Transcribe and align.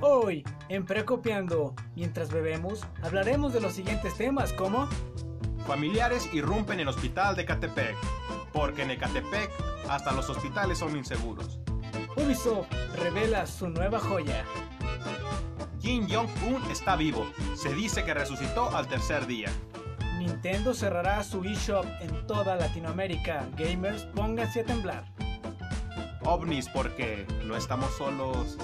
Hoy, 0.00 0.44
en 0.68 0.84
Precopiando, 0.84 1.74
mientras 1.94 2.30
bebemos, 2.30 2.84
hablaremos 3.02 3.54
de 3.54 3.60
los 3.60 3.72
siguientes 3.72 4.14
temas 4.16 4.52
como 4.52 4.88
Familiares 5.66 6.28
irrumpen 6.32 6.78
en 6.78 6.88
hospital 6.88 7.34
de 7.34 7.44
Catepec, 7.44 7.96
porque 8.52 8.82
en 8.82 8.92
Ecatepec 8.92 9.50
hasta 9.88 10.12
los 10.12 10.28
hospitales 10.30 10.78
son 10.78 10.96
inseguros. 10.96 11.58
Ubisoft 12.16 12.68
revela 13.02 13.46
su 13.46 13.68
nueva 13.68 13.98
joya. 13.98 14.44
Kim 15.80 16.06
Jong-un 16.08 16.62
está 16.70 16.94
vivo, 16.94 17.26
se 17.56 17.74
dice 17.74 18.04
que 18.04 18.14
resucitó 18.14 18.76
al 18.76 18.86
tercer 18.86 19.26
día. 19.26 19.50
Nintendo 20.18 20.72
cerrará 20.72 21.24
su 21.24 21.42
eShop 21.42 21.84
en 22.00 22.26
toda 22.26 22.56
Latinoamérica. 22.56 23.48
Gamers, 23.56 24.04
pónganse 24.14 24.60
a 24.60 24.64
temblar. 24.64 25.04
OVNIs 26.22 26.68
porque 26.68 27.26
no 27.44 27.56
estamos 27.56 27.90
solos. 27.96 28.58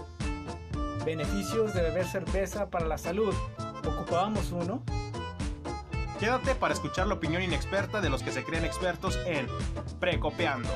Beneficios 1.04 1.74
de 1.74 1.82
beber 1.82 2.06
cerveza 2.06 2.70
para 2.70 2.86
la 2.86 2.96
salud. 2.96 3.34
¿Ocupábamos 3.84 4.52
uno? 4.52 4.84
Quédate 6.20 6.54
para 6.54 6.74
escuchar 6.74 7.08
la 7.08 7.14
opinión 7.14 7.42
inexperta 7.42 8.00
de 8.00 8.08
los 8.08 8.22
que 8.22 8.30
se 8.30 8.44
creen 8.44 8.64
expertos 8.64 9.18
en 9.26 9.48
Precopeando. 9.98 10.68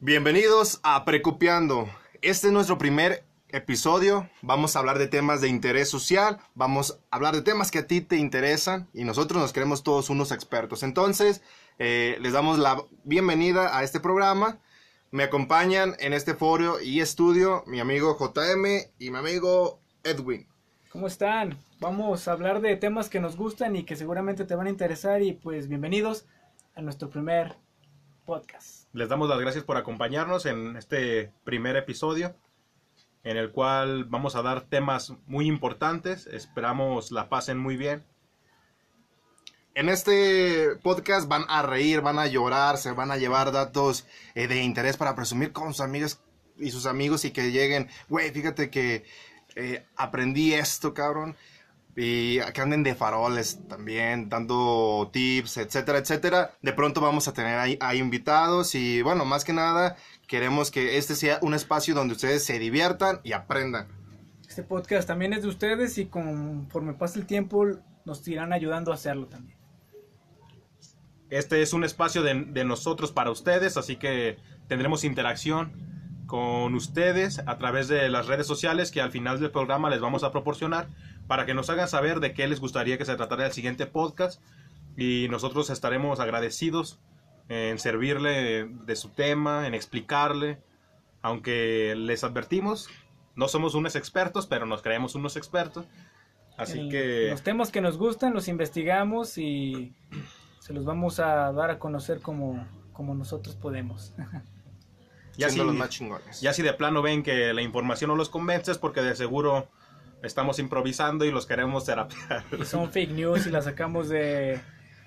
Bienvenidos 0.00 0.80
a 0.82 1.04
Precopiando. 1.04 1.88
Este 2.20 2.48
es 2.48 2.52
nuestro 2.52 2.78
primer 2.78 3.24
episodio. 3.54 4.28
Vamos 4.42 4.74
a 4.74 4.80
hablar 4.80 4.98
de 4.98 5.06
temas 5.06 5.40
de 5.40 5.48
interés 5.48 5.88
social, 5.88 6.40
vamos 6.54 6.98
a 7.10 7.16
hablar 7.16 7.34
de 7.36 7.42
temas 7.42 7.70
que 7.70 7.78
a 7.78 7.86
ti 7.86 8.00
te 8.00 8.16
interesan 8.16 8.88
y 8.92 9.04
nosotros 9.04 9.40
nos 9.40 9.52
creemos 9.52 9.84
todos 9.84 10.10
unos 10.10 10.32
expertos. 10.32 10.82
Entonces, 10.82 11.40
eh, 11.78 12.16
les 12.20 12.32
damos 12.32 12.58
la 12.58 12.82
bienvenida 13.04 13.76
a 13.76 13.82
este 13.82 14.00
programa. 14.00 14.58
Me 15.10 15.24
acompañan 15.24 15.94
en 15.98 16.12
este 16.12 16.34
foro 16.34 16.80
y 16.80 17.00
estudio 17.00 17.64
mi 17.66 17.80
amigo 17.80 18.16
JM 18.18 18.64
y 18.98 19.10
mi 19.10 19.16
amigo 19.16 19.80
Edwin. 20.02 20.46
¿Cómo 20.90 21.06
están? 21.06 21.58
Vamos 21.80 22.28
a 22.28 22.32
hablar 22.32 22.60
de 22.60 22.76
temas 22.76 23.08
que 23.08 23.20
nos 23.20 23.36
gustan 23.36 23.76
y 23.76 23.84
que 23.84 23.96
seguramente 23.96 24.44
te 24.44 24.54
van 24.54 24.68
a 24.68 24.70
interesar 24.70 25.22
y 25.22 25.32
pues 25.32 25.68
bienvenidos 25.68 26.26
a 26.74 26.82
nuestro 26.82 27.10
primer 27.10 27.56
podcast. 28.24 28.88
Les 28.92 29.08
damos 29.08 29.28
las 29.28 29.40
gracias 29.40 29.64
por 29.64 29.76
acompañarnos 29.76 30.46
en 30.46 30.76
este 30.76 31.32
primer 31.44 31.76
episodio 31.76 32.34
en 33.24 33.38
el 33.38 33.50
cual 33.50 34.04
vamos 34.04 34.36
a 34.36 34.42
dar 34.42 34.62
temas 34.62 35.14
muy 35.26 35.46
importantes. 35.46 36.26
Esperamos 36.26 37.10
la 37.10 37.28
pasen 37.28 37.58
muy 37.58 37.76
bien. 37.76 38.04
En 39.76 39.88
este 39.88 40.76
podcast 40.84 41.26
van 41.26 41.46
a 41.48 41.62
reír, 41.62 42.00
van 42.00 42.20
a 42.20 42.28
llorar, 42.28 42.78
se 42.78 42.92
van 42.92 43.10
a 43.10 43.16
llevar 43.16 43.50
datos 43.50 44.06
eh, 44.36 44.46
de 44.46 44.62
interés 44.62 44.96
para 44.96 45.16
presumir 45.16 45.50
con 45.50 45.74
sus 45.74 45.80
amigas 45.80 46.20
y 46.56 46.70
sus 46.70 46.86
amigos 46.86 47.24
y 47.24 47.32
que 47.32 47.50
lleguen, 47.50 47.88
güey, 48.08 48.30
fíjate 48.30 48.70
que 48.70 49.04
eh, 49.56 49.84
aprendí 49.96 50.54
esto, 50.54 50.94
cabrón. 50.94 51.36
Y 51.96 52.38
que 52.52 52.60
anden 52.60 52.82
de 52.82 52.94
faroles 52.94 53.60
también, 53.68 54.28
dando 54.28 55.10
tips, 55.12 55.58
etcétera, 55.58 55.98
etcétera. 55.98 56.56
De 56.60 56.72
pronto 56.72 57.00
vamos 57.00 57.26
a 57.28 57.32
tener 57.32 57.58
ahí, 57.58 57.76
ahí 57.80 57.98
invitados 57.98 58.74
y 58.74 59.02
bueno, 59.02 59.24
más 59.24 59.44
que 59.44 59.52
nada 59.52 59.96
queremos 60.26 60.70
que 60.70 60.98
este 60.98 61.14
sea 61.14 61.38
un 61.42 61.54
espacio 61.54 61.94
donde 61.94 62.14
ustedes 62.14 62.44
se 62.44 62.60
diviertan 62.60 63.20
y 63.24 63.32
aprendan. 63.32 63.88
Este 64.48 64.62
podcast 64.62 65.06
también 65.06 65.32
es 65.32 65.42
de 65.42 65.48
ustedes 65.48 65.98
y 65.98 66.06
conforme 66.06 66.94
pase 66.94 67.18
el 67.18 67.26
tiempo 67.26 67.66
nos 68.04 68.26
irán 68.28 68.52
ayudando 68.52 68.92
a 68.92 68.94
hacerlo 68.94 69.26
también. 69.26 69.53
Este 71.30 71.62
es 71.62 71.72
un 71.72 71.84
espacio 71.84 72.22
de, 72.22 72.34
de, 72.44 72.64
nosotros 72.64 73.12
para 73.12 73.30
ustedes, 73.30 73.76
así 73.76 73.96
que 73.96 74.36
tendremos 74.68 75.04
interacción 75.04 75.72
con 76.26 76.74
ustedes 76.74 77.40
a 77.46 77.58
través 77.58 77.88
de 77.88 78.08
las 78.08 78.26
redes 78.26 78.46
sociales 78.46 78.90
que 78.90 79.00
al 79.00 79.10
final 79.10 79.40
del 79.40 79.50
programa 79.50 79.90
les 79.90 80.00
vamos 80.00 80.24
a 80.24 80.32
proporcionar 80.32 80.88
para 81.26 81.44
que 81.46 81.54
nos 81.54 81.68
hagan 81.70 81.88
saber 81.88 82.20
de 82.20 82.32
qué 82.34 82.46
les 82.48 82.60
gustaría 82.60 82.98
que 82.98 83.04
se 83.04 83.14
tratara 83.16 83.46
el 83.46 83.52
siguiente 83.52 83.86
podcast 83.86 84.40
y 84.96 85.26
nosotros 85.28 85.70
estaremos 85.70 86.20
agradecidos 86.20 86.98
en 87.48 87.78
servirle 87.78 88.64
de 88.64 88.96
su 88.96 89.10
tema, 89.10 89.66
en 89.66 89.74
explicarle, 89.74 90.58
aunque 91.20 91.94
les 91.96 92.24
advertimos, 92.24 92.88
no 93.34 93.48
somos 93.48 93.74
unos 93.74 93.96
expertos, 93.96 94.46
pero 94.46 94.66
nos 94.66 94.82
creemos 94.82 95.14
unos 95.14 95.36
expertos. 95.36 95.86
Así 96.56 96.78
El- 96.78 96.88
que 96.90 97.28
Los 97.30 97.42
temas 97.42 97.70
que 97.70 97.80
nos 97.80 97.98
gustan 97.98 98.32
los 98.32 98.48
investigamos 98.48 99.36
y 99.38 99.92
se 100.64 100.72
los 100.72 100.86
vamos 100.86 101.20
a 101.20 101.52
dar 101.52 101.70
a 101.70 101.78
conocer 101.78 102.22
como, 102.22 102.66
como 102.94 103.14
nosotros 103.14 103.54
podemos. 103.54 104.14
ya 105.36 105.50
siendo 105.50 105.64
si, 105.64 105.68
los 105.68 105.76
más 105.76 105.90
chingones. 105.90 106.40
ya 106.40 106.54
si 106.54 106.62
de 106.62 106.72
plano 106.72 107.02
ven 107.02 107.22
que 107.22 107.52
la 107.52 107.60
información 107.60 108.08
no 108.08 108.16
los 108.16 108.30
convence 108.30 108.72
es 108.72 108.78
porque 108.78 109.02
de 109.02 109.14
seguro 109.14 109.68
estamos 110.22 110.58
improvisando 110.58 111.26
y 111.26 111.30
los 111.30 111.44
queremos 111.44 111.84
terapiar. 111.84 112.44
y 112.58 112.64
son 112.64 112.90
fake 112.90 113.10
news 113.10 113.46
y 113.46 113.50
las 113.50 113.64
sacamos 113.64 114.08
de 114.08 114.58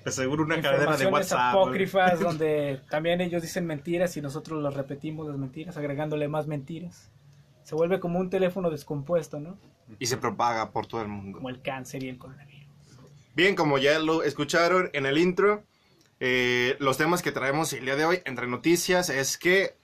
De 0.06 0.12
seguro 0.12 0.44
una 0.44 0.62
cadena 0.62 0.96
de 0.96 1.08
WhatsApp. 1.08 1.56
apócrifas 1.56 2.20
donde 2.20 2.80
también 2.92 3.20
ellos 3.20 3.42
dicen 3.42 3.66
mentiras 3.66 4.16
y 4.16 4.22
nosotros 4.22 4.62
los 4.62 4.76
repetimos 4.76 5.28
las 5.28 5.38
mentiras 5.38 5.76
agregándole 5.76 6.28
más 6.28 6.46
mentiras. 6.46 7.10
Se 7.64 7.74
vuelve 7.74 8.00
como 8.00 8.20
un 8.20 8.30
teléfono 8.30 8.70
descompuesto, 8.70 9.40
¿no? 9.40 9.58
Y 9.98 10.06
se 10.06 10.18
propaga 10.18 10.70
por 10.70 10.86
todo 10.86 11.02
el 11.02 11.08
mundo. 11.08 11.40
Como 11.40 11.50
el 11.50 11.64
cáncer 11.64 12.04
y 12.04 12.10
el 12.10 12.20
coronavirus. 12.20 12.57
Bien, 13.38 13.56
como 13.56 13.78
ya 13.78 14.00
lo 14.00 14.24
escucharon 14.24 14.90
en 14.94 15.06
el 15.06 15.20
intro, 15.20 15.64
eh, 16.20 16.76
los 16.80 16.98
temas 16.98 17.22
que 17.22 17.32
traemos 17.32 17.72
el 17.72 17.86
día 17.86 17.96
de 17.96 18.04
hoy 18.04 18.20
entre 18.26 18.48
noticias 18.48 19.12
es 19.12 19.38
que 19.38 19.76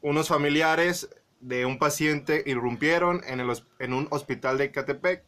unos 0.00 0.28
familiares 0.28 1.10
de 1.40 1.66
un 1.66 1.78
paciente 1.78 2.42
irrumpieron 2.46 3.20
en, 3.26 3.40
el, 3.40 3.52
en 3.80 3.92
un 3.92 4.08
hospital 4.10 4.56
de 4.56 4.70
Catepec. 4.70 5.24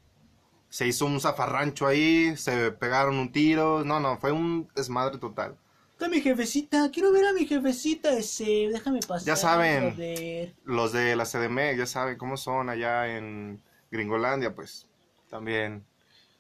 Se 0.71 0.87
hizo 0.87 1.05
un 1.05 1.21
zafarrancho 1.21 1.87
ahí, 1.87 2.39
se 2.39 2.73
pegaron 2.73 3.19
un 3.19 3.33
tiro. 3.33 3.85
No, 3.85 4.01
no, 4.01 4.17
fue 4.17 4.33
un 4.33 4.71
desmadre 4.75 5.19
total. 5.19 5.55
Está 5.91 6.09
mi 6.09 6.23
jefecita, 6.23 6.91
quiero 6.91 7.13
ver 7.13 7.27
a 7.27 7.35
mi 7.35 7.45
jefecita 7.47 8.17
ese, 8.17 8.71
déjame 8.73 9.01
pasar. 9.01 9.27
Ya 9.27 9.37
saben. 9.37 9.91
joder. 9.91 10.55
Los 10.65 10.93
de 10.93 11.17
la 11.17 11.27
CDM 11.27 11.77
ya 11.77 11.85
saben 11.85 12.17
cómo 12.17 12.39
son 12.39 12.71
allá 12.71 13.15
en 13.15 13.61
Gringolandia, 13.91 14.55
pues 14.55 14.87
también. 15.29 15.85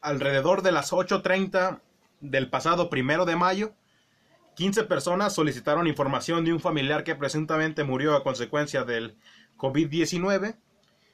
Alrededor 0.03 0.63
de 0.63 0.73
las 0.73 0.93
8.30 0.93 1.81
del 2.21 2.51
pasado 2.51 2.91
primero 2.91 3.25
de 3.25 3.37
mayo, 3.37 3.73
15 4.57 4.85
personas 4.85 5.35
solicitaron 5.35 5.87
información 5.87 6.45
de 6.45 6.53
un 6.53 6.61
familiar 6.61 7.05
que 7.05 7.15
presuntamente 7.15 7.85
murió 7.85 8.17
a 8.17 8.25
consecuencia 8.25 8.83
del 8.85 9.17
COVID-19 9.57 10.57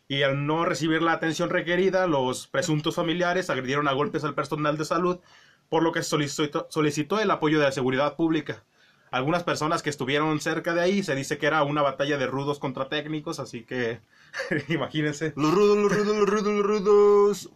y 0.08 0.22
al 0.22 0.46
no 0.46 0.64
recibir 0.64 1.02
la 1.02 1.12
atención 1.12 1.50
requerida, 1.50 2.06
los 2.06 2.46
presuntos 2.46 2.94
familiares 2.94 3.50
agredieron 3.50 3.88
a 3.88 3.92
golpes 3.92 4.24
al 4.24 4.34
personal 4.34 4.78
de 4.78 4.86
salud, 4.86 5.20
por 5.68 5.82
lo 5.82 5.92
que 5.92 6.02
solicitó, 6.02 6.66
solicitó 6.70 7.20
el 7.20 7.30
apoyo 7.30 7.58
de 7.58 7.66
la 7.66 7.72
seguridad 7.72 8.16
pública. 8.16 8.64
Algunas 9.10 9.44
personas 9.44 9.82
que 9.82 9.90
estuvieron 9.90 10.40
cerca 10.40 10.72
de 10.74 10.80
ahí 10.80 11.02
se 11.02 11.14
dice 11.14 11.36
que 11.36 11.46
era 11.46 11.62
una 11.62 11.82
batalla 11.82 12.16
de 12.16 12.26
rudos 12.26 12.58
contra 12.58 12.88
técnicos, 12.88 13.38
así 13.38 13.64
que 13.64 14.00
imagínense. 14.68 15.34
Los 15.36 15.52
rudos, 15.52 15.76
los 15.76 15.92
rudos, 15.92 16.16
los 16.16 16.28
rudos, 16.28 16.54
los 16.54 16.66
rudos. 16.66 17.50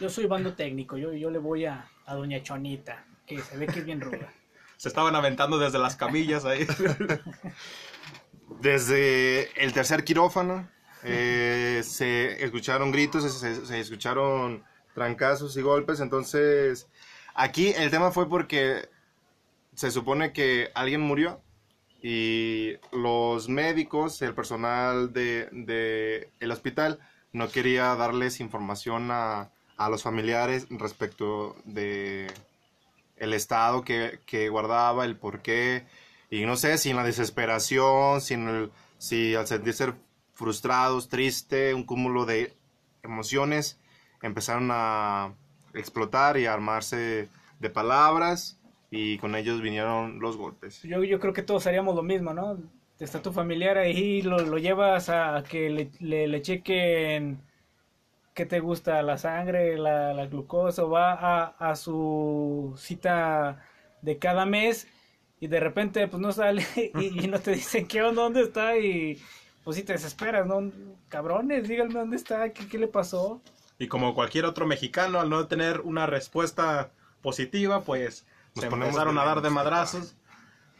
Yo 0.00 0.08
soy 0.08 0.26
bando 0.26 0.54
técnico, 0.54 0.96
yo, 0.96 1.12
yo 1.12 1.30
le 1.30 1.38
voy 1.38 1.66
a, 1.66 1.88
a 2.06 2.14
Doña 2.14 2.42
Chonita, 2.42 3.04
que 3.26 3.40
se 3.40 3.56
ve 3.56 3.66
que 3.66 3.80
es 3.80 3.84
bien 3.84 4.00
ruda. 4.00 4.32
Se 4.76 4.88
estaban 4.88 5.14
aventando 5.14 5.58
desde 5.58 5.78
las 5.78 5.94
camillas 5.94 6.44
ahí. 6.44 6.66
Desde 8.60 9.62
el 9.62 9.72
tercer 9.72 10.02
quirófano 10.02 10.68
eh, 11.04 11.82
se 11.84 12.44
escucharon 12.44 12.90
gritos, 12.90 13.32
se, 13.32 13.64
se 13.64 13.78
escucharon 13.78 14.64
trancazos 14.92 15.56
y 15.56 15.62
golpes. 15.62 16.00
Entonces, 16.00 16.88
aquí 17.34 17.72
el 17.76 17.90
tema 17.90 18.10
fue 18.10 18.28
porque 18.28 18.88
se 19.74 19.92
supone 19.92 20.32
que 20.32 20.72
alguien 20.74 21.00
murió 21.00 21.40
y 22.02 22.72
los 22.90 23.48
médicos, 23.48 24.20
el 24.22 24.34
personal 24.34 25.12
de, 25.12 25.48
de 25.52 26.32
el 26.40 26.50
hospital, 26.50 26.98
no 27.32 27.48
quería 27.48 27.94
darles 27.94 28.40
información 28.40 29.10
a, 29.12 29.51
a 29.76 29.88
los 29.90 30.02
familiares 30.02 30.66
respecto 30.70 31.56
de 31.64 32.28
el 33.16 33.32
estado 33.34 33.84
que, 33.84 34.20
que 34.26 34.48
guardaba, 34.48 35.04
el 35.04 35.16
por 35.16 35.42
qué. 35.42 35.84
Y 36.30 36.44
no 36.46 36.56
sé, 36.56 36.78
si 36.78 36.90
en 36.90 36.96
la 36.96 37.04
desesperación, 37.04 38.20
si, 38.20 38.34
en 38.34 38.48
el- 38.48 38.70
si 38.98 39.34
al 39.34 39.46
sentirse 39.46 39.92
frustrados, 40.34 41.08
triste, 41.08 41.74
un 41.74 41.84
cúmulo 41.84 42.24
de 42.26 42.54
emociones, 43.02 43.78
empezaron 44.22 44.68
a 44.72 45.34
explotar 45.74 46.36
y 46.38 46.46
a 46.46 46.52
armarse 46.54 47.28
de 47.60 47.70
palabras 47.70 48.58
y 48.90 49.18
con 49.18 49.34
ellos 49.36 49.60
vinieron 49.60 50.20
los 50.20 50.36
golpes. 50.36 50.82
Yo, 50.82 51.02
yo 51.04 51.18
creo 51.20 51.32
que 51.32 51.42
todos 51.42 51.66
haríamos 51.66 51.94
lo 51.94 52.02
mismo, 52.02 52.34
¿no? 52.34 52.58
Está 52.98 53.20
tu 53.20 53.32
familiar 53.32 53.78
ahí, 53.78 54.22
lo, 54.22 54.38
lo 54.38 54.58
llevas 54.58 55.08
a 55.08 55.42
que 55.48 55.90
le, 56.00 56.28
le 56.28 56.42
chequen 56.42 57.38
qué 58.34 58.46
te 58.46 58.60
gusta, 58.60 59.02
la 59.02 59.18
sangre, 59.18 59.76
la, 59.78 60.12
la 60.14 60.26
glucosa, 60.26 60.84
o 60.84 60.90
va 60.90 61.12
a, 61.12 61.44
a 61.58 61.76
su 61.76 62.74
cita 62.78 63.64
de 64.00 64.18
cada 64.18 64.46
mes 64.46 64.88
y 65.40 65.46
de 65.48 65.60
repente 65.60 66.06
pues 66.08 66.20
no 66.20 66.32
sale 66.32 66.64
y, 66.94 67.24
y 67.24 67.28
no 67.28 67.38
te 67.40 67.52
dicen 67.52 67.86
qué 67.86 68.02
onda, 68.02 68.22
dónde 68.22 68.42
está 68.42 68.76
y 68.78 69.20
pues 69.64 69.76
si 69.76 69.82
te 69.84 69.92
desesperas, 69.92 70.46
¿no? 70.46 70.72
Cabrones, 71.08 71.68
díganme 71.68 71.94
dónde 71.94 72.16
está, 72.16 72.50
qué, 72.52 72.66
qué 72.68 72.78
le 72.78 72.88
pasó. 72.88 73.40
Y 73.78 73.86
como 73.88 74.14
cualquier 74.14 74.44
otro 74.44 74.66
mexicano, 74.66 75.20
al 75.20 75.28
no 75.30 75.46
tener 75.46 75.80
una 75.80 76.06
respuesta 76.06 76.90
positiva, 77.20 77.82
pues 77.82 78.26
Nos 78.54 78.64
se 78.64 78.70
empezaron 78.70 79.18
a 79.18 79.24
dar 79.24 79.40
de 79.42 79.50
madrazos. 79.50 80.14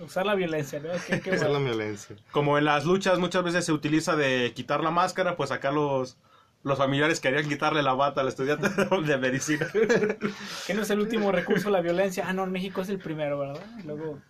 Usar 0.01 0.27
la 0.27 0.35
violencia, 0.35 0.81
¿no? 0.81 0.89
Qué- 1.07 1.21
qué 1.21 1.31
Esa 1.35 1.47
es 1.47 1.53
la 1.53 1.59
violencia. 1.61 2.17
Como 2.33 2.59
en 2.59 2.65
las 2.65 2.85
luchas 2.85 3.19
muchas 3.21 3.45
veces 3.45 3.65
se 3.65 3.73
utiliza 3.73 4.17
de 4.17 4.53
quitar 4.55 4.83
la 4.83 4.91
máscara, 4.91 5.37
pues 5.37 5.53
acá 5.53 5.71
los, 5.71 6.17
los 6.63 6.79
familiares 6.79 7.21
querían 7.21 7.49
quitarle 7.49 7.83
la 7.83 7.95
bata 7.95 8.21
al 8.21 8.29
estudiante 8.29 8.69
de 9.07 9.19
medicina. 9.19 9.67
Que 10.67 10.75
no 10.75 10.83
es 10.83 10.91
el 10.91 11.01
último 11.01 11.33
recurso 11.33 11.71
la 11.71 11.81
violencia. 11.81 12.25
Ah, 12.29 12.33
no, 12.33 12.45
en 12.45 12.53
México 12.53 12.81
es 12.81 12.89
el 12.89 12.99
primero, 12.99 13.39
¿verdad? 13.39 13.63
Luego, 13.85 14.21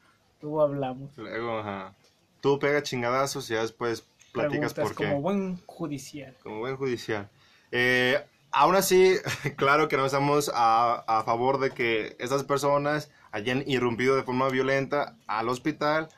luego 0.41 0.63
hablamos. 0.63 1.17
Luego, 1.19 1.59
ajá. 1.59 1.95
Tú 2.41 2.59
pega 2.59 2.83
chingadazos 2.83 3.51
y 3.51 3.55
ya 3.55 3.61
después 3.63 4.07
platicas 4.33 4.73
Preguntas 4.73 4.75
por 4.75 4.97
qué. 4.97 5.05
como 5.11 5.21
buen 5.23 5.57
judicial. 5.67 6.35
Como 6.43 6.61
buen 6.61 6.77
judicial. 6.77 7.29
Eh, 7.71 8.25
aún 8.51 8.77
así, 8.77 9.17
claro 9.57 9.89
que 9.89 9.97
no 9.97 10.07
estamos 10.07 10.51
a, 10.55 11.05
a 11.07 11.25
favor 11.25 11.61
de 11.61 11.71
que 11.71 12.17
estas 12.19 12.45
personas 12.45 13.11
hayan 13.31 13.63
irrumpido 13.67 14.17
de 14.17 14.23
forma 14.23 14.49
violenta 14.49 15.17
al 15.27 15.49
hospital, 15.49 16.09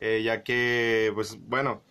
eh, 0.00 0.22
ya 0.24 0.42
que, 0.42 1.12
pues 1.14 1.38
bueno, 1.46 1.82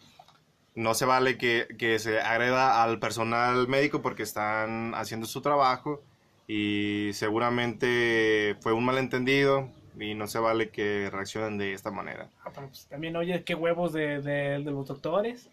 no 0.75 0.93
se 0.93 1.05
vale 1.05 1.37
que, 1.37 1.67
que 1.77 1.99
se 1.99 2.19
agreda 2.21 2.83
al 2.83 2.99
personal 2.99 3.67
médico 3.67 4.01
porque 4.01 4.23
están 4.23 4.93
haciendo 4.95 5.27
su 5.27 5.41
trabajo 5.41 6.01
y 6.47 7.09
seguramente 7.13 8.55
fue 8.61 8.73
un 8.73 8.85
malentendido 8.85 9.69
y 9.99 10.15
no 10.15 10.27
se 10.27 10.39
vale 10.39 10.69
que 10.69 11.09
reaccionen 11.11 11.57
de 11.57 11.73
esta 11.73 11.91
manera. 11.91 12.29
Ah, 12.45 12.51
pero 12.53 12.67
pues 12.67 12.87
también, 12.87 13.15
oye, 13.15 13.43
qué 13.43 13.55
huevos 13.55 13.93
de, 13.93 14.21
de- 14.21 14.59
de 14.63 14.71
los 14.71 14.87
doctores. 14.87 15.49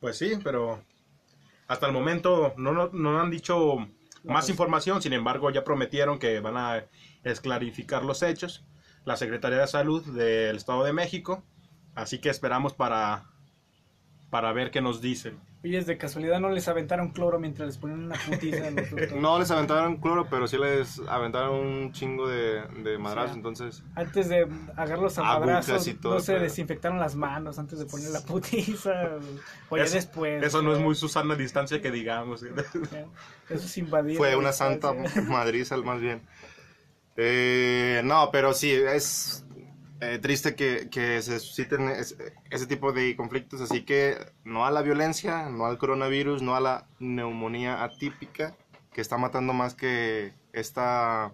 Pues 0.00 0.16
sí, 0.18 0.32
pero 0.42 0.82
hasta 1.68 1.86
el 1.86 1.92
momento 1.92 2.54
no, 2.56 2.72
no, 2.72 2.88
no 2.92 3.20
han 3.20 3.30
dicho 3.30 3.76
más 4.24 4.44
pues- 4.44 4.50
información, 4.50 5.02
sin 5.02 5.12
embargo 5.12 5.50
ya 5.50 5.62
prometieron 5.64 6.18
que 6.18 6.40
van 6.40 6.56
a 6.56 6.84
esclarificar 7.22 8.04
los 8.04 8.22
hechos. 8.22 8.64
La 9.04 9.16
Secretaría 9.16 9.58
de 9.58 9.66
Salud 9.66 10.04
del 10.14 10.56
Estado 10.56 10.84
de 10.84 10.92
México, 10.92 11.42
así 11.94 12.18
que 12.18 12.28
esperamos 12.28 12.74
para, 12.74 13.29
para 14.30 14.52
ver 14.52 14.70
qué 14.70 14.80
nos 14.80 15.00
dicen. 15.00 15.38
Oye, 15.62 15.82
de 15.82 15.98
casualidad 15.98 16.40
no 16.40 16.48
les 16.48 16.68
aventaron 16.68 17.10
cloro 17.10 17.38
mientras 17.38 17.66
les 17.66 17.76
ponían 17.76 18.04
una 18.04 18.16
putiza 18.16 18.68
a 18.68 18.70
los. 18.70 19.12
No 19.14 19.38
les 19.38 19.50
aventaron 19.50 19.96
cloro, 19.96 20.26
pero 20.30 20.46
sí 20.48 20.56
les 20.56 21.00
aventaron 21.08 21.54
un 21.56 21.92
chingo 21.92 22.28
de, 22.28 22.62
de 22.82 22.96
madrazos, 22.96 23.36
entonces... 23.36 23.82
Antes 23.94 24.28
de 24.28 24.48
agarrarlos 24.76 25.18
a 25.18 25.22
madrazos, 25.24 25.86
y 25.88 25.94
todo 25.94 26.14
no 26.14 26.20
se 26.20 26.38
desinfectaron 26.38 26.98
las 26.98 27.14
manos 27.16 27.58
antes 27.58 27.78
de 27.80 27.86
poner 27.86 28.10
la 28.10 28.20
putiza. 28.20 29.18
Oye, 29.68 29.82
Eso- 29.82 29.94
después. 29.96 30.42
Eso 30.42 30.62
no 30.62 30.72
es 30.72 30.78
muy 30.78 30.94
Susana 30.94 31.34
distancia 31.34 31.82
que 31.82 31.90
digamos. 31.90 32.42
Eso 32.42 32.56
es 33.48 33.78
invadir. 33.78 34.16
Fue 34.16 34.36
una 34.36 34.52
santa 34.52 34.94
madriza, 35.28 35.76
más 35.78 36.00
bien. 36.00 36.22
Eh, 37.16 38.00
no, 38.04 38.30
pero 38.32 38.54
sí, 38.54 38.70
es 38.72 39.44
eh, 40.00 40.18
triste 40.18 40.54
que, 40.54 40.88
que 40.90 41.20
se 41.22 41.38
susciten 41.40 41.88
es- 41.88 42.16
ese 42.50 42.66
tipo 42.66 42.92
de 42.92 43.14
conflictos, 43.16 43.60
así 43.60 43.82
que 43.84 44.16
no 44.44 44.64
a 44.66 44.70
la 44.70 44.82
violencia, 44.82 45.48
no 45.50 45.66
al 45.66 45.78
coronavirus, 45.78 46.42
no 46.42 46.54
a 46.56 46.60
la 46.60 46.86
neumonía 46.98 47.82
atípica, 47.84 48.54
que 48.92 49.00
está 49.00 49.18
matando 49.18 49.52
más 49.52 49.74
que 49.74 50.32
esta 50.52 51.32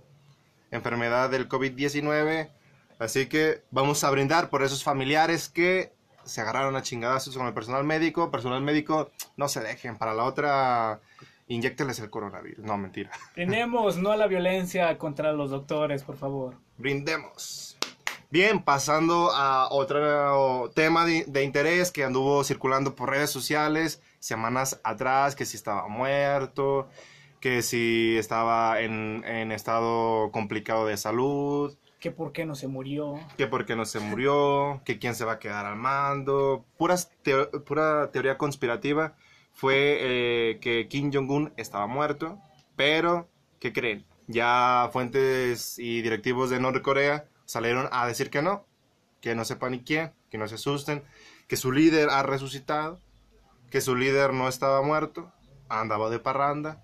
enfermedad 0.70 1.30
del 1.30 1.48
COVID-19. 1.48 2.50
Así 2.98 3.26
que 3.26 3.62
vamos 3.70 4.02
a 4.04 4.10
brindar 4.10 4.48
por 4.50 4.62
esos 4.62 4.82
familiares 4.82 5.48
que 5.48 5.92
se 6.24 6.40
agarraron 6.40 6.74
a 6.76 6.82
chingadazos 6.82 7.36
con 7.36 7.46
el 7.46 7.54
personal 7.54 7.84
médico. 7.84 8.30
Personal 8.30 8.60
médico, 8.62 9.10
no 9.36 9.48
se 9.48 9.60
dejen, 9.60 9.96
para 9.96 10.12
la 10.14 10.24
otra, 10.24 11.00
inyectenles 11.46 11.98
el 12.00 12.10
coronavirus. 12.10 12.64
No, 12.64 12.76
mentira. 12.78 13.10
Tenemos 13.34 13.96
no 13.98 14.10
a 14.12 14.16
la 14.16 14.26
violencia 14.26 14.96
contra 14.98 15.32
los 15.32 15.50
doctores, 15.50 16.02
por 16.02 16.16
favor. 16.16 16.56
brindemos. 16.78 17.75
Bien, 18.31 18.62
pasando 18.62 19.31
a 19.32 19.69
otro 19.70 20.70
tema 20.75 21.05
de, 21.05 21.25
de 21.26 21.44
interés 21.44 21.93
que 21.93 22.05
anduvo 22.05 22.43
circulando 22.44 22.94
por 22.94 23.11
redes 23.11 23.31
sociales 23.31 24.02
semanas 24.19 24.81
atrás, 24.82 25.37
que 25.37 25.44
si 25.44 25.56
estaba 25.56 25.87
muerto, 25.88 26.88
que 27.40 27.62
si 27.62 28.17
estaba 28.19 28.81
en, 28.81 29.23
en 29.25 29.52
estado 29.52 30.31
complicado 30.32 30.87
de 30.87 30.96
salud, 30.96 31.76
Que 32.00 32.11
por 32.11 32.32
qué 32.32 32.44
no 32.44 32.56
se 32.56 32.67
murió. 32.67 33.14
que 33.37 33.46
por 33.46 33.64
qué 33.64 33.76
no 33.76 33.84
se 33.84 34.00
murió, 34.00 34.81
que 34.84 34.99
quién 34.99 35.14
se 35.14 35.25
va 35.25 35.34
a 35.34 35.38
quedar 35.38 35.64
al 35.64 35.76
mando, 35.76 36.64
puras 36.76 37.11
teo- 37.25 37.50
pura 37.64 38.11
teoría 38.11 38.37
conspirativa 38.37 39.14
fue 39.52 39.99
eh, 40.00 40.58
que 40.61 40.88
Kim 40.88 41.11
Jong-un 41.12 41.52
estaba 41.56 41.87
muerto, 41.87 42.38
pero, 42.75 43.29
¿qué 43.61 43.72
creen? 43.72 44.05
Ya 44.26 44.90
fuentes 44.93 45.79
y 45.79 46.02
directivos 46.02 46.50
de 46.50 46.58
Norcorea 46.58 47.26
salieron 47.46 47.88
a 47.93 48.06
decir 48.06 48.31
que 48.31 48.43
no, 48.43 48.66
que 49.20 49.34
no 49.34 49.44
sepan 49.44 49.72
ni 49.72 49.81
quién, 49.82 50.12
que 50.31 50.38
no 50.38 50.46
se 50.48 50.56
asusten, 50.56 51.02
que 51.48 51.56
su 51.56 51.72
líder 51.72 52.10
ha 52.10 52.22
resucitado, 52.22 53.00
que 53.70 53.81
su 53.81 53.96
líder 53.96 54.32
no 54.34 54.48
estaba 54.48 54.82
muerto, 54.82 55.32
andaba 55.69 56.10
de 56.10 56.19
parranda, 56.19 56.82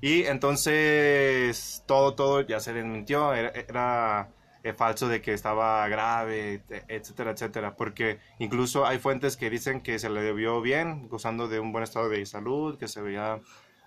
y 0.00 0.24
entonces 0.24 1.82
todo, 1.86 2.14
todo 2.14 2.40
ya 2.42 2.60
se 2.60 2.72
desmintió, 2.72 3.34
era, 3.34 3.48
era, 3.50 4.28
eh, 4.62 4.72
falso 4.72 5.08
de 5.08 5.20
que 5.20 5.32
estaba 5.34 5.86
grave, 5.88 6.54
et- 6.54 6.84
etcétera, 6.88 7.32
etcétera, 7.32 7.76
porque 7.76 8.18
incluso 8.38 8.86
hay 8.86 8.98
fuentes 8.98 9.36
que 9.36 9.50
dicen 9.50 9.80
que 9.82 9.98
se 9.98 10.08
le 10.10 10.32
vio 10.32 10.60
bien, 10.60 11.08
gozando 11.08 11.48
de 11.48 11.60
un 11.60 11.72
buen 11.72 11.84
estado 11.84 12.08
de 12.08 12.24
salud, 12.26 12.78
que 12.78 12.88
se 12.88 13.02
veía 13.02 13.40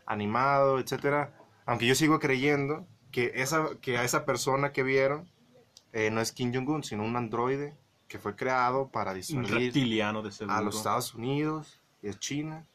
animado, 0.06 0.80
etcétera, 0.80 1.34
aunque 1.66 1.86
yo 1.88 1.96
sigo 1.96 2.19
creyendo 2.19 2.86
que, 3.12 3.31
esa, 3.36 3.69
que 3.81 3.98
a 3.98 4.04
esa 4.04 4.25
persona 4.25 4.72
que 4.72 4.84
vieron 4.84 5.30
eh, 5.94 6.10
no 6.12 6.22
es 6.22 6.31
Kim 6.31 6.54
Jong-un, 6.54 6.84
sino 6.84 7.04
un 7.04 7.16
androide 7.16 7.75
que 8.07 8.19
fue 8.19 8.36
creado 8.36 8.88
para 8.89 9.13
disuadir 9.13 9.74
de 9.74 10.04
a 10.04 10.62
los 10.62 10.78
Estados 10.78 11.13
Unidos 11.13 11.80
y 12.01 12.10
a 12.10 12.13
China. 12.13 12.66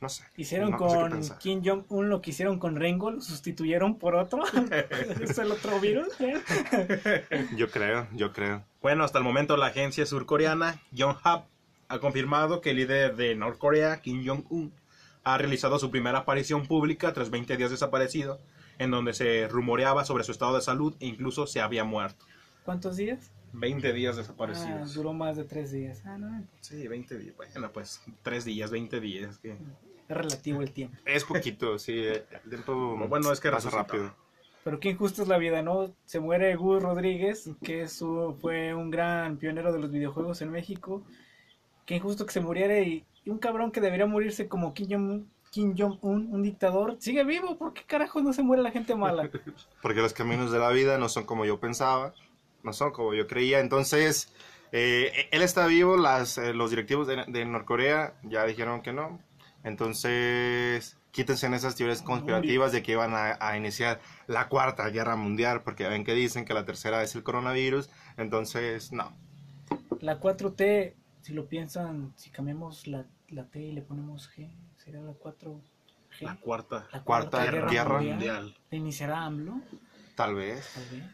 No 0.00 0.08
sé. 0.08 0.24
Hicieron 0.36 0.72
no- 0.72 0.78
no 0.78 0.88
sé 0.88 0.96
qué 0.96 1.28
con. 1.28 1.38
Kim 1.38 1.62
Jong-un 1.64 2.08
lo 2.08 2.20
que 2.20 2.30
hicieron 2.30 2.58
con 2.58 2.74
Rengo, 2.76 3.12
lo 3.12 3.20
sustituyeron 3.20 3.98
por 3.98 4.16
otro. 4.16 4.42
es 5.20 5.38
el 5.38 5.52
otro 5.52 5.78
virus. 5.78 6.08
¿eh? 6.20 7.48
Yo 7.56 7.70
creo, 7.70 8.08
yo 8.12 8.32
creo. 8.32 8.64
Bueno, 8.80 9.04
hasta 9.04 9.18
el 9.18 9.24
momento 9.24 9.56
la 9.56 9.66
agencia 9.66 10.04
surcoreana 10.04 10.82
Yonhap 10.90 11.46
ha 11.88 11.98
confirmado 12.00 12.60
que 12.60 12.70
el 12.70 12.76
líder 12.78 13.14
de 13.16 13.34
Norcorea, 13.36 14.00
Kim 14.00 14.26
Jong-un, 14.26 14.72
ha 15.24 15.38
realizado 15.38 15.78
su 15.78 15.90
primera 15.90 16.20
aparición 16.20 16.66
pública 16.66 17.12
tras 17.12 17.30
20 17.30 17.56
días 17.56 17.70
desaparecido, 17.70 18.40
en 18.78 18.90
donde 18.90 19.12
se 19.14 19.48
rumoreaba 19.48 20.04
sobre 20.04 20.24
su 20.24 20.32
estado 20.32 20.54
de 20.56 20.62
salud 20.62 20.94
e 21.00 21.06
incluso 21.06 21.46
se 21.46 21.60
había 21.60 21.84
muerto. 21.84 22.24
¿Cuántos 22.64 22.96
días? 22.96 23.30
20 23.54 23.92
días 23.92 24.14
Ah, 24.16 24.20
desaparecidos. 24.20 24.94
duró 24.94 25.12
más 25.12 25.36
de 25.36 25.44
tres 25.44 25.72
días. 25.72 26.02
Ah, 26.06 26.16
no, 26.16 26.42
Sí, 26.60 26.88
20 26.88 27.18
días. 27.18 27.36
Bueno, 27.36 27.70
pues 27.72 28.00
3 28.22 28.44
días, 28.44 28.70
20 28.70 29.00
días. 29.00 29.38
que- 29.38 29.52
es 30.08 30.16
relativo 30.16 30.60
el 30.62 30.72
tiempo. 30.72 30.96
Es 31.04 31.24
poquito, 31.24 31.78
sí. 31.78 31.92
El 31.98 32.24
tiempo 32.48 32.96
Bueno, 33.08 33.32
es 33.32 33.40
que 33.40 33.50
pasa 33.50 33.70
rápido. 33.70 34.14
Pero 34.64 34.78
qué 34.78 34.90
injusta 34.90 35.22
es 35.22 35.28
la 35.28 35.38
vida, 35.38 35.60
¿no? 35.62 35.92
Se 36.04 36.20
muere 36.20 36.54
Gus 36.54 36.82
Rodríguez, 36.82 37.50
que 37.62 37.82
es 37.82 38.00
un- 38.00 38.38
fue 38.38 38.74
un 38.74 38.90
gran 38.90 39.36
pionero 39.36 39.72
de 39.72 39.78
los 39.80 39.90
videojuegos 39.90 40.40
en 40.40 40.50
México. 40.50 41.02
Qué 41.84 41.96
injusto 41.96 42.24
que 42.26 42.32
se 42.32 42.40
muriera 42.40 42.78
y, 42.80 43.04
y 43.24 43.30
un 43.30 43.38
cabrón 43.38 43.72
que 43.72 43.80
debería 43.80 44.06
morirse 44.06 44.48
como 44.48 44.72
Kim 44.72 45.26
Kim 45.52 45.74
Jong-un, 45.76 46.32
un 46.32 46.42
dictador, 46.42 46.96
sigue 46.98 47.24
vivo. 47.24 47.58
¿Por 47.58 47.74
qué 47.74 47.82
carajo 47.84 48.22
no 48.22 48.32
se 48.32 48.42
muere 48.42 48.62
la 48.62 48.70
gente 48.70 48.96
mala? 48.96 49.28
Porque 49.82 50.00
los 50.00 50.14
caminos 50.14 50.50
de 50.50 50.58
la 50.58 50.70
vida 50.70 50.96
no 50.96 51.10
son 51.10 51.26
como 51.26 51.44
yo 51.44 51.60
pensaba, 51.60 52.14
no 52.62 52.72
son 52.72 52.90
como 52.90 53.12
yo 53.12 53.26
creía. 53.26 53.60
Entonces, 53.60 54.32
eh, 54.72 55.28
él 55.30 55.42
está 55.42 55.66
vivo, 55.66 55.98
las, 55.98 56.38
eh, 56.38 56.54
los 56.54 56.70
directivos 56.70 57.06
de, 57.06 57.26
de 57.28 57.44
Norcorea 57.44 58.14
ya 58.22 58.46
dijeron 58.46 58.80
que 58.80 58.94
no. 58.94 59.20
Entonces, 59.62 60.96
quítense 61.10 61.44
en 61.44 61.52
esas 61.52 61.76
teorías 61.76 62.00
conspirativas 62.00 62.72
de 62.72 62.82
que 62.82 62.92
iban 62.92 63.12
a, 63.12 63.36
a 63.38 63.54
iniciar 63.58 64.00
la 64.28 64.48
cuarta 64.48 64.88
guerra 64.88 65.16
mundial, 65.16 65.62
porque 65.64 65.86
ven 65.86 66.02
que 66.02 66.14
dicen 66.14 66.46
que 66.46 66.54
la 66.54 66.64
tercera 66.64 67.02
es 67.02 67.14
el 67.14 67.22
coronavirus. 67.22 67.90
Entonces, 68.16 68.90
no. 68.90 69.14
La 70.00 70.18
4T, 70.18 70.94
si 71.20 71.34
lo 71.34 71.46
piensan, 71.46 72.14
si 72.16 72.30
cambiamos 72.30 72.86
la, 72.86 73.04
la 73.28 73.44
T 73.50 73.60
y 73.60 73.72
le 73.72 73.82
ponemos 73.82 74.30
G, 74.34 74.48
sería 74.84 75.00
la 75.00 75.12
4G. 75.12 75.60
La 76.20 76.36
cuarta 76.36 76.86
La 76.92 77.02
Cuarta 77.02 77.44
Guerra 77.70 78.00
mundial. 78.00 78.54
¿Le 78.70 78.78
iniciará 78.78 79.24
AMLO? 79.24 79.60
Tal 80.14 80.34
vez. 80.34 80.68
Tal 80.74 80.98
vez. 80.98 81.04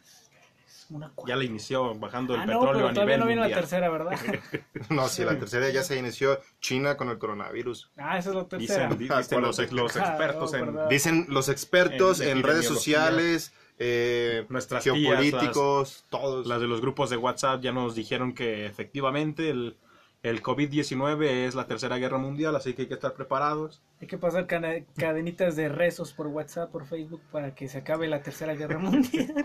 Una 0.90 1.10
cuarta. 1.10 1.30
Ya 1.32 1.36
le 1.36 1.44
inició 1.44 1.94
bajando 1.96 2.34
el 2.34 2.40
ah, 2.40 2.46
no, 2.46 2.60
petróleo 2.60 2.72
pero 2.72 2.88
a 2.88 2.92
todavía 2.94 3.16
nivel 3.16 3.20
no 3.20 3.26
viene 3.26 3.40
la 3.42 3.46
mundial. 3.46 3.60
tercera, 3.60 3.88
¿verdad? 3.90 4.18
No, 4.90 5.08
si 5.08 5.22
la 5.24 5.38
tercera 5.38 5.68
ya 5.68 5.82
se 5.82 5.98
inició 5.98 6.40
China 6.60 6.96
con 6.96 7.10
el 7.10 7.18
coronavirus. 7.18 7.90
ah, 7.98 8.18
esa 8.18 8.30
es 8.30 8.34
la 8.36 8.48
tercera. 8.48 8.88
Dicen, 8.88 8.98
dicen 8.98 9.40
los, 9.42 9.58
los 9.72 9.96
Ah, 9.96 10.08
expertos 10.08 10.52
no. 10.54 10.88
Dicen 10.88 11.26
los 11.28 11.48
expertos 11.50 12.20
En 12.20 12.38
en, 12.38 12.42
redes 12.42 12.66
sociales 12.66 13.52
eh, 13.78 14.46
Nuestras 14.48 14.82
geopolíticos, 14.82 16.04
todos. 16.10 16.46
Las 16.46 16.60
de 16.60 16.66
los 16.66 16.80
grupos 16.80 17.10
de 17.10 17.16
WhatsApp 17.18 17.60
ya 17.62 17.70
nos 17.72 17.94
dijeron 17.94 18.34
que 18.34 18.66
efectivamente 18.66 19.50
el, 19.50 19.76
el 20.22 20.42
COVID-19 20.42 21.24
es 21.46 21.54
la 21.54 21.66
tercera 21.66 21.96
guerra 21.98 22.18
mundial, 22.18 22.56
así 22.56 22.74
que 22.74 22.82
hay 22.82 22.88
que 22.88 22.94
estar 22.94 23.14
preparados. 23.14 23.82
Hay 24.00 24.08
que 24.08 24.18
pasar 24.18 24.46
cadenitas 24.46 25.56
de 25.56 25.68
rezos 25.68 26.12
por 26.12 26.26
WhatsApp, 26.26 26.70
por 26.70 26.86
Facebook, 26.86 27.22
para 27.30 27.54
que 27.54 27.68
se 27.68 27.78
acabe 27.78 28.08
la 28.08 28.22
tercera 28.22 28.54
guerra 28.54 28.78
mundial. 28.80 29.44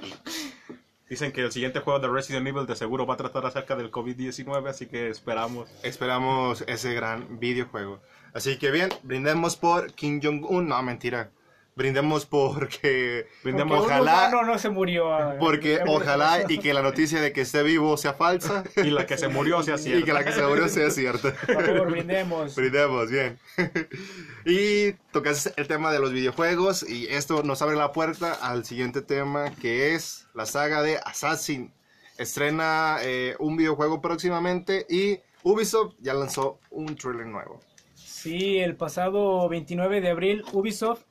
Dicen 1.10 1.32
que 1.32 1.42
el 1.42 1.52
siguiente 1.52 1.80
juego 1.80 2.00
de 2.00 2.08
Resident 2.08 2.48
Evil 2.48 2.66
de 2.66 2.76
seguro 2.76 3.06
va 3.06 3.14
a 3.14 3.18
tratar 3.18 3.46
acerca 3.46 3.76
del 3.76 3.92
COVID-19, 3.92 4.68
así 4.68 4.88
que 4.88 5.10
esperamos. 5.10 5.70
Esperamos 5.84 6.64
ese 6.68 6.94
gran 6.94 7.40
videojuego. 7.40 8.02
Así 8.34 8.58
que 8.58 8.72
bien, 8.72 8.90
brindemos 9.04 9.56
por 9.56 9.94
Kim 9.94 10.20
Jong-un. 10.24 10.70
No, 10.70 10.82
mentira. 10.82 11.30
Brindemos 11.76 12.26
porque... 12.28 13.26
Brindemos- 13.44 13.80
Porque 13.80 13.94
Ojalá- 13.94 14.28
humano 14.30 14.44
no 14.44 14.60
se 14.60 14.70
murió. 14.70 15.12
ah, 15.14 15.36
Porque 15.40 15.80
ojalá 15.88 16.44
y 16.48 16.60
que 16.60 16.72
la 16.74 16.84
noticia 16.84 17.20
de 17.20 17.34
que 17.34 17.42
esté 17.42 17.64
vivo 17.64 17.98
sea 17.98 18.14
falsa. 18.14 18.64
Y 18.78 18.92
la 18.92 19.08
que 19.08 19.18
se 19.18 19.28
murió 19.28 19.64
sea 19.64 19.78
cierta. 19.80 20.00
Y 20.02 20.04
que 20.04 20.14
la 20.14 20.24
que 20.24 20.32
se 20.34 20.44
murió 20.44 20.70
sea 20.70 20.92
cierta. 20.92 21.34
Por 21.48 21.66
favor, 21.66 21.92
brindemos. 21.92 22.56
Brindemos, 22.56 23.10
bien. 23.10 23.40
y 24.46 24.94
tocas 25.12 25.52
el 25.58 25.68
tema 25.68 25.92
de 25.92 26.00
los 26.00 26.12
videojuegos 26.12 26.88
y 26.88 27.08
esto 27.08 27.44
nos 27.44 27.62
abre 27.62 27.76
la 27.76 27.92
puerta 27.92 28.34
al 28.34 28.66
siguiente 28.66 29.02
tema 29.02 29.52
que 29.62 29.96
es 29.96 30.28
la 30.34 30.46
saga 30.46 30.82
de 30.84 30.98
Assassin. 31.04 31.74
Estrena 32.18 32.98
eh, 33.02 33.36
un 33.40 33.58
videojuego 33.58 34.00
próximamente 34.00 34.86
y 34.88 35.20
Ubisoft 35.42 35.96
ya 36.00 36.14
lanzó 36.14 36.60
un 36.70 36.96
trailer 36.96 37.26
nuevo. 37.26 37.60
Sí, 37.96 38.60
el 38.60 38.76
pasado 38.76 39.50
29 39.50 40.00
de 40.02 40.10
abril 40.12 40.44
Ubisoft 40.54 41.02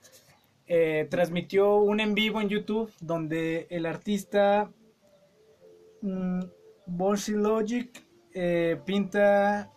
eh, 0.67 1.07
transmitió 1.11 1.77
un 1.77 2.01
en 2.01 2.15
vivo 2.15 2.41
en 2.41 2.49
YouTube 2.49 2.91
donde 3.01 3.67
el 3.71 3.87
artista 3.87 4.71
mm, 6.03 6.41
Bossy 6.87 7.33
Logic 7.33 8.05
eh, 8.35 8.81
pinta 8.85 9.71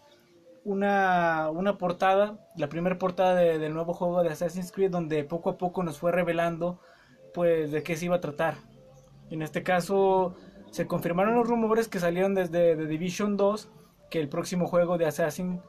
una, 0.64 1.50
una 1.52 1.78
portada, 1.78 2.40
la 2.58 2.70
primera 2.70 2.98
portada 2.98 3.36
de- 3.36 3.60
del 3.60 3.74
nuevo 3.74 3.94
juego 3.94 4.24
de 4.24 4.30
Assassin's 4.30 4.72
Creed 4.72 4.92
donde 4.92 5.24
poco 5.24 5.52
a 5.52 5.58
poco 5.58 5.84
nos 5.84 6.00
fue 6.00 6.12
revelando 6.12 6.80
pues 7.34 7.72
de 7.72 7.84
qué 7.84 7.96
se 7.98 8.06
iba 8.06 8.16
a 8.16 8.22
tratar. 8.22 8.56
En 9.30 9.42
este 9.42 9.64
caso 9.64 10.36
se 10.72 10.88
confirmaron 10.88 11.36
los 11.36 11.48
rumores 11.48 11.88
que 11.88 12.00
salieron 12.00 12.34
desde 12.34 12.76
The 12.76 12.86
Division 12.88 13.38
2 13.38 13.70
que 14.10 14.20
el 14.20 14.30
próximo 14.30 14.68
juego 14.68 14.98
de 14.98 15.06
Assassin 15.06 15.62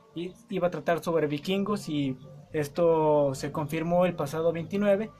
iba 0.48 0.68
a 0.68 0.70
tratar 0.70 1.02
sobre 1.02 1.26
vikingos 1.26 1.88
y 1.88 2.16
esto 2.60 3.34
se 3.34 3.52
confirmó 3.52 4.06
el 4.06 4.14
pasado 4.14 4.52
29. 4.52 5.10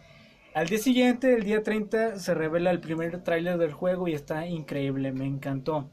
Al 0.55 0.69
día 0.69 0.79
siguiente, 0.79 1.35
el 1.35 1.45
día 1.45 1.63
30, 1.63 2.19
se 2.19 2.35
revela 2.35 2.71
el 2.71 2.81
primer 2.81 3.23
tráiler 3.23 3.59
del 3.59 3.73
juego 3.73 4.09
y 4.09 4.15
está 4.15 4.47
increíble, 4.47 5.13
me 5.13 5.27
encantó. 5.27 5.91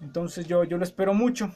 Entonces 0.00 0.46
yo, 0.46 0.64
yo 0.64 0.78
lo 0.78 0.84
espero 0.84 1.14
mucho. 1.14 1.54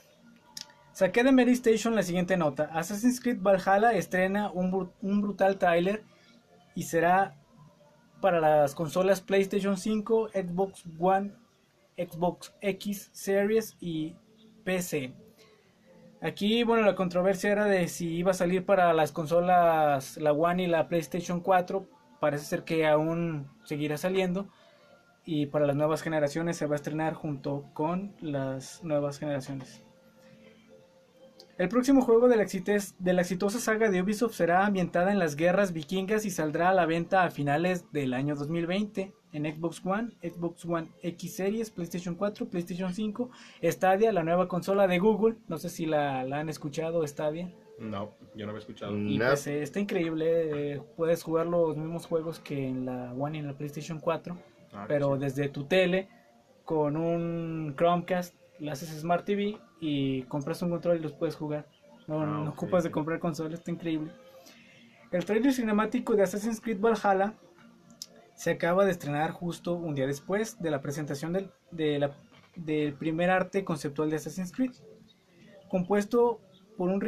Saqué 0.93 1.23
de 1.23 1.33
Mary 1.33 1.53
Station 1.53 1.95
la 1.95 2.03
siguiente 2.03 2.37
nota. 2.37 2.65
Assassin's 2.73 3.21
Creed 3.21 3.39
Valhalla 3.41 3.93
estrena 3.93 4.51
un, 4.51 4.91
un 5.01 5.21
brutal 5.23 5.57
tráiler 5.57 6.03
y 6.75 6.83
será 6.83 7.37
para 8.21 8.41
las 8.41 8.75
consolas 8.75 9.21
PlayStation 9.21 9.77
5, 9.77 10.31
Xbox 10.31 10.85
One, 10.99 11.33
Xbox 11.97 12.53
X 12.61 13.11
Series 13.13 13.77
y 13.81 14.17
PC. 14.65 15.15
Aquí, 16.21 16.65
bueno, 16.65 16.85
la 16.85 16.97
controversia 16.97 17.53
era 17.53 17.67
de 17.67 17.87
si 17.87 18.17
iba 18.17 18.33
a 18.33 18.35
salir 18.35 18.65
para 18.65 18.93
las 18.93 19.13
consolas, 19.13 20.17
la 20.17 20.33
One 20.33 20.65
y 20.65 20.67
la 20.67 20.89
PlayStation 20.89 21.41
4. 21.41 21.87
Parece 22.21 22.45
ser 22.45 22.65
que 22.65 22.87
aún 22.87 23.49
seguirá 23.65 23.99
saliendo. 23.99 24.49
Y 25.25 25.47
para 25.47 25.67
las 25.67 25.77
nuevas 25.77 26.03
generaciones 26.03 26.57
se 26.57 26.67
va 26.67 26.75
a 26.75 26.77
estrenar 26.77 27.15
junto 27.15 27.71
con 27.73 28.17
las 28.21 28.83
nuevas 28.83 29.19
generaciones. 29.19 29.85
El 31.57 31.69
próximo 31.69 32.03
juego 32.03 32.29
de 32.29 32.37
la, 32.37 32.47
de 32.47 33.13
la 33.13 33.21
exitosa 33.21 33.61
saga 33.61 33.91
de 33.91 34.03
Ubisoft 34.03 34.35
será 34.35 34.65
ambientada 34.65 35.13
en 35.13 35.19
las 35.19 35.37
guerras 35.37 35.73
vikingas 35.73 36.25
y 36.25 36.31
saldrá 36.31 36.71
a 36.71 36.75
la 36.75 36.87
venta 36.87 37.25
a 37.25 37.31
finales 37.31 37.93
del 37.93 38.15
año 38.15 38.35
2020 38.35 39.13
en 39.33 39.45
Xbox 39.45 39.85
One, 39.85 40.11
Xbox 40.23 40.65
One 40.65 40.89
X 41.03 41.35
Series, 41.37 41.71
PlayStation 41.71 42.15
4, 42.15 42.47
PlayStation 42.49 42.93
5, 42.93 43.31
Stadia, 43.65 44.13
la 44.13 44.23
nueva 44.23 44.49
consola 44.49 44.87
de 44.87 44.99
Google. 44.99 45.37
No 45.49 45.59
sé 45.59 45.69
si 45.69 45.87
la, 45.87 46.25
la 46.25 46.41
han 46.41 46.49
escuchado, 46.49 47.07
Stadia. 47.07 47.53
No, 47.79 48.11
yo 48.35 48.45
no 48.47 48.51
había 48.51 48.61
escuchado. 48.61 48.97
Y 48.97 49.19
No. 49.19 49.27
pues, 49.27 49.47
eh, 49.47 49.63
está 49.63 49.79
increíble, 49.81 50.73
eh, 50.75 50.83
puedes 50.97 51.23
jugar 51.23 51.47
los 51.47 51.77
mismos 51.77 52.07
juegos 52.07 52.41
que 52.41 52.67
en 52.67 52.87
la 52.87 53.13
One 53.13 53.37
y 53.37 53.41
en 53.41 53.47
la 53.47 53.53
PlayStation 53.53 54.01
4, 54.01 54.37
Ah, 54.73 54.85
pero 54.89 55.15
sí. 55.15 55.21
desde 55.21 55.49
tu 55.49 55.65
tele 55.65 56.09
con 56.65 56.97
un 56.97 57.75
Chromecast, 57.77 58.35
le 58.59 58.71
haces 58.71 58.89
Smart 59.01 59.25
TV 59.25 59.57
y 59.81 60.23
compras 60.23 60.61
un 60.63 60.71
control 60.71 60.97
y 60.99 61.01
los 61.01 61.13
puedes 61.13 61.37
jugar. 61.37 61.67
No, 62.09 62.23
Ah, 62.23 62.27
no 62.27 62.51
ocupas 62.51 62.83
de 62.83 62.91
comprar 62.91 63.21
consolas, 63.21 63.61
está 63.61 63.71
increíble. 63.71 64.11
El 65.13 65.25
trailer 65.25 65.53
cinemático 65.53 66.15
de 66.17 66.23
Assassin's 66.25 66.61
Creed 66.61 66.81
Valhalla 66.81 67.35
se 68.39 68.53
acaba 68.53 68.85
de 68.85 68.93
estrenar 68.93 69.33
justo 69.33 69.75
un 69.75 69.97
día 69.97 70.07
después 70.07 70.63
de 70.63 70.71
la 70.71 70.81
presentación 70.81 71.33
del, 71.33 71.51
del 72.55 72.95
primer 72.95 73.31
arte 73.31 73.65
conceptual 73.65 74.11
de 74.11 74.17
Assassin's 74.17 74.53
Creed, 74.53 74.71
compuesto 75.69 76.41
por 76.77 76.89
un 76.89 77.01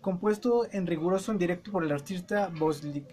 compuesto 0.00 0.66
en 0.72 0.88
riguroso 0.88 1.30
en 1.30 1.38
directo 1.38 1.70
por 1.70 1.84
el 1.84 1.92
artista 1.92 2.50
Boslik. 2.58 3.06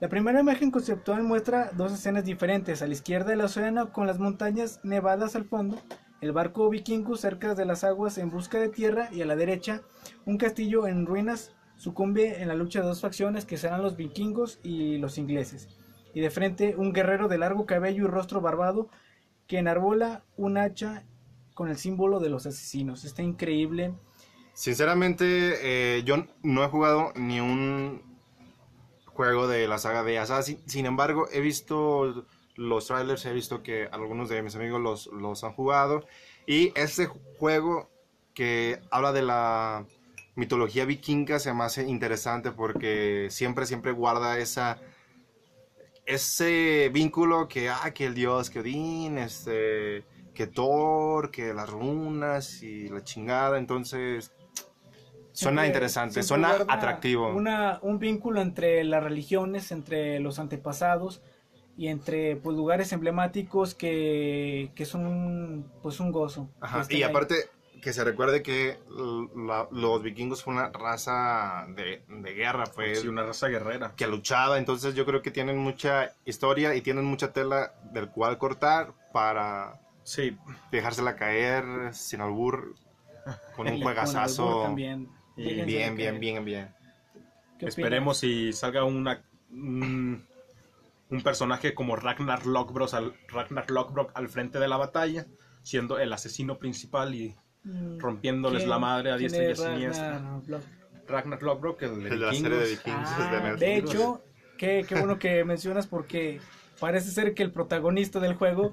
La 0.00 0.08
primera 0.08 0.40
imagen 0.40 0.72
conceptual 0.72 1.22
muestra 1.22 1.70
dos 1.76 1.92
escenas 1.92 2.24
diferentes, 2.24 2.82
a 2.82 2.88
la 2.88 2.92
izquierda 2.92 3.32
el 3.32 3.40
océano 3.40 3.92
con 3.92 4.08
las 4.08 4.18
montañas 4.18 4.80
nevadas 4.82 5.36
al 5.36 5.44
fondo, 5.44 5.78
el 6.20 6.32
barco 6.32 6.68
vikingo 6.70 7.16
cerca 7.16 7.54
de 7.54 7.66
las 7.66 7.84
aguas 7.84 8.18
en 8.18 8.30
busca 8.30 8.58
de 8.58 8.68
tierra 8.68 9.10
y 9.12 9.22
a 9.22 9.26
la 9.26 9.36
derecha 9.36 9.82
un 10.24 10.38
castillo 10.38 10.88
en 10.88 11.06
ruinas 11.06 11.54
sucumbe 11.76 12.42
en 12.42 12.48
la 12.48 12.54
lucha 12.54 12.80
de 12.80 12.88
dos 12.88 13.00
facciones 13.00 13.44
que 13.44 13.58
serán 13.58 13.82
los 13.82 13.96
vikingos 13.96 14.58
y 14.64 14.98
los 14.98 15.18
ingleses. 15.18 15.77
Y 16.18 16.20
de 16.20 16.30
frente 16.30 16.74
un 16.76 16.92
guerrero 16.92 17.28
de 17.28 17.38
largo 17.38 17.64
cabello 17.64 18.02
y 18.02 18.08
rostro 18.08 18.40
barbado 18.40 18.88
que 19.46 19.58
enarbola 19.58 20.24
un 20.36 20.58
hacha 20.58 21.04
con 21.54 21.68
el 21.68 21.78
símbolo 21.78 22.18
de 22.18 22.28
los 22.28 22.44
asesinos. 22.44 23.04
Está 23.04 23.22
increíble. 23.22 23.94
Sinceramente, 24.52 25.26
eh, 25.62 26.02
yo 26.02 26.26
no 26.42 26.64
he 26.64 26.66
jugado 26.66 27.12
ni 27.14 27.38
un 27.38 28.02
juego 29.04 29.46
de 29.46 29.68
la 29.68 29.78
saga 29.78 30.02
de 30.02 30.18
Assassin. 30.18 30.60
Sin 30.66 30.86
embargo, 30.86 31.28
he 31.30 31.40
visto 31.40 32.26
los 32.56 32.88
trailers, 32.88 33.24
he 33.24 33.32
visto 33.32 33.62
que 33.62 33.86
algunos 33.92 34.28
de 34.28 34.42
mis 34.42 34.56
amigos 34.56 34.80
los, 34.80 35.06
los 35.12 35.44
han 35.44 35.52
jugado. 35.52 36.04
Y 36.48 36.72
este 36.74 37.06
juego 37.06 37.90
que 38.34 38.80
habla 38.90 39.12
de 39.12 39.22
la 39.22 39.86
mitología 40.34 40.84
vikinga 40.84 41.38
se 41.38 41.54
me 41.54 41.62
hace 41.62 41.84
interesante 41.84 42.50
porque 42.50 43.28
siempre, 43.30 43.66
siempre 43.66 43.92
guarda 43.92 44.36
esa 44.38 44.80
ese 46.08 46.90
vínculo 46.92 47.46
que, 47.48 47.68
ah, 47.68 47.92
que 47.94 48.06
el 48.06 48.14
dios, 48.14 48.50
que 48.50 48.60
Odín, 48.60 49.18
este, 49.18 50.04
que 50.34 50.46
Thor, 50.46 51.30
que 51.30 51.52
las 51.54 51.68
runas 51.68 52.62
y 52.62 52.88
la 52.88 53.02
chingada, 53.04 53.58
entonces 53.58 54.32
suena 55.32 55.62
Siempre- 55.62 55.66
interesante, 55.66 56.22
siempre 56.22 56.48
suena 56.48 56.72
atractivo. 56.72 57.28
Una, 57.28 57.78
un 57.82 57.98
vínculo 57.98 58.40
entre 58.40 58.82
las 58.84 59.04
religiones, 59.04 59.70
entre 59.70 60.18
los 60.20 60.38
antepasados 60.38 61.22
y 61.76 61.88
entre 61.88 62.34
pues, 62.36 62.56
lugares 62.56 62.92
emblemáticos 62.92 63.74
que, 63.74 64.72
que 64.74 64.84
son 64.84 65.70
pues 65.82 66.00
un 66.00 66.10
gozo. 66.10 66.48
Ajá, 66.60 66.84
Y 66.88 67.02
ahí. 67.02 67.12
Que 67.82 67.92
se 67.92 68.04
recuerde 68.04 68.42
que 68.42 68.78
la- 69.36 69.68
los 69.70 70.02
vikingos 70.02 70.42
fue 70.42 70.54
una 70.54 70.70
raza 70.70 71.66
de, 71.68 72.02
de 72.08 72.34
guerra, 72.34 72.66
fue 72.66 72.94
Sí, 72.96 73.08
una 73.08 73.24
raza 73.24 73.48
guerrera. 73.48 73.92
que 73.96 74.06
luchaba, 74.06 74.58
entonces 74.58 74.94
yo 74.94 75.04
creo 75.06 75.22
que 75.22 75.30
tienen 75.30 75.58
mucha 75.58 76.12
historia 76.24 76.74
y 76.74 76.80
tienen 76.82 77.04
mucha 77.04 77.32
tela 77.32 77.72
del 77.92 78.08
cual 78.10 78.38
cortar 78.38 78.92
para 79.12 79.78
Sí, 80.04 80.36
dejársela 80.72 81.16
caer 81.16 81.94
sin 81.94 82.20
albur 82.20 82.74
con 83.56 83.66
un 83.68 83.78
juegazazo 83.82 84.60
también. 84.62 85.08
Bien, 85.36 85.66
bien, 85.66 86.20
bien, 86.20 86.44
bien. 86.44 86.74
¿Qué 87.58 87.66
opinas? 87.66 87.68
esperemos 87.68 88.18
si 88.18 88.52
salga 88.52 88.84
una 88.84 89.22
un, 89.50 90.26
un 91.10 91.22
personaje 91.22 91.74
como 91.74 91.96
Ragnar 91.96 92.46
Lothbrok 92.46 92.92
al, 92.94 93.14
Ragnar 93.28 93.70
Lothbrok 93.70 94.10
al 94.14 94.28
frente 94.28 94.58
de 94.58 94.68
la 94.68 94.76
batalla, 94.76 95.26
siendo 95.62 95.98
el 95.98 96.12
asesino 96.12 96.58
principal 96.58 97.14
y 97.14 97.36
Mm, 97.68 97.98
rompiéndoles 97.98 98.60
¿quién- 98.60 98.70
la 98.70 98.78
madre 98.78 99.10
a 99.10 99.16
diestra 99.16 99.42
y 99.42 99.46
a 99.46 99.50
es 99.50 99.58
siniestra. 99.60 100.40
Ragnar 101.06 101.42
Lothbrok, 101.42 101.82
el 101.82 102.02
de 102.02 102.10
De 102.10 102.16
la 102.16 102.32
serie 102.32 102.58
de 102.58 102.68
Vikingos. 102.70 103.08
Ah, 103.08 103.54
de 103.58 103.76
hecho, 103.76 104.22
qué, 104.56 104.84
qué 104.88 104.94
bueno 104.94 105.18
que 105.18 105.44
mencionas 105.44 105.86
porque 105.86 106.40
parece 106.80 107.10
ser 107.10 107.34
que 107.34 107.42
el 107.42 107.50
protagonista 107.52 108.20
del 108.20 108.34
juego 108.34 108.72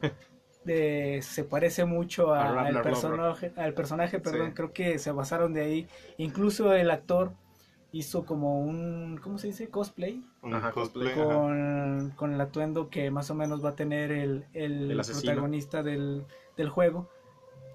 eh, 0.66 1.20
se 1.22 1.44
parece 1.44 1.86
mucho 1.86 2.34
A 2.34 2.42
a- 2.50 2.66
al 2.68 2.82
personaje, 2.82 3.52
al 3.56 3.74
personaje, 3.74 4.20
perdón, 4.20 4.48
Sí. 4.48 4.54
creo 4.56 4.74
que 4.74 4.98
se 5.00 5.12
basaron 5.12 5.54
de 5.54 5.62
ahí, 5.62 5.88
incluso 6.18 6.74
el 6.74 6.90
actor 6.90 7.34
hizo 7.92 8.26
como 8.26 8.60
un, 8.62 9.20
¿cómo 9.22 9.38
se 9.38 9.48
dice? 9.48 9.70
Cosplay. 9.70 10.22
Un 10.42 10.54
Ajá, 10.56 10.72
cosplay. 10.72 11.14
cosplay. 11.14 11.28
ajá. 11.30 11.36
Con, 11.40 12.14
con 12.16 12.34
el 12.34 12.42
atuendo 12.42 12.90
que 12.90 13.10
más 13.12 13.30
o 13.30 13.36
menos 13.36 13.64
va 13.64 13.70
a 13.70 13.76
tener 13.76 14.12
el, 14.12 14.46
el 14.54 14.92
El 14.92 14.98
protagonista 15.02 15.84
del, 15.84 16.26
del 16.58 16.70
juego. 16.70 17.10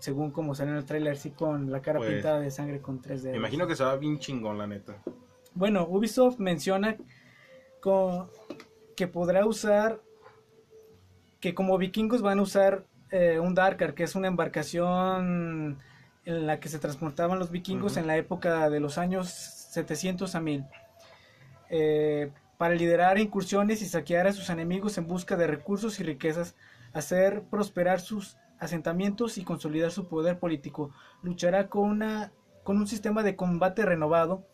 Según 0.00 0.30
como 0.30 0.54
salió 0.54 0.72
en 0.72 0.78
el 0.78 0.84
tráiler, 0.84 1.16
sí, 1.16 1.30
con 1.30 1.70
la 1.70 1.80
cara 1.82 1.98
Pues, 1.98 2.10
pintada 2.10 2.40
de 2.40 2.50
sangre 2.50 2.80
con 2.80 3.00
3D. 3.00 3.30
Me 3.30 3.36
imagino 3.36 3.66
que 3.66 3.76
se 3.76 3.84
va 3.84 3.96
bien 3.96 4.18
chingón, 4.18 4.58
la 4.58 4.66
neta. 4.66 4.96
Bueno, 5.54 5.86
Ubisoft 5.88 6.38
menciona 6.38 6.96
co- 7.80 8.30
que 8.96 9.06
podrá 9.06 9.46
usar, 9.46 10.00
que 11.40 11.54
como 11.54 11.78
vikingos 11.78 12.22
van 12.22 12.38
a 12.38 12.42
usar 12.42 12.84
eh, 13.10 13.38
un 13.40 13.54
Darkar, 13.54 13.94
que 13.94 14.04
es 14.04 14.14
una 14.14 14.28
embarcación 14.28 15.78
en 16.24 16.46
la 16.46 16.60
que 16.60 16.68
se 16.68 16.78
transportaban 16.78 17.38
los 17.38 17.50
vikingos 17.50 17.96
en 17.96 18.06
la 18.06 18.16
época 18.16 18.68
de 18.70 18.80
los 18.80 18.98
años 18.98 19.28
700 19.30 20.34
a 20.34 20.40
1000, 20.40 20.64
eh, 21.70 22.30
para 22.58 22.74
liderar 22.74 23.18
incursiones 23.18 23.80
y 23.82 23.86
saquear 23.86 24.26
a 24.26 24.32
sus 24.32 24.50
enemigos 24.50 24.98
en 24.98 25.06
busca 25.06 25.36
de 25.36 25.46
recursos 25.46 25.98
y 26.00 26.04
riquezas, 26.04 26.54
hacer 26.92 27.42
prosperar 27.50 28.00
sus 28.00 28.36
asentamientos 28.60 29.38
y 29.38 29.44
consolidar 29.44 29.90
su 29.90 30.06
poder 30.06 30.38
político. 30.38 30.90
Luchará 31.22 31.68
con, 31.68 31.88
una, 31.88 32.32
con 32.62 32.76
un 32.76 32.86
sistema 32.86 33.22
de 33.22 33.34
combate 33.34 33.84
renovado, 33.84 34.46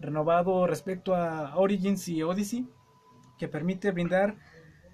renovado 0.00 0.66
respecto 0.66 1.14
a 1.14 1.56
Origins 1.56 2.08
y 2.08 2.22
Odyssey, 2.22 2.68
que 3.38 3.48
permite 3.48 3.90
brindar 3.92 4.36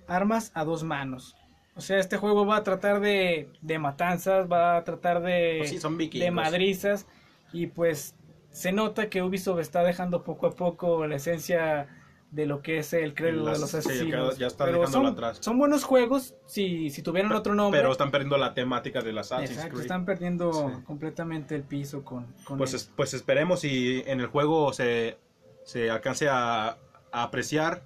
armas 0.07 0.53
a 0.55 0.65
dos 0.65 0.85
manos. 0.85 1.35
O 1.75 1.81
sea, 1.81 1.99
este 1.99 2.17
juego 2.17 2.45
va 2.45 2.57
a 2.57 2.65
tratar 2.65 3.01
de, 3.01 3.51
de 3.61 3.79
matanzas, 3.79 4.51
va 4.51 4.77
a 4.77 4.85
tratar 4.85 5.23
de, 5.23 5.57
Pues 5.59 5.71
sí, 5.71 5.79
son 5.79 5.97
vikingos. 5.97 6.25
de 6.25 6.31
madrizas, 6.31 7.07
y 7.53 7.69
pues 7.69 8.17
se 8.51 8.73
nota 8.73 9.09
que 9.09 9.23
Ubisoft 9.23 9.61
está 9.61 9.83
dejando 9.83 10.25
poco 10.25 10.49
a 10.49 10.57
poco 10.57 11.07
la 11.07 11.17
esencia 11.17 11.87
de 12.31 12.45
lo 12.47 12.61
que 12.61 12.79
es 12.79 12.93
el 12.93 13.15
credo 13.15 13.47
de 13.47 13.59
los 13.59 13.71
sí, 13.71 13.77
asesinos. 13.79 14.37
ya 14.39 14.49
está 14.49 14.67
Pero 14.67 14.81
dejándolo 14.81 15.05
son, 15.07 15.13
atrás. 15.15 15.39
son 15.41 15.59
buenos 15.59 15.85
juegos 15.85 16.35
si, 16.47 16.91
si 16.91 17.03
tuvieran 17.03 17.33
otro 17.33 17.55
nombre. 17.55 17.81
Pero 17.81 17.91
están 17.93 18.11
perdiendo 18.11 18.37
la 18.37 18.53
temática 18.53 19.01
de 19.01 19.13
las 19.15 19.33
Assassin's 19.33 19.53
Exacto, 19.53 19.71
Creed. 19.77 19.83
están 19.83 20.05
perdiendo 20.05 20.53
Sí. 20.53 20.83
completamente 20.85 21.55
el 21.55 21.63
piso 21.63 22.05
con, 22.05 22.27
con 22.45 22.59
Pues, 22.59 22.75
es- 22.75 22.91
pues 22.95 23.15
esperemos 23.15 23.61
si 23.61 24.03
en 24.07 24.21
el 24.21 24.27
juego 24.27 24.73
se, 24.75 25.17
se 25.65 25.91
alcance 25.91 26.29
a, 26.29 26.77
a 27.13 27.23
apreciar 27.23 27.83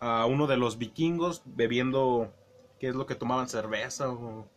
a 0.00 0.24
uno 0.26 0.46
de 0.46 0.56
los 0.56 0.78
vikingos 0.78 1.42
bebiendo, 1.44 2.32
¿qué 2.80 2.88
es 2.88 2.94
lo 2.94 3.04
que 3.06 3.14
tomaban? 3.14 3.48
¿Cerveza? 3.48 4.08
O, 4.10 4.48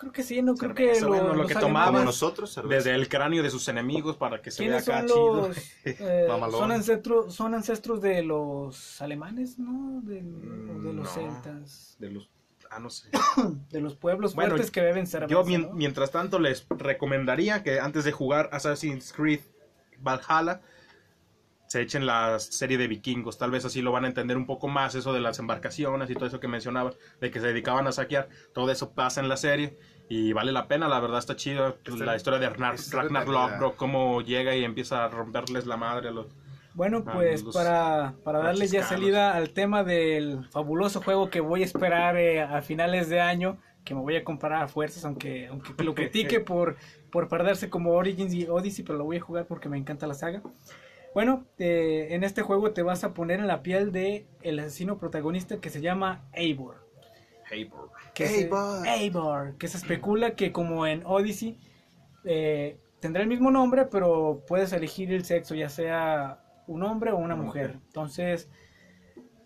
creo 0.00 0.12
que 0.12 0.22
sí, 0.22 0.40
no 0.42 0.54
creo 0.56 0.74
que 0.74 0.94
cerveza, 0.94 1.06
bueno, 1.06 1.28
lo 1.28 1.34
los 1.42 1.46
que 1.48 1.54
tomaban 1.54 2.04
nosotros, 2.04 2.50
cerveza. 2.52 2.74
desde 2.74 2.94
el 2.94 3.08
cráneo 3.08 3.42
de 3.42 3.50
sus 3.50 3.68
enemigos 3.68 4.16
para 4.16 4.40
que 4.42 4.50
se 4.50 4.66
vea 4.66 4.80
¿Quiénes 4.80 4.88
acá 4.88 5.00
son 5.06 5.08
chido. 5.08 5.48
los 5.48 5.56
eh, 5.84 6.26
son 6.50 6.72
ancestros 6.72 7.34
son 7.34 7.54
ancestros 7.54 8.00
de 8.00 8.22
los 8.22 9.00
alemanes, 9.02 9.58
¿no? 9.58 10.00
De, 10.02 10.22
Mm, 10.22 10.82
de 10.84 10.92
los 10.94 11.04
no. 11.04 11.10
celtas, 11.10 11.96
De 11.98 12.10
los, 12.10 12.30
ah, 12.70 12.78
no 12.80 12.88
sé. 12.90 13.10
de 13.70 13.80
los 13.80 13.94
pueblos 13.94 14.34
Bueno, 14.34 14.50
fuertes 14.52 14.70
que 14.70 14.80
beben 14.80 15.06
cerveza. 15.06 15.30
Yo, 15.30 15.44
¿no? 15.58 15.72
mientras 15.74 16.10
tanto, 16.10 16.38
les 16.38 16.66
recomendaría 16.70 17.62
que 17.62 17.78
antes 17.78 18.04
de 18.04 18.12
jugar 18.12 18.48
Assassin's 18.52 19.12
Creed 19.12 19.40
Valhalla, 19.98 20.62
se 21.70 21.80
echen 21.80 22.04
la 22.04 22.40
serie 22.40 22.76
de 22.78 22.88
vikingos. 22.88 23.38
Tal 23.38 23.52
vez 23.52 23.64
así 23.64 23.80
lo 23.80 23.92
van 23.92 24.04
a 24.04 24.08
entender 24.08 24.36
un 24.36 24.44
poco 24.44 24.66
más, 24.66 24.96
eso 24.96 25.12
de 25.12 25.20
las 25.20 25.38
embarcaciones 25.38 26.10
y 26.10 26.14
todo 26.14 26.26
eso 26.26 26.40
que 26.40 26.48
mencionaba, 26.48 26.90
de 27.20 27.30
que 27.30 27.38
se 27.38 27.46
dedicaban 27.46 27.86
a 27.86 27.92
saquear. 27.92 28.28
Todo 28.52 28.72
eso 28.72 28.90
pasa 28.90 29.20
en 29.20 29.28
la 29.28 29.36
serie 29.36 29.78
y 30.08 30.32
vale 30.32 30.50
la 30.50 30.66
pena, 30.66 30.88
la 30.88 30.98
verdad 30.98 31.20
está 31.20 31.36
chido. 31.36 31.76
Está- 31.84 32.04
la 32.04 32.16
historia 32.16 32.40
de 32.40 32.48
Ragnar. 32.50 33.28
Lothbrok, 33.28 33.76
cómo 33.76 34.20
llega 34.20 34.56
y 34.56 34.64
empieza 34.64 35.04
a 35.04 35.08
romperles 35.10 35.64
la 35.66 35.76
madre 35.76 36.08
a 36.08 36.10
los... 36.10 36.26
Bueno, 36.74 37.04
Ah, 37.06 37.12
pues 37.14 37.44
los 37.44 37.54
para, 37.54 38.14
para 38.24 38.40
darle 38.40 38.66
ya 38.66 38.82
salida 38.82 39.36
al 39.36 39.50
tema 39.50 39.84
del 39.84 40.48
fabuloso 40.50 41.00
juego 41.00 41.30
que 41.30 41.38
voy 41.40 41.62
a 41.62 41.66
esperar 41.66 42.16
eh, 42.16 42.42
a 42.42 42.62
finales 42.62 43.08
de 43.08 43.20
año, 43.20 43.58
que 43.84 43.94
me 43.94 44.00
voy 44.00 44.16
a 44.16 44.24
comprar 44.24 44.54
a 44.60 44.66
fuerzas, 44.66 45.04
aunque, 45.04 45.46
aunque 45.46 45.84
lo 45.84 45.94
critique 45.94 46.40
por, 46.40 46.76
por 47.12 47.28
perderse 47.28 47.70
como 47.70 47.92
Origins 47.92 48.34
y 48.34 48.48
Odyssey, 48.48 48.84
pero 48.84 48.98
lo 48.98 49.04
voy 49.04 49.18
a 49.18 49.20
jugar 49.20 49.46
porque 49.46 49.68
me 49.68 49.78
encanta 49.78 50.08
la 50.08 50.14
saga. 50.14 50.42
Bueno, 51.14 51.44
eh, 51.58 52.08
en 52.10 52.22
este 52.24 52.42
juego 52.42 52.72
te 52.72 52.82
vas 52.82 53.02
a 53.04 53.14
poner 53.14 53.40
en 53.40 53.46
la 53.46 53.62
piel 53.62 53.90
de 53.92 54.26
el 54.42 54.58
asesino 54.60 54.98
protagonista 54.98 55.60
que 55.60 55.70
se 55.70 55.80
llama 55.80 56.28
Eivor. 56.32 56.86
Eivor. 57.50 57.90
Que 58.14 58.26
se, 58.28 58.50
Eivor. 58.86 59.56
Que 59.58 59.66
se 59.68 59.76
especula 59.76 60.36
que 60.36 60.52
como 60.52 60.86
en 60.86 61.02
Odyssey 61.04 61.58
eh, 62.24 62.78
tendrá 63.00 63.22
el 63.22 63.28
mismo 63.28 63.50
nombre, 63.50 63.86
pero 63.86 64.44
puedes 64.46 64.72
elegir 64.72 65.12
el 65.12 65.24
sexo, 65.24 65.54
ya 65.54 65.68
sea 65.68 66.44
un 66.68 66.84
hombre 66.84 67.10
o 67.10 67.16
una 67.16 67.34
mujer. 67.34 67.78
Entonces, 67.86 68.48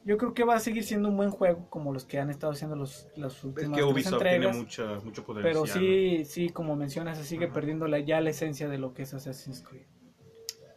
yo 0.04 0.18
creo 0.18 0.34
que 0.34 0.44
va 0.44 0.56
a 0.56 0.60
seguir 0.60 0.84
siendo 0.84 1.08
un 1.08 1.16
buen 1.16 1.30
juego, 1.30 1.70
como 1.70 1.94
los 1.94 2.04
que 2.04 2.18
han 2.18 2.28
estado 2.28 2.52
haciendo 2.52 2.76
los, 2.76 3.08
las 3.16 3.38
Es 3.38 3.44
últimas 3.44 3.78
que 3.78 3.84
Ubisoft 3.84 4.12
entregas. 4.14 4.40
tiene 4.50 4.58
mucho, 4.58 5.00
mucho 5.02 5.24
poder. 5.24 5.42
pero 5.42 5.66
sí, 5.66 6.26
sí, 6.26 6.50
como 6.50 6.76
mencionas, 6.76 7.16
se 7.16 7.24
sigue 7.24 7.48
perdiendo 7.48 7.88
la, 7.88 8.00
ya 8.00 8.20
la 8.20 8.30
esencia 8.30 8.68
de 8.68 8.76
lo 8.76 8.92
que 8.92 9.04
es 9.04 9.14
Assassin's 9.14 9.62
Creed. 9.62 9.86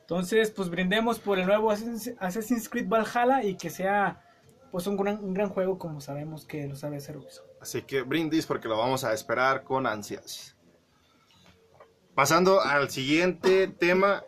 Entonces, 0.07 0.51
pues 0.51 0.69
brindemos 0.69 1.19
por 1.19 1.37
el 1.37 1.45
nuevo 1.47 1.69
Assassin's 1.69 2.69
Creed 2.69 2.87
Valhalla 2.87 3.43
y 3.43 3.57
que 3.57 3.69
sea 3.69 4.23
pues 4.71 4.87
un 4.87 4.95
gran, 4.95 5.21
un 5.21 5.33
gran 5.33 5.49
juego 5.49 5.77
como 5.77 5.99
sabemos 5.99 6.45
que 6.45 6.65
lo 6.65 6.77
sabe 6.77 6.95
hacer 6.95 7.17
Ubisoft. 7.17 7.45
Así 7.61 7.81
que 7.81 8.03
brindis 8.03 8.45
porque 8.45 8.69
lo 8.69 8.77
vamos 8.77 9.03
a 9.03 9.11
esperar 9.13 9.63
con 9.65 9.85
ansias. 9.85 10.55
Pasando 12.15 12.61
al 12.61 12.89
siguiente 12.89 13.67
tema. 13.67 14.23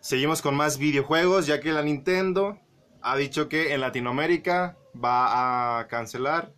Seguimos 0.00 0.42
con 0.42 0.56
más 0.56 0.78
videojuegos, 0.78 1.46
ya 1.46 1.60
que 1.60 1.70
la 1.72 1.82
Nintendo 1.82 2.58
ha 3.00 3.16
dicho 3.16 3.48
que 3.48 3.74
en 3.74 3.80
Latinoamérica 3.80 4.76
va 4.92 5.78
a 5.78 5.86
cancelar, 5.86 6.52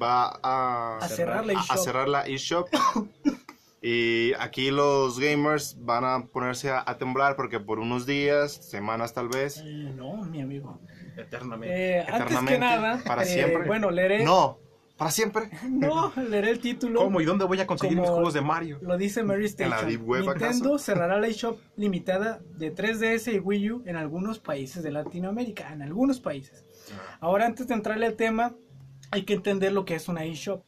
va 0.00 0.38
a, 0.42 0.96
A 0.96 1.08
cerrar 1.08 1.44
la 1.44 1.52
a- 1.52 1.60
a 1.60 1.62
eShop. 1.64 1.76
cerrar 1.84 2.08
la 2.08 2.22
eShop. 2.26 2.68
Y 3.84 4.32
aquí 4.38 4.70
los 4.70 5.18
gamers 5.18 5.76
van 5.80 6.04
a 6.04 6.26
ponerse 6.26 6.70
a, 6.70 6.84
a 6.86 6.98
temblar 6.98 7.34
porque 7.34 7.58
por 7.58 7.80
unos 7.80 8.06
días, 8.06 8.52
semanas 8.52 9.12
tal 9.12 9.28
vez, 9.28 9.58
Eh, 9.64 9.92
no, 9.96 10.22
mi 10.24 10.40
amigo. 10.40 10.80
Eternamente. 11.16 11.98
Eh, 11.98 12.06
antes 12.08 12.38
que 12.46 12.58
nada, 12.58 13.02
para 13.04 13.22
eh, 13.24 13.26
siempre. 13.26 13.66
bueno, 13.66 13.90
leeré. 13.90 14.24
no, 14.24 14.60
para 14.96 15.10
siempre. 15.10 15.50
No, 15.68 16.12
leeré 16.28 16.50
el 16.50 16.60
título. 16.60 17.00
¿Cómo 17.00 17.20
y 17.20 17.24
dónde 17.24 17.44
voy 17.44 17.58
a 17.60 17.66
conseguir 17.66 17.98
mis 17.98 18.08
juegos 18.08 18.34
de 18.34 18.40
Mario? 18.40 18.78
Lo 18.82 18.96
dice 18.96 19.24
Mary 19.24 19.46
¿En 19.58 19.70
la 19.70 19.76
Station. 19.76 19.88
Deep 19.88 20.08
Web, 20.08 20.20
Nintendo 20.26 20.46
acaso? 20.74 20.78
cerrará 20.78 21.18
la 21.18 21.26
eShop 21.26 21.58
limitada 21.76 22.40
de 22.56 22.72
3DS 22.72 23.34
y 23.34 23.40
Wii 23.40 23.70
U 23.72 23.82
en 23.86 23.96
algunos 23.96 24.38
países 24.38 24.84
de 24.84 24.92
Latinoamérica. 24.92 25.72
En 25.72 25.82
algunos 25.82 26.20
países. 26.20 26.64
Ahora, 27.20 27.46
antes 27.46 27.66
de 27.66 27.74
entrarle 27.74 28.06
al 28.06 28.14
tema, 28.14 28.54
hay 29.10 29.24
que 29.24 29.34
entender 29.34 29.72
lo 29.72 29.84
que 29.84 29.96
es 29.96 30.08
una 30.08 30.24
eShop. 30.24 30.62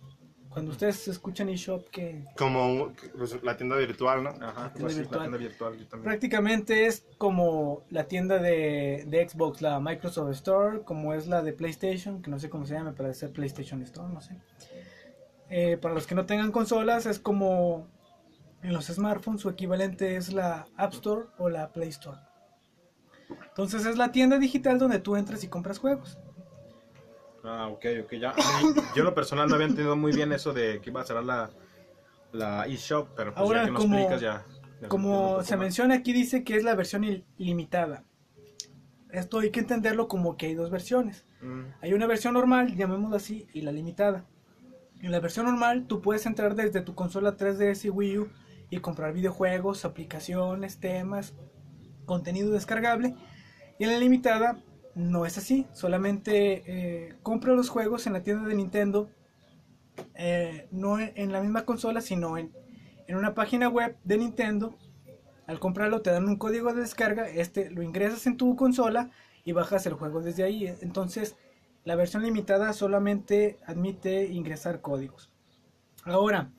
Cuando 0.54 0.70
ustedes 0.70 1.08
escuchan 1.08 1.48
eShop, 1.48 1.88
que 1.90 2.24
Como 2.38 2.72
un- 2.84 2.96
pues, 3.18 3.42
la 3.42 3.56
tienda 3.56 3.76
virtual, 3.76 4.22
¿no? 4.22 4.30
Ajá, 4.30 4.72
tienda 4.72 4.80
pues 4.80 4.96
virtual. 4.98 5.18
la 5.18 5.24
tienda 5.26 5.38
virtual. 5.38 5.72
yo 5.78 5.86
también. 5.88 6.04
prácticamente 6.04 6.86
es 6.86 7.04
como 7.18 7.82
la 7.90 8.04
tienda 8.04 8.38
de, 8.38 9.04
de 9.06 9.28
Xbox, 9.28 9.60
la 9.60 9.80
Microsoft 9.80 10.30
Store, 10.30 10.82
como 10.84 11.12
es 11.12 11.26
la 11.26 11.42
de 11.42 11.52
PlayStation, 11.52 12.22
que 12.22 12.30
no 12.30 12.38
sé 12.38 12.48
cómo 12.48 12.64
se 12.66 12.74
llama, 12.74 12.92
pero 12.92 13.04
debe 13.04 13.14
ser 13.14 13.32
PlayStation 13.32 13.82
Store, 13.82 14.12
no 14.12 14.20
sé. 14.20 14.38
Eh, 15.50 15.76
para 15.76 15.92
los 15.92 16.06
que 16.06 16.14
no 16.14 16.24
tengan 16.24 16.52
consolas, 16.52 17.04
es 17.06 17.18
como 17.18 17.88
en 18.62 18.72
los 18.72 18.86
smartphones, 18.86 19.40
su 19.42 19.48
equivalente 19.50 20.14
es 20.16 20.32
la 20.32 20.66
App 20.76 20.94
Store 20.94 21.26
o 21.36 21.48
la 21.50 21.72
Play 21.72 21.88
Store. 21.88 22.18
Entonces 23.48 23.86
es 23.86 23.98
la 23.98 24.12
tienda 24.12 24.38
digital 24.38 24.78
donde 24.78 25.00
tú 25.00 25.16
entras 25.16 25.42
y 25.44 25.48
compras 25.48 25.78
juegos. 25.78 26.16
Ah, 27.44 27.68
ok, 27.68 27.84
ok, 28.04 28.12
ya. 28.14 28.34
Yo 28.94 29.02
en 29.02 29.04
lo 29.04 29.14
personal 29.14 29.48
no 29.48 29.54
había 29.54 29.66
entendido 29.66 29.96
muy 29.96 30.12
bien 30.12 30.32
eso 30.32 30.52
de 30.52 30.80
que 30.80 30.90
iba 30.90 31.02
a 31.02 31.04
cerrar 31.04 31.24
la, 31.24 31.50
la 32.32 32.66
eShop, 32.66 33.08
pero 33.14 33.32
pues 33.34 33.40
Ahora, 33.42 33.60
ya 33.60 33.64
que 33.66 33.72
nos 33.72 33.82
como- 33.82 33.96
explicas 33.98 34.20
ya. 34.20 34.44
ya 34.80 34.88
Como 34.88 35.42
se 35.42 35.56
más. 35.56 35.64
menciona 35.64 35.94
aquí, 35.96 36.12
dice 36.12 36.42
que 36.42 36.56
es 36.56 36.64
la 36.64 36.74
versión 36.74 37.04
il- 37.04 37.24
ilimitada. 37.36 38.04
Esto 39.10 39.38
hay 39.40 39.50
que 39.50 39.60
entenderlo 39.60 40.08
como 40.08 40.36
que 40.36 40.46
hay 40.46 40.54
dos 40.54 40.70
versiones. 40.70 41.24
Mm, 41.42 41.62
Hay 41.82 41.92
una 41.92 42.06
versión 42.06 42.34
normal, 42.34 42.74
llamémoslo 42.74 43.16
así, 43.16 43.46
y 43.52 43.60
la 43.60 43.70
limitada. 43.72 44.24
En 45.02 45.12
la 45.12 45.20
versión 45.20 45.44
normal, 45.46 45.84
tú 45.86 46.00
puedes 46.00 46.24
entrar 46.24 46.54
desde 46.54 46.80
tu 46.80 46.94
consola 46.94 47.36
3DS 47.36 47.84
y 47.84 47.90
Wii 47.90 48.18
U 48.18 48.28
y 48.70 48.78
comprar 48.78 49.12
videojuegos, 49.12 49.84
aplicaciones, 49.84 50.78
temas, 50.80 51.34
contenido 52.06 52.50
descargable. 52.52 53.14
Y 53.78 53.84
en 53.84 53.90
la 53.92 53.98
limitada, 53.98 54.56
no 54.94 55.26
es 55.26 55.38
así. 55.38 55.66
Solamente 55.72 56.62
eh, 56.66 57.14
los 57.24 57.68
juegos 57.68 58.06
en 58.06 58.12
la 58.12 58.22
tienda 58.22 58.46
de 58.46 58.54
Nintendo, 58.54 59.08
eh, 60.14 60.68
no 60.70 60.98
en, 60.98 61.12
en 61.16 61.32
la 61.32 61.40
misma 61.40 61.64
consola, 61.64 62.00
sino 62.00 62.38
en, 62.38 62.52
en 63.06 63.16
una 63.16 63.34
página 63.34 63.68
web 63.68 63.96
de 64.04 64.18
Nintendo. 64.18 64.74
Al 65.46 65.60
comprarlo 65.60 66.00
te 66.00 66.10
dan 66.10 66.26
un 66.26 66.36
código 66.36 66.72
de 66.72 66.80
descarga, 66.80 67.28
este 67.28 67.70
lo 67.70 67.82
ingresas 67.82 68.26
en 68.26 68.36
tu 68.36 68.56
consola 68.56 69.10
y 69.44 69.52
bajas 69.52 69.86
el 69.86 69.94
juego 69.94 70.22
desde 70.22 70.42
ahí. 70.42 70.66
Entonces, 70.80 71.36
la 71.84 71.96
versión 71.96 72.22
limitada 72.22 72.72
solamente 72.72 73.58
admite 73.66 74.24
ingresar 74.24 74.80
códigos. 74.80 75.30
Ahora, 76.04 76.50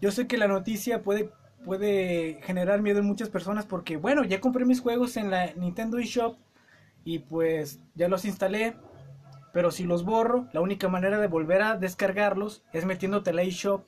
yo 0.00 0.12
sé 0.12 0.28
que 0.28 0.38
la 0.38 0.46
noticia 0.46 1.02
puede 1.02 1.30
puede 1.64 2.40
generar 2.42 2.80
miedo 2.80 3.00
en 3.00 3.04
muchas 3.04 3.28
personas 3.28 3.66
porque, 3.66 3.96
bueno, 3.96 4.24
ya 4.24 4.40
compré 4.40 4.64
mis 4.64 4.80
juegos 4.80 5.16
en 5.16 5.30
la 5.30 5.52
Nintendo 5.54 5.98
eShop 5.98 6.36
y 7.08 7.20
pues 7.20 7.80
ya 7.94 8.06
los 8.08 8.26
instalé, 8.26 8.74
pero 9.54 9.70
si 9.70 9.84
los 9.84 10.04
borro, 10.04 10.46
la 10.52 10.60
única 10.60 10.88
manera 10.88 11.18
de 11.18 11.26
volver 11.26 11.62
a 11.62 11.76
descargarlos 11.78 12.62
es 12.74 12.84
metiéndote 12.84 13.30
a 13.30 13.32
la 13.32 13.42
eShop, 13.42 13.86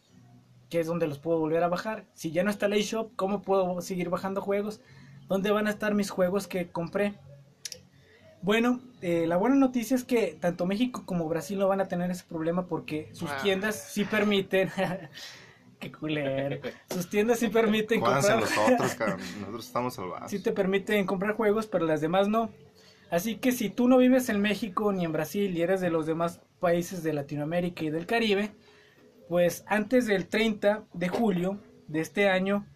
que 0.71 0.81
es 0.81 0.87
donde 0.87 1.07
los 1.07 1.19
puedo 1.19 1.39
volver 1.39 1.63
a 1.63 1.69
bajar. 1.69 2.07
Si 2.15 2.31
ya 2.31 2.45
no 2.45 2.51
está 2.51 2.67
la 2.67 2.77
eShop, 2.77 3.13
¿cómo 3.17 3.43
puedo 3.43 3.79
seguir 3.83 4.09
bajando 4.09 4.41
juegos? 4.41 4.81
¿Dónde 5.29 5.51
van 5.51 5.67
a 5.67 5.71
estar 5.71 5.93
mis 5.95 6.09
juegos 6.09 6.47
que 6.47 6.69
compré? 6.71 7.13
Bueno, 8.41 8.81
eh, 9.03 9.27
la 9.27 9.37
buena 9.37 9.55
noticia 9.57 9.95
es 9.95 10.05
que 10.05 10.39
tanto 10.41 10.65
México 10.65 11.03
como 11.05 11.29
Brasil 11.29 11.59
no 11.59 11.69
van 11.69 11.83
a 11.83 11.89
tener 11.89 12.11
ese 12.11 12.25
problema 12.25 12.67
porque 12.69 13.11
sus 13.13 13.29
Ah. 13.31 13.39
tiendas 13.43 13.77
sí 13.77 14.05
permiten. 14.07 14.71
Qué 15.79 15.93
culero. 15.93 16.59
Sus 16.89 17.11
tiendas 17.11 17.39
sí 17.39 17.49
permiten 17.49 18.01
comprar. 18.01 18.41
nosotros, 18.41 18.95
cabrón. 18.99 19.21
Nosotros 19.41 19.67
estamos 19.67 19.95
salvados. 19.95 20.31
sí 20.31 20.39
te 20.43 20.53
permiten 20.53 21.05
comprar 21.07 21.35
juegos, 21.35 21.67
pero 21.67 21.85
las 21.85 22.01
demás 22.01 22.29
no. 22.29 22.49
Así 23.11 23.37
que 23.37 23.53
si 23.53 23.71
tú 23.71 23.89
no 23.89 23.99
vives 23.99 24.29
en 24.29 24.41
México 24.41 24.93
ni 24.93 25.05
en 25.05 25.13
Brasil 25.13 25.57
y 25.57 25.63
eres 25.63 25.81
de 25.81 25.91
los 25.91 26.07
demás 26.07 26.41
países 26.61 27.03
de 27.03 27.13
Latinoamérica 27.13 27.85
y 27.85 27.91
del 27.91 28.07
Caribe, 28.07 28.53
pues 29.29 29.65
antes 29.67 30.07
del 30.07 30.29
30 30.29 30.85
de 30.93 31.09
julio 31.09 31.59
de 31.89 32.01
este 32.01 32.29
año, 32.29 32.67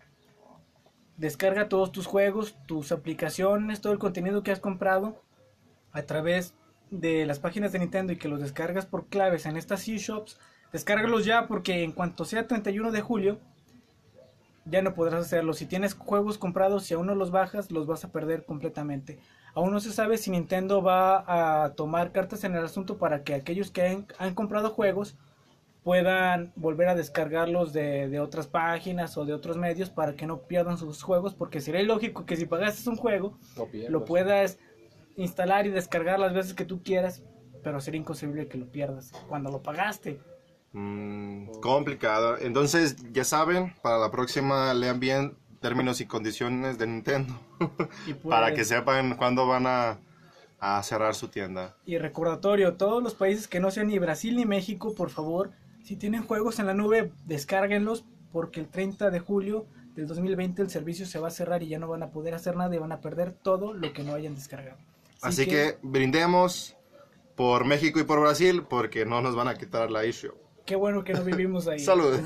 descarga 1.17 1.69
todos 1.69 1.93
tus 1.93 2.07
juegos, 2.07 2.57
tus 2.67 2.91
aplicaciones, 2.91 3.81
todo 3.81 3.93
el 3.93 3.99
contenido 3.99 4.43
que 4.43 4.51
has 4.51 4.61
comprado 4.61 5.23
a 5.93 6.03
través 6.03 6.55
de 6.91 7.27
las 7.27 7.39
páginas 7.39 7.73
de 7.73 7.79
Nintendo 7.79 8.13
y 8.13 8.17
que 8.17 8.29
los 8.29 8.41
descargas 8.41 8.87
por 8.87 9.07
claves 9.07 9.47
en 9.47 9.57
estas 9.57 9.87
eShops, 9.89 10.39
descárgalos 10.73 11.25
ya 11.25 11.47
porque 11.47 11.85
en 11.85 11.93
cuanto 11.93 12.25
sea 12.25 12.49
31 12.49 12.91
de 12.91 13.01
julio 13.01 13.39
ya 14.65 14.83
no 14.83 14.95
podrás 14.95 15.27
hacerlo. 15.27 15.53
Si 15.53 15.67
tienes 15.67 15.95
juegos 15.95 16.39
comprados, 16.39 16.85
si 16.85 16.95
aún 16.95 17.07
no 17.07 17.15
los 17.15 17.31
bajas, 17.31 17.71
los 17.71 17.87
vas 17.87 18.05
a 18.05 18.13
perder 18.13 18.45
completamente. 18.45 19.19
Aún 19.55 19.73
no 19.73 19.81
se 19.81 19.93
sabe 19.93 20.19
si 20.19 20.31
Nintendo 20.31 20.83
va 20.83 21.65
a 21.65 21.75
tomar 21.75 22.13
cartas 22.13 22.45
en 22.45 22.55
el 22.57 22.65
asunto 22.65 22.99
para 22.99 23.23
que 23.23 23.35
aquellos 23.35 23.71
que 23.71 23.83
han, 23.83 24.07
han 24.19 24.35
comprado 24.35 24.71
juegos 24.71 25.17
puedan 25.85 26.53
volver 26.57 26.89
a 26.89 26.95
descargarlos 26.95 27.73
de, 27.73 28.09
de 28.09 28.19
otras 28.19 28.47
páginas 28.47 29.17
o 29.19 29.27
de 29.27 29.35
otros 29.35 29.59
medios 29.59 29.91
para 29.91 30.15
que 30.17 30.27
no 30.27 30.39
pierdan 30.41 30.79
sus 30.79 31.03
juegos, 31.03 31.35
porque 31.35 31.61
sería 31.61 31.83
ilógico 31.83 32.25
que 32.25 32.37
si 32.37 32.47
pagaste 32.47 32.89
un 32.89 32.97
juego, 32.97 33.39
lo 33.91 34.05
puedas 34.07 34.59
instalar 35.17 35.67
y 35.67 35.71
descargar 35.71 36.19
las 36.19 36.33
veces 36.33 36.55
que 36.55 36.65
tú 36.65 36.83
quieras, 36.83 37.23
pero 37.63 37.81
sería 37.81 38.01
inconcebible 38.01 38.49
que 38.49 38.59
lo 38.59 38.67
pierdas 38.67 39.13
cuando 39.29 39.51
lo 39.51 39.63
pagaste. 39.63 40.19
Mm, 40.73 41.61
complicado. 41.61 42.39
Entonces, 42.39 42.97
ya 43.13 43.23
saben, 43.23 43.75
para 43.83 43.99
la 43.99 44.11
próxima 44.11 44.73
lean 44.75 44.99
bien 44.99 45.37
términos 45.65 46.03
y 46.03 46.05
condiciones 46.05 46.77
de 46.77 46.87
Nintendo. 46.87 47.41
Pues- 47.59 48.19
para 48.29 48.53
que 48.53 48.67
sepan 48.67 49.17
cuándo 49.17 49.47
van 49.47 49.67
a, 49.67 49.97
a 50.61 50.83
cerrar 50.83 51.15
su 51.15 51.29
tienda. 51.29 51.75
Y 51.87 51.97
recordatorio, 51.97 52.75
todos 52.75 53.03
los 53.03 53.15
países 53.15 53.49
que 53.49 53.61
no 53.61 53.71
sean 53.71 53.87
ni 53.87 53.99
Brasil 53.99 54.37
ni 54.37 54.45
México, 54.45 54.95
por 54.95 55.09
favor, 55.09 55.53
si 55.83 55.97
tienen 55.97 56.23
juegos 56.23 56.59
en 56.59 56.67
la 56.67 56.75
nube, 56.75 57.13
descárguenlos 57.25 58.05
porque 58.31 58.61
el 58.61 58.69
30 58.69 59.11
de 59.11 59.21
julio 59.21 59.65
del 59.97 60.07
2020 60.07 60.61
el 60.61 60.69
servicio 60.69 61.07
se 61.07 61.19
va 61.19 61.29
a 61.29 61.31
cerrar 61.31 61.63
y 61.63 61.69
ya 61.69 61.79
no 61.79 61.89
van 61.89 62.03
a 62.03 62.09
poder 62.11 62.35
hacer 62.35 62.57
nada 62.57 62.75
y 62.75 62.79
van 62.79 62.93
a 62.93 63.01
perder 63.01 63.33
todo 63.33 63.73
lo 63.73 63.91
que 63.95 64.03
no 64.03 64.13
hayan 64.13 64.35
descargado. 64.35 64.77
Así 65.23 65.47
que 65.47 65.79
brindemos 65.81 66.77
por 67.37 67.65
México 67.65 68.01
y 68.01 68.05
por 68.05 68.21
Brasil 68.21 68.65
porque 68.69 69.07
no 69.07 69.23
nos 69.23 69.35
van 69.35 69.49
a 69.49 69.55
quitar 69.55 69.91
la 69.91 70.05
issue. 70.05 70.35
qué 70.67 70.77
bueno 70.77 71.05
que 71.05 71.15
no 71.15 71.25
vivimos 71.25 71.69
ahí. 71.69 71.79
Salud. 71.93 72.21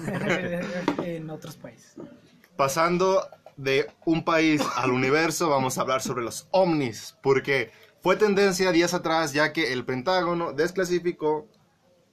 en 1.04 1.30
otros 1.30 1.54
países. 1.54 1.94
Pasando 2.58 3.24
de 3.56 3.88
un 4.04 4.24
país 4.24 4.60
al 4.74 4.90
universo, 4.90 5.48
vamos 5.48 5.78
a 5.78 5.82
hablar 5.82 6.02
sobre 6.02 6.24
los 6.24 6.48
ovnis, 6.50 7.16
porque 7.22 7.70
fue 8.02 8.16
tendencia 8.16 8.72
días 8.72 8.94
atrás 8.94 9.32
ya 9.32 9.52
que 9.52 9.72
el 9.72 9.84
Pentágono 9.84 10.52
desclasificó 10.52 11.46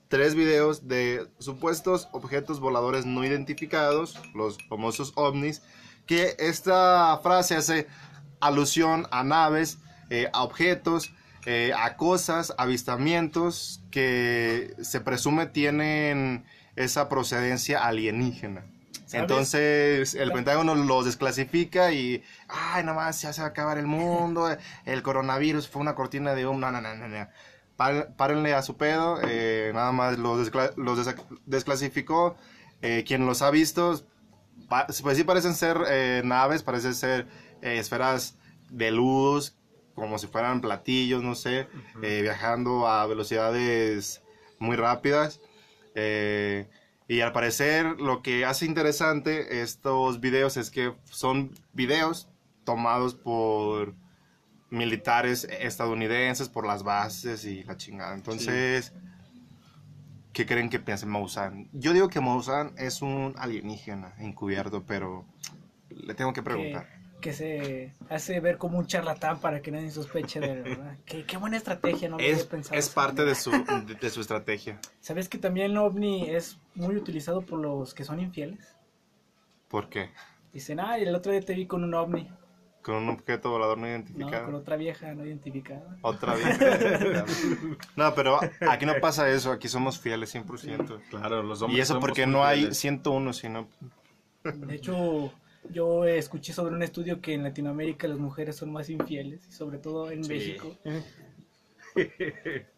tres 0.07 0.35
videos 0.35 0.87
de 0.87 1.27
supuestos 1.39 2.09
objetos 2.11 2.59
voladores 2.59 3.07
no 3.07 3.25
identificados, 3.25 4.19
los 4.35 4.59
famosos 4.69 5.13
ovnis, 5.15 5.63
que 6.05 6.35
esta 6.37 7.19
frase 7.23 7.55
hace 7.55 7.87
alusión 8.39 9.07
a 9.09 9.23
naves, 9.23 9.79
eh, 10.11 10.29
a 10.31 10.43
objetos, 10.43 11.11
eh, 11.47 11.71
a 11.75 11.97
cosas, 11.97 12.53
avistamientos 12.59 13.81
que 13.89 14.75
se 14.79 15.01
presume 15.01 15.47
tienen 15.47 16.45
esa 16.75 17.09
procedencia 17.09 17.83
alienígena. 17.83 18.74
¿Sabes? 19.05 19.21
Entonces 19.21 20.15
el 20.15 20.31
Pentágono 20.31 20.73
los 20.75 21.05
desclasifica 21.05 21.91
y, 21.91 22.23
ay, 22.47 22.83
nada 22.83 22.95
más 22.97 23.21
ya 23.21 23.31
se 23.33 23.41
va 23.41 23.47
a 23.47 23.49
acabar 23.51 23.77
el 23.77 23.85
mundo, 23.87 24.47
el 24.85 25.03
coronavirus 25.03 25.67
fue 25.69 25.81
una 25.81 25.93
cortina 25.95 26.33
de 26.33 26.47
humo, 26.47 26.59
no, 26.59 26.71
no, 26.71 26.81
no, 26.81 26.95
no, 26.95 27.07
no. 27.07 27.27
Pá- 27.77 28.07
Párenle 28.17 28.53
a 28.53 28.61
su 28.61 28.77
pedo, 28.77 29.19
eh, 29.23 29.71
nada 29.75 29.91
más 29.91 30.17
los, 30.17 30.39
descla- 30.51 30.73
los 30.75 31.05
des- 31.05 31.15
desclasificó. 31.45 32.35
Eh, 32.81 33.03
quien 33.07 33.25
los 33.25 33.41
ha 33.41 33.51
visto, 33.51 34.01
pues 35.03 35.17
sí 35.17 35.23
parecen 35.23 35.53
ser 35.55 35.77
eh, 35.89 36.21
naves, 36.25 36.63
parecen 36.63 36.93
ser 36.95 37.27
esferas 37.61 38.37
de 38.69 38.91
luz, 38.91 39.55
como 39.93 40.17
si 40.19 40.27
fueran 40.27 40.61
platillos, 40.61 41.23
no 41.23 41.35
sé, 41.35 41.67
viajando 42.01 42.87
a 42.87 43.05
velocidades 43.05 44.21
muy 44.59 44.75
rápidas. 44.75 45.39
Eh, 45.95 46.67
y 47.07 47.21
al 47.21 47.31
parecer 47.31 47.99
lo 47.99 48.21
que 48.21 48.45
hace 48.45 48.65
interesante 48.65 49.61
estos 49.61 50.19
videos 50.19 50.57
es 50.57 50.71
que 50.71 50.93
son 51.05 51.51
videos 51.73 52.27
tomados 52.63 53.13
por 53.13 53.93
militares 54.69 55.47
estadounidenses, 55.59 56.49
por 56.49 56.65
las 56.65 56.83
bases 56.83 57.45
y 57.45 57.63
la 57.63 57.77
chingada. 57.77 58.15
Entonces, 58.15 58.93
¿qué 60.33 60.45
creen 60.45 60.69
que 60.69 60.79
piense 60.79 61.05
Maussan? 61.05 61.69
Yo 61.73 61.93
digo 61.93 62.09
que 62.09 62.19
Maussan 62.21 62.73
es 62.77 63.01
un 63.01 63.35
alienígena 63.37 64.15
encubierto, 64.17 64.83
pero 64.85 65.25
le 65.89 66.13
tengo 66.15 66.33
Que, 66.33 66.41
preguntar. 66.41 66.87
Que 67.21 67.33
se 67.33 67.93
hace 68.09 68.39
ver 68.39 68.57
como 68.57 68.77
un 68.77 68.85
charlatán 68.87 69.39
para 69.39 69.61
que 69.61 69.71
nadie 69.71 69.89
sospeche 69.91 70.39
de 70.39 70.51
él, 70.51 70.63
¿verdad? 70.63 70.97
qué, 71.05 71.25
qué 71.25 71.37
buena 71.37 71.57
estrategia, 71.57 72.09
no 72.09 72.19
Es, 72.19 72.43
pensado 72.45 72.77
es 72.77 72.89
parte 72.89 73.25
de 73.25 73.35
su, 73.35 73.51
de, 73.87 73.95
de 73.95 74.09
su 74.09 74.21
estrategia. 74.21 74.79
¿Sabes 74.99 75.27
que 75.29 75.37
también 75.37 75.71
el 75.71 75.77
ovni 75.77 76.29
es 76.29 76.59
muy 76.75 76.95
utilizado 76.95 77.41
por 77.41 77.59
los 77.59 77.93
que 77.93 78.03
son 78.03 78.19
infieles? 78.19 78.75
¿Por 79.67 79.89
qué? 79.89 80.11
Dicen, 80.53 80.79
ah, 80.79 80.97
el 80.97 81.13
otro 81.15 81.31
día 81.31 81.41
te 81.41 81.53
vi 81.53 81.65
con 81.65 81.83
un 81.83 81.93
ovni. 81.93 82.29
Con 82.81 82.95
un 82.95 83.09
objeto 83.09 83.49
volador 83.49 83.79
no 83.79 83.85
No, 83.85 83.89
identificado. 83.89 84.45
con 84.45 84.55
otra 84.55 84.75
vieja 84.75 85.11
no 85.15 85.25
identificada. 85.25 85.97
Otra 86.01 86.33
vez. 86.35 86.59
no, 87.95 88.13
pero 88.13 88.39
aquí 88.69 88.85
no 88.85 88.93
pasa 89.01 89.27
eso. 89.29 89.51
Aquí 89.51 89.67
somos 89.67 89.99
fieles 89.99 90.35
100%. 90.35 91.01
Claro, 91.09 91.41
los 91.41 91.61
Y 91.61 91.63
hombres 91.63 91.81
eso 91.83 91.93
somos 91.95 92.01
porque 92.07 92.27
no 92.27 92.45
hay 92.45 92.59
fieles. 92.59 92.77
101, 92.77 93.33
sino... 93.33 93.67
De 94.43 94.75
hecho, 94.75 95.33
yo 95.71 96.05
escuché 96.05 96.53
sobre 96.53 96.75
un 96.75 96.81
estudio 96.83 97.21
que 97.21 97.33
en 97.33 97.43
Latinoamérica 97.43 98.07
las 98.07 98.17
mujeres 98.19 98.55
son 98.55 98.71
más 98.71 98.89
infieles, 98.89 99.41
y 99.47 99.51
sobre 99.51 99.77
todo 99.79 100.11
en 100.11 100.23
Sí. 100.23 100.29
México. 100.29 100.75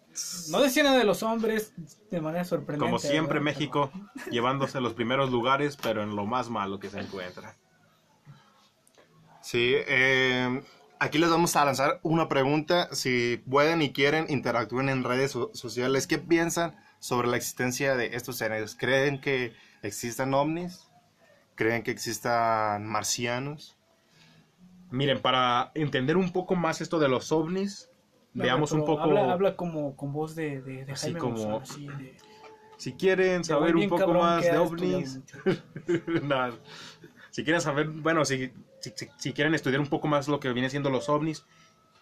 No 0.50 0.62
decía 0.62 0.82
nada 0.84 0.98
de 0.98 1.04
los 1.04 1.22
hombres 1.22 1.74
de 2.10 2.22
manera 2.22 2.44
sorprendente. 2.44 2.86
Como 2.86 2.98
siempre, 2.98 3.38
¿verdad? 3.40 3.44
México 3.60 3.92
llevándose 4.32 4.82
los 4.82 4.96
primeros 4.96 5.30
lugares, 5.30 5.78
pero 5.78 6.02
en 6.02 6.16
lo 6.16 6.26
más 6.26 6.50
malo 6.50 6.80
que 6.80 6.90
se 6.90 7.00
encuentra. 7.00 7.56
Sí, 9.44 9.74
eh, 9.76 10.64
aquí 11.00 11.20
les 11.20 11.30
vamos 11.30 11.56
a 11.56 11.66
lanzar 11.66 12.00
una 12.02 12.28
pregunta. 12.30 12.90
Si 12.96 13.44
pueden 13.48 13.84
y 13.84 13.94
quieren, 13.94 14.26
interactúen 14.30 14.90
en 14.90 15.04
redes 15.04 15.32
so- 15.32 15.52
sociales. 15.54 16.08
¿Qué 16.08 16.18
piensan 16.18 16.76
sobre 17.00 17.28
la 17.28 17.38
existencia 17.38 17.96
de 17.96 18.16
estos 18.16 18.38
seres? 18.38 18.76
¿Creen 18.76 19.22
que 19.22 19.54
existan 19.84 20.34
ovnis? 20.34 20.87
¿Creen 21.58 21.82
que 21.84 21.92
existan 21.92 22.86
marcianos? 22.86 23.76
Miren, 24.92 25.20
para 25.22 25.72
entender 25.74 26.16
un 26.16 26.32
poco 26.32 26.56
más 26.56 26.80
esto 26.82 27.00
de 27.00 27.10
los 27.10 27.32
ovnis, 27.34 27.90
No, 28.34 28.44
veamos 28.44 28.72
un 28.72 28.86
poco, 28.86 29.02
Habla, 29.02 29.34
habla 29.34 29.56
como 29.58 29.96
con 29.98 30.14
voz 30.14 30.36
de, 30.36 30.62
de, 30.62 30.86
de 30.86 30.92
Así 30.94 31.08
Jaime 31.08 31.20
como- 31.20 31.50
Maussan, 31.50 31.62
así 31.62 31.88
de- 31.88 32.16
si 32.78 32.94
quieren 32.94 33.44
saber 33.44 33.76
un 33.76 33.90
poco 33.90 34.14
más 34.14 34.44
de 34.44 34.58
ovnis. 34.58 35.20
Si 37.32 37.44
quieren 37.44 37.62
saber, 37.62 37.88
bueno, 37.90 38.24
si, 38.26 38.52
si, 38.80 38.92
si- 38.96 39.10
si 39.18 39.34
quieren 39.34 39.54
estudiar 39.54 39.80
un 39.82 39.88
poco 39.88 40.08
más 40.08 40.28
lo 40.28 40.40
que 40.40 40.52
viene 40.54 40.70
siendo 40.72 40.90
los 40.90 41.08
ovnis, 41.10 41.46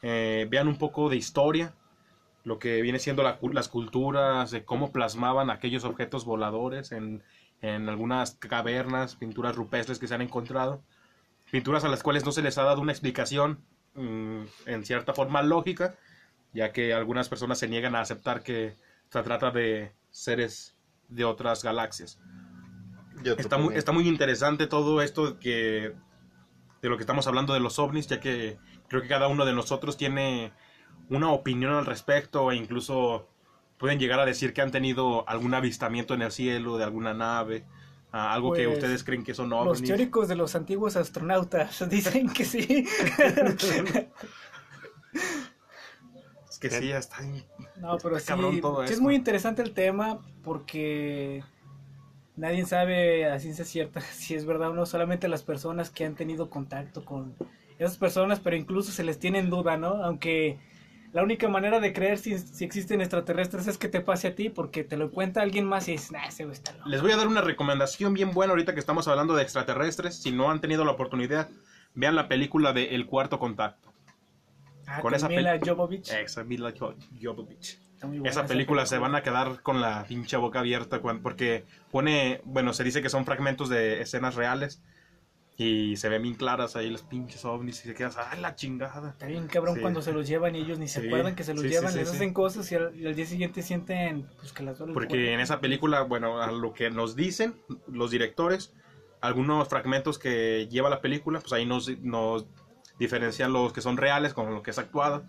eh, 0.01 0.47
vean 0.49 0.67
un 0.69 0.77
poco 0.77 1.09
de 1.09 1.17
historia, 1.17 1.73
lo 2.45 2.57
que 2.59 2.81
viene 2.81 2.99
siendo 2.99 3.21
la 3.23 3.37
las 3.51 3.67
culturas, 3.67 4.51
de 4.51 4.63
cómo 4.63 4.91
plasmaban 4.93 5.49
aquellos 5.49 5.83
objetos 5.83 6.23
voladores 6.25 6.91
en, 6.93 7.21
en 7.73 7.89
algunas 7.89 8.35
cavernas, 8.35 9.15
pinturas 9.15 9.55
rupestres 9.55 9.99
que 9.99 10.07
se 10.07 10.15
han 10.15 10.21
encontrado, 10.21 10.83
pinturas 11.51 11.83
a 11.83 11.89
las 11.89 12.03
cuales 12.03 12.25
no 12.25 12.31
se 12.31 12.41
les 12.41 12.57
ha 12.57 12.63
dado 12.63 12.81
una 12.81 12.91
explicación 12.91 13.59
mm, 13.95 14.41
en 14.65 14.85
cierta 14.85 15.13
forma 15.13 15.41
lógica, 15.41 15.95
ya 16.53 16.71
que 16.71 16.93
algunas 16.93 17.29
personas 17.29 17.59
se 17.59 17.67
niegan 17.67 17.95
a 17.95 18.01
aceptar 18.01 18.43
que 18.43 18.75
se 19.09 19.23
trata 19.23 19.51
de 19.51 19.93
seres 20.11 20.75
de 21.07 21.25
otras 21.25 21.63
galaxias. 21.63 22.19
Está 23.23 23.57
muy, 23.57 23.75
está 23.75 23.91
muy 23.91 24.07
interesante 24.07 24.67
todo 24.67 25.01
esto 25.01 25.39
que 25.39 25.93
de 26.81 26.89
lo 26.89 26.97
que 26.97 27.03
estamos 27.03 27.25
hablando 27.27 27.53
de 27.53 27.59
los 27.59 27.79
ovnis, 27.79 28.07
ya 28.07 28.19
que 28.19 28.59
creo 28.87 29.01
que 29.01 29.07
cada 29.07 29.27
uno 29.27 29.45
de 29.45 29.53
nosotros 29.53 29.97
tiene 29.97 30.51
una 31.09 31.31
opinión 31.31 31.73
al 31.73 31.85
respecto 31.85 32.51
e 32.51 32.55
incluso 32.55 33.27
pueden 33.77 33.99
llegar 33.99 34.19
a 34.19 34.25
decir 34.25 34.53
que 34.53 34.61
han 34.61 34.71
tenido 34.71 35.27
algún 35.27 35.53
avistamiento 35.53 36.13
en 36.13 36.21
el 36.21 36.31
cielo 36.31 36.77
de 36.77 36.83
alguna 36.83 37.13
nave, 37.13 37.63
algo 38.11 38.53
que 38.53 38.65
Pues, 38.65 38.77
ustedes 38.77 39.03
creen 39.03 39.23
que 39.23 39.33
son 39.33 39.49
Los 39.49 39.59
ovnis. 39.59 39.81
teóricos 39.89 40.27
de 40.27 40.35
los 40.35 40.55
antiguos 40.55 40.95
astronautas 40.95 41.87
dicen 41.89 42.29
que 42.29 42.45
sí. 42.45 42.87
Es 46.49 46.59
que 46.59 46.69
sí, 46.69 46.91
está 46.91 47.21
en- 47.23 47.43
No, 47.81 47.97
pero 47.97 48.17
sí, 48.19 48.25
Cabrón 48.27 48.61
todo 48.61 48.87
sí 48.87 48.93
es 48.93 49.01
muy 49.01 49.15
interesante 49.15 49.61
el 49.61 49.73
tema 49.73 50.19
porque 50.43 51.43
nadie 52.37 52.65
sabe 52.65 53.29
a 53.29 53.39
ciencia 53.39 53.65
cierta 53.65 53.99
si 54.13 54.35
es 54.35 54.45
verdad 54.45 54.69
o 54.71 54.73
no, 54.73 54.85
solamente 54.85 55.27
las 55.27 55.43
personas 55.43 55.89
que 55.89 56.05
han 56.05 56.15
tenido 56.15 56.49
contacto 56.49 57.03
con 57.03 57.35
esas 57.77 57.97
personas, 57.97 58.39
pero 58.39 58.55
incluso 58.55 58.91
se 58.91 59.03
les 59.03 59.19
tiene 59.19 59.39
en 59.39 59.49
duda, 59.49 59.75
¿no? 59.77 60.01
Aunque 60.03 60.57
la 61.15 61.23
única 61.23 61.47
manera 61.47 61.79
de 61.79 61.93
creer 61.93 62.17
si, 62.17 62.37
si 62.37 62.65
existen 62.65 62.99
extraterrestres 62.99 63.67
es 63.67 63.77
que 63.77 63.87
te 63.87 64.01
pase 64.01 64.27
a 64.27 64.35
ti 64.35 64.49
porque 64.49 64.83
te 64.83 64.97
lo 64.97 65.11
cuenta 65.11 65.41
alguien 65.41 65.63
más 65.63 65.87
y 65.87 65.93
dices, 65.93 66.11
nah, 66.11 66.25
ese 66.25 66.43
güey 66.43 66.55
está 66.57 66.73
loco". 66.73 66.89
Les 66.89 67.01
voy 67.01 67.13
a 67.13 67.15
dar 67.15 67.29
una 67.29 67.39
recomendación 67.39 68.13
bien 68.13 68.31
buena 68.31 68.51
ahorita 68.51 68.73
que 68.73 68.81
estamos 68.81 69.07
hablando 69.07 69.33
de 69.33 69.41
extraterrestres. 69.41 70.21
Si 70.21 70.33
no 70.33 70.51
han 70.51 70.59
tenido 70.59 70.83
la 70.83 70.91
oportunidad, 70.91 71.49
vean 71.93 72.15
la 72.15 72.27
película 72.27 72.73
de 72.73 72.95
El 72.95 73.05
Cuarto 73.05 73.39
Contacto. 73.39 73.93
Ah, 74.87 74.95
con 74.95 75.03
con 75.03 75.13
esa 75.13 75.29
Mila 75.29 75.57
Jovovich. 75.65 76.11
Mila 76.45 76.73
Jovovich. 77.21 77.79
Buena 78.01 78.29
Esa 78.29 78.45
película 78.45 78.85
se 78.85 78.97
van 78.97 79.15
a 79.15 79.23
quedar 79.23 79.61
con 79.61 79.79
la 79.79 80.03
pinche 80.09 80.35
boca 80.35 80.59
abierta 80.59 80.99
porque 80.99 81.63
pone, 81.91 82.41
bueno, 82.43 82.73
se 82.73 82.83
dice 82.83 83.01
que 83.01 83.09
son 83.09 83.23
fragmentos 83.23 83.69
de 83.69 84.01
escenas 84.01 84.35
reales 84.35 84.83
y 85.57 85.95
se 85.95 86.09
ven 86.09 86.21
bien 86.21 86.35
claras 86.35 86.75
ahí 86.75 86.89
los 86.89 87.03
pinches 87.03 87.45
ovnis 87.45 87.79
y 87.85 87.87
se 87.87 87.93
quedas, 87.93 88.17
¡ay, 88.17 88.41
la 88.41 88.55
chingada! 88.55 89.11
Está 89.11 89.27
bien 89.27 89.47
cabrón 89.47 89.75
Sí. 89.75 89.81
cuando 89.81 90.01
se 90.01 90.11
los 90.11 90.27
llevan 90.27 90.55
y 90.55 90.59
ellos 90.59 90.79
ni 90.79 90.87
se 90.87 90.99
Sí, 91.01 91.07
acuerdan 91.07 91.35
que 91.35 91.43
se 91.43 91.53
los 91.53 91.63
sí, 91.63 91.69
llevan, 91.69 91.95
les 91.95 92.09
hacen 92.09 92.33
cosas 92.33 92.69
y 92.71 92.75
al, 92.75 92.93
y 92.95 93.07
al 93.07 93.15
día 93.15 93.25
siguiente 93.25 93.61
sienten 93.61 94.27
pues 94.37 94.51
que 94.51 94.63
las 94.63 94.77
Porque 94.77 95.33
en 95.33 95.39
esa 95.39 95.61
película, 95.61 96.01
bueno, 96.01 96.41
a 96.41 96.51
lo 96.51 96.73
que 96.73 96.89
nos 96.89 97.15
dicen 97.15 97.55
los 97.87 98.11
directores, 98.11 98.73
algunos 99.21 99.67
fragmentos 99.69 100.19
que 100.19 100.67
lleva 100.69 100.89
la 100.89 101.01
película, 101.01 101.39
pues 101.39 101.53
ahí 101.53 101.65
nos, 101.65 101.89
nos 101.99 102.45
diferencian 102.99 103.53
los 103.53 103.71
que 103.71 103.81
son 103.81 103.95
reales 103.97 104.33
con 104.33 104.53
lo 104.53 104.61
que 104.61 104.71
es 104.71 104.77
actuado. 104.77 105.25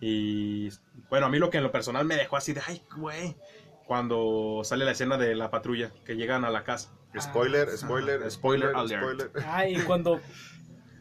Y 0.00 0.68
bueno, 1.10 1.26
a 1.26 1.28
mí 1.28 1.38
lo 1.38 1.50
que 1.50 1.58
en 1.58 1.62
lo 1.62 1.70
personal 1.72 2.04
me 2.06 2.16
dejó 2.16 2.36
así 2.36 2.52
de, 2.54 2.60
ay, 2.66 2.82
güey, 2.96 3.36
cuando 3.86 4.62
sale 4.64 4.84
la 4.84 4.92
escena 4.92 5.16
de 5.16 5.34
la 5.34 5.50
patrulla, 5.50 5.92
que 6.04 6.16
llegan 6.16 6.44
a 6.44 6.50
la 6.50 6.64
casa. 6.64 6.92
Spoiler, 7.18 7.68
Ah, 7.72 7.76
spoiler, 7.76 8.20
ah, 8.24 8.30
spoiler, 8.30 8.70
spoiler 8.70 8.98
spoiler. 9.00 9.30
Ah, 9.46 9.66
y 9.68 9.76
cuando 9.80 10.20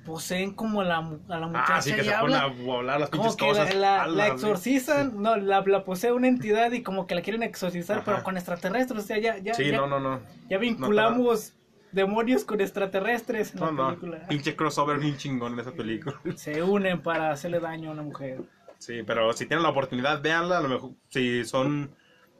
poseen 0.06 0.54
como 0.56 0.82
a 0.82 0.86
la, 0.86 1.02
mu- 1.02 1.20
a 1.30 1.38
la 1.40 1.48
muchacha 1.48 1.76
Ah, 1.78 1.82
sí, 1.82 1.94
que 1.94 2.02
y 2.02 2.06
se 2.06 2.12
ponen 2.20 2.36
a 2.36 2.42
habla, 2.44 2.64
volar 2.64 3.00
las 3.00 3.10
como 3.10 3.24
pinches 3.24 3.38
que 3.38 3.46
cosas. 3.48 3.76
la, 3.76 4.28
exorcizan, 4.28 5.22
no, 5.22 5.36
la, 5.36 5.62
la 5.62 5.84
posee 5.86 6.12
una 6.12 6.28
entidad 6.28 6.72
y 6.72 6.82
como 6.82 7.06
que 7.06 7.14
la 7.16 7.22
quieren 7.22 7.44
exorcizar, 7.44 7.98
Ajá. 7.98 8.06
pero 8.06 8.24
con 8.24 8.38
extraterrestres, 8.38 9.04
o 9.04 9.06
sea, 9.06 9.20
ya, 9.20 9.38
ya, 9.38 9.54
Sí, 9.54 9.70
ya, 9.70 9.78
no, 9.78 9.88
no, 9.88 10.00
no. 10.00 10.22
ya 10.50 10.58
vinculamos 10.58 11.54
demonios 11.92 12.44
con 12.44 12.60
extraterrestres 12.62 13.54
en 13.54 13.60
No, 13.60 13.66
la 13.68 13.72
no. 13.72 13.88
película. 13.90 14.28
Pinche 14.28 14.56
crossover 14.56 14.98
bien 14.98 15.18
chingón 15.18 15.54
en 15.54 15.60
esa 15.60 15.74
película. 15.74 16.20
Se 16.36 16.64
unen 16.64 17.02
para 17.04 17.32
hacerle 17.32 17.60
daño 17.60 17.90
a 17.90 17.94
una 17.94 18.04
mujer. 18.04 18.42
Sí, 18.80 19.04
pero 19.06 19.32
si 19.34 19.46
tienen 19.46 19.64
la 19.64 19.70
oportunidad, 19.70 20.22
véanla. 20.24 20.58
A 20.58 20.62
lo 20.62 20.70
mejor, 20.70 20.92
si 21.10 21.44
son, 21.46 21.94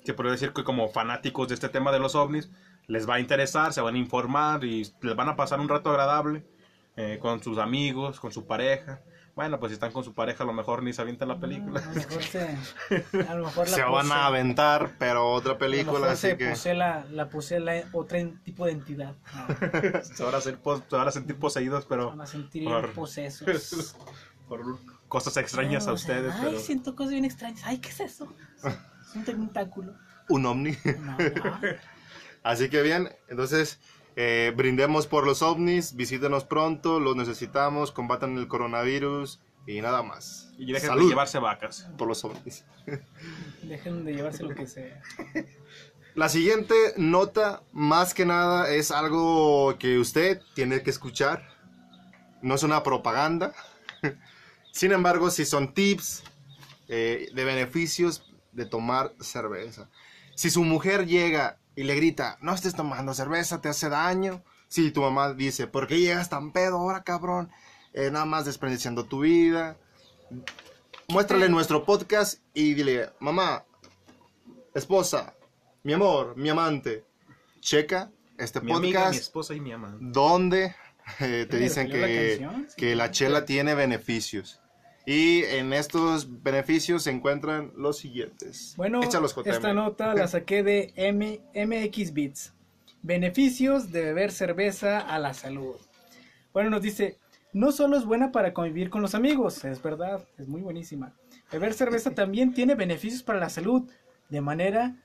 se 0.04 0.14
puede 0.14 0.32
decir 0.32 0.54
que 0.54 0.64
como 0.64 0.88
fanáticos 0.90 1.50
de 1.50 1.54
este 1.56 1.70
tema 1.70 1.92
de 1.92 2.00
los 2.00 2.16
ovnis, 2.16 2.50
les 2.90 3.08
va 3.10 3.16
a 3.16 3.20
interesar, 3.22 3.72
se 3.72 3.80
van 3.80 3.96
a 3.96 3.98
informar 3.98 4.66
y 4.66 4.84
les 5.02 5.16
van 5.16 5.30
a 5.30 5.36
pasar 5.38 5.62
un 5.62 5.70
rato 5.70 5.90
agradable 5.90 6.44
eh, 6.98 7.18
con 7.22 7.42
sus 7.42 7.58
amigos, 7.60 8.20
con 8.20 8.32
su 8.34 8.46
pareja. 8.46 9.00
Bueno, 9.36 9.58
pues 9.58 9.70
si 9.70 9.76
están 9.76 9.94
con 9.94 10.04
su 10.04 10.14
pareja, 10.14 10.44
a 10.44 10.48
lo 10.48 10.52
mejor 10.52 10.84
ni 10.84 10.92
se 10.92 11.02
avientan 11.02 11.30
la 11.30 11.40
película. 11.40 11.80
A 11.80 11.86
lo 11.86 11.94
mejor 11.96 12.24
se, 12.24 12.58
a 13.30 13.36
lo 13.36 13.46
mejor 13.46 13.70
la 13.70 13.76
Se 13.78 13.84
van 13.84 14.08
posee- 14.08 14.12
a 14.14 14.26
aventar, 14.26 14.96
pero 15.00 15.32
otra 15.32 15.52
a 15.52 15.54
lo 15.54 15.60
película, 15.60 15.94
mejor 15.94 16.10
así 16.10 16.28
se 16.28 16.38
que... 16.38 16.50
posee 16.50 16.74
la, 16.74 17.06
la 17.10 17.30
posee 17.30 17.60
la 17.62 17.84
otra 17.94 18.18
en- 18.20 18.44
tipo 18.44 18.66
de 18.66 18.74
entidad. 18.74 19.16
Ah, 19.34 19.48
se, 20.04 20.24
van 20.24 20.36
a 20.36 20.40
pos- 20.62 20.84
se 20.90 20.96
van 20.98 21.08
a 21.08 21.12
sentir 21.12 21.38
poseídos, 21.40 21.86
pero 21.86 22.10
van 22.10 22.20
a 22.22 22.26
sentir 22.26 22.66
Por- 22.66 22.92
posesos. 22.92 23.96
por 24.50 24.78
cosas 25.08 25.38
extrañas 25.38 25.84
a 25.86 25.90
No, 25.90 25.94
o 25.94 25.98
sea, 25.98 26.16
ustedes. 26.18 26.34
Ay, 26.34 26.42
pero- 26.48 26.60
siento 26.60 26.96
cosas 26.98 27.12
bien 27.14 27.24
extrañas. 27.24 27.62
Ay, 27.64 27.78
¿qué 27.78 27.90
es 27.90 28.00
eso? 28.02 28.34
Es 28.66 29.16
un 29.16 29.24
tentáculo. 29.24 29.94
Un 30.28 30.46
ovni. 30.48 30.76
No, 31.00 31.18
no. 31.18 31.60
Así 32.44 32.70
que 32.70 32.82
bien, 32.82 33.10
entonces 33.28 33.80
eh, 34.16 34.54
brindemos 34.56 35.08
por 35.08 35.26
los 35.26 35.42
ovnis, 35.42 35.96
visítenos 35.96 36.44
pronto, 36.44 37.00
los 37.00 37.16
necesitamos, 37.16 37.92
combatan 37.92 38.38
el 38.38 38.48
coronavirus 38.48 39.40
y 39.66 39.82
nada 39.82 40.04
más. 40.04 40.52
Y 40.58 40.72
dejen 40.72 40.90
Salud 40.90 41.04
de 41.04 41.10
llevarse 41.10 41.40
vacas. 41.40 41.90
por 41.98 42.08
los 42.08 42.24
ovnis. 42.24 42.66
Dejen 43.64 44.04
de 44.04 44.14
llevarse 44.14 44.44
lo 44.44 44.56
que 44.56 44.66
sea. 44.66 45.02
La 46.16 46.28
siguiente 46.28 46.74
nota, 46.98 47.62
más 47.72 48.14
que 48.14 48.26
nada, 48.26 48.70
es 48.70 48.92
algo 48.92 49.78
que 49.78 50.00
usted 50.00 50.42
tiene 50.56 50.82
que 50.82 50.90
escuchar. 50.90 51.48
No 52.42 52.56
es 52.56 52.64
una 52.64 52.84
propaganda. 52.84 53.54
Sin 54.72 54.92
embargo, 54.92 55.30
si 55.30 55.46
son 55.46 55.74
tips 55.74 56.24
eh, 56.88 57.30
de 57.34 57.44
beneficios 57.44 58.24
de 58.52 58.66
tomar 58.66 59.14
cerveza. 59.22 59.90
Si 60.36 60.50
su 60.50 60.64
mujer 60.64 61.06
llega 61.06 61.60
y 61.80 61.84
le 61.86 61.96
grita, 61.96 62.38
no 62.42 62.54
estés 62.54 62.76
tomando 62.76 63.14
cerveza, 63.14 63.62
te 63.62 63.70
hace 63.70 63.88
daño. 63.88 64.44
Si 64.68 64.92
tu 64.92 65.00
mamá 65.00 65.34
dice, 65.34 65.66
¿por 65.66 65.88
qué 65.88 65.98
llegas 65.98 66.28
tan 66.28 66.52
pedo 66.52 66.76
ahora, 66.78 67.06
cabrón? 67.06 67.50
Eh, 67.94 68.12
nada 68.12 68.26
más 68.26 68.44
desperdiciando 68.44 69.06
tu 69.06 69.22
vida. 69.22 69.78
Muéstrale 71.08 71.48
nuestro 71.48 71.86
podcast 71.86 72.42
y 72.54 72.74
dile, 72.74 73.12
mamá, 73.22 73.64
esposa, 74.76 75.36
mi 75.84 75.94
amor, 75.94 76.36
mi 76.36 76.50
amante, 76.50 77.06
checa 77.62 78.12
este 78.38 78.60
Mi 78.60 78.74
amiga, 78.74 79.00
podcast 79.00 79.14
mi 79.16 79.22
esposa 79.22 79.54
y 79.56 79.62
mi 79.62 79.72
amante. 79.72 80.00
donde 80.02 80.76
eh, 81.22 81.48
te 81.50 81.58
dicen 81.60 81.88
¿salió 81.88 82.02
la 82.02 82.08
que? 82.08 82.48
Sí. 82.68 82.76
que 82.76 82.96
la 82.98 83.10
chela 83.12 83.46
tiene 83.46 83.74
beneficios. 83.74 84.60
Y 85.10 85.44
en 85.46 85.74
estos 85.74 86.44
beneficios 86.44 87.02
se 87.02 87.10
encuentran 87.10 87.74
los 87.76 87.98
siguientes. 87.98 88.76
Bueno, 88.78 89.02
Échalos, 89.02 89.36
esta 89.44 89.74
nota 89.74 90.14
la 90.14 90.28
saqué 90.28 90.62
de 90.62 90.94
M 90.96 91.42
MX 91.56 92.14
Bits. 92.14 92.54
Beneficios 93.02 93.92
de 93.92 94.04
beber 94.04 94.32
cerveza 94.32 95.00
a 95.00 95.18
la 95.18 95.34
salud. 95.34 95.78
Bueno, 96.54 96.70
nos 96.70 96.84
dice, 96.84 97.18
no 97.54 97.72
solo 97.72 97.98
es 97.98 98.06
buena 98.06 98.32
para 98.32 98.54
convivir 98.54 98.92
con 98.92 99.02
los 99.02 99.16
amigos, 99.16 99.66
es 99.66 99.82
verdad, 99.82 100.28
es 100.38 100.48
muy 100.48 100.62
buenísima. 100.62 101.16
Beber 101.52 101.74
cerveza 101.74 102.12
también 102.14 102.54
tiene 102.54 102.76
beneficios 102.76 103.24
para 103.24 103.40
la 103.40 103.50
salud, 103.50 103.90
de 104.30 104.42
manera 104.42 104.96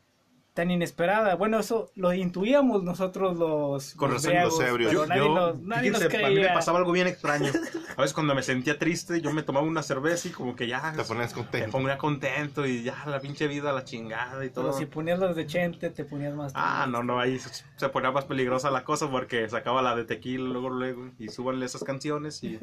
tan 0.55 0.71
inesperada. 0.71 1.35
Bueno, 1.35 1.59
eso 1.59 1.91
lo 1.97 2.15
intuíamos 2.15 2.85
nosotros 2.85 3.37
los, 3.37 3.95
Con 3.95 4.13
los 4.13 4.25
los 4.25 4.61
ebrios. 4.61 4.93
Yo- 4.93 5.05
nadie, 5.07 5.21
yo, 5.23 5.35
nos, 5.35 5.59
nadie 5.61 5.91
nos 5.91 5.99
fíjense, 6.05 6.25
a 6.25 6.29
mí 6.29 6.35
me 6.37 6.41
creía. 6.41 6.55
pasaba 6.55 6.79
algo 6.79 6.93
bien 6.93 7.09
extraño. 7.09 7.51
A 7.97 8.01
veces 8.03 8.15
cuando 8.15 8.35
me 8.35 8.43
sentía 8.43 8.77
triste, 8.79 9.21
yo 9.21 9.33
me 9.33 9.43
tomaba 9.45 9.67
una 9.67 9.83
cerveza 9.83 10.27
y 10.29 10.31
como 10.33 10.57
que 10.57 10.67
ya 10.67 10.93
Te 10.97 11.15
me 11.15 11.29
contento. 11.29 11.71
ponía 11.71 11.97
contento 11.99 12.67
y 12.67 12.83
ya 12.83 13.05
la 13.07 13.21
pinche 13.21 13.47
vida, 13.47 13.73
la 13.73 13.85
chingada 13.85 14.45
y 14.45 14.51
todo. 14.51 14.65
Pero 14.67 14.79
si 14.79 14.87
ponías 14.87 15.19
las 15.21 15.37
de 15.37 15.47
Chente, 15.47 15.91
te 15.91 16.05
ponías 16.05 16.35
más... 16.35 16.53
Ah, 16.57 16.87
no, 16.89 17.03
no, 17.05 17.21
ahí 17.21 17.39
se, 17.39 17.65
se 17.77 17.89
ponía 17.91 18.11
más 18.11 18.25
peligrosa 18.25 18.71
la 18.71 18.83
cosa 18.85 19.09
porque 19.11 19.49
sacaba 19.49 19.81
la 19.83 19.95
de 19.95 20.05
tequila 20.05 20.45
luego, 20.49 20.71
luego 20.71 21.11
y 21.21 21.29
súbanle 21.29 21.67
esas 21.67 21.85
canciones 21.85 22.43
y 22.43 22.59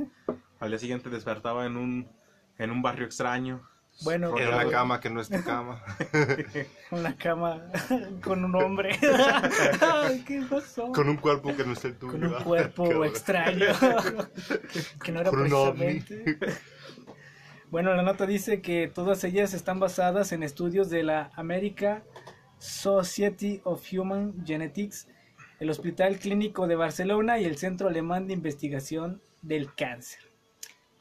al 0.60 0.70
día 0.70 0.80
siguiente 0.80 1.10
despertaba 1.10 1.66
en 1.66 1.78
un, 1.78 2.08
en 2.58 2.72
un 2.72 2.82
barrio 2.82 3.06
extraño. 3.06 3.62
Bueno, 4.04 4.36
En 4.38 4.50
de- 4.66 4.72
cama 4.72 5.00
que 5.00 5.10
no 5.12 5.22
es 5.22 5.30
tu 5.30 5.44
cama. 5.44 5.84
una 6.92 7.16
cama 7.16 7.70
con 8.24 8.44
un 8.44 8.56
hombre. 8.56 8.98
Ay, 9.82 10.24
¿Qué 10.26 10.42
pasó? 10.50 10.92
Con 10.92 11.08
un 11.10 11.18
cuerpo 11.18 11.56
que 11.56 11.64
no 11.64 11.74
es 11.74 11.86
el 11.86 11.96
tuyo. 11.98 12.12
Con 12.14 12.24
un 12.24 12.34
cuerpo 12.44 13.06
extraño. 13.06 13.68
que 15.04 15.12
no 15.12 15.22
era 15.22 15.30
precisamente. 15.30 16.26
Bueno, 17.70 17.94
la 17.94 18.02
nota 18.02 18.26
dice 18.26 18.62
que 18.62 18.88
todas 18.88 19.24
ellas 19.24 19.54
están 19.54 19.80
basadas 19.80 20.32
en 20.32 20.44
estudios 20.44 20.90
de 20.90 21.04
la 21.04 21.32
American 21.36 22.04
Society 22.58 23.62
of 23.64 23.82
Human 23.94 24.34
Genetics, 24.46 25.08
el 25.60 25.70
Hospital 25.70 26.18
Clínico 26.18 26.66
de 26.68 26.76
Barcelona 26.76 27.40
y 27.40 27.46
el 27.46 27.58
Centro 27.58 27.88
Alemán 27.88 28.28
de 28.28 28.34
Investigación 28.34 29.22
del 29.42 29.74
Cáncer. 29.76 30.31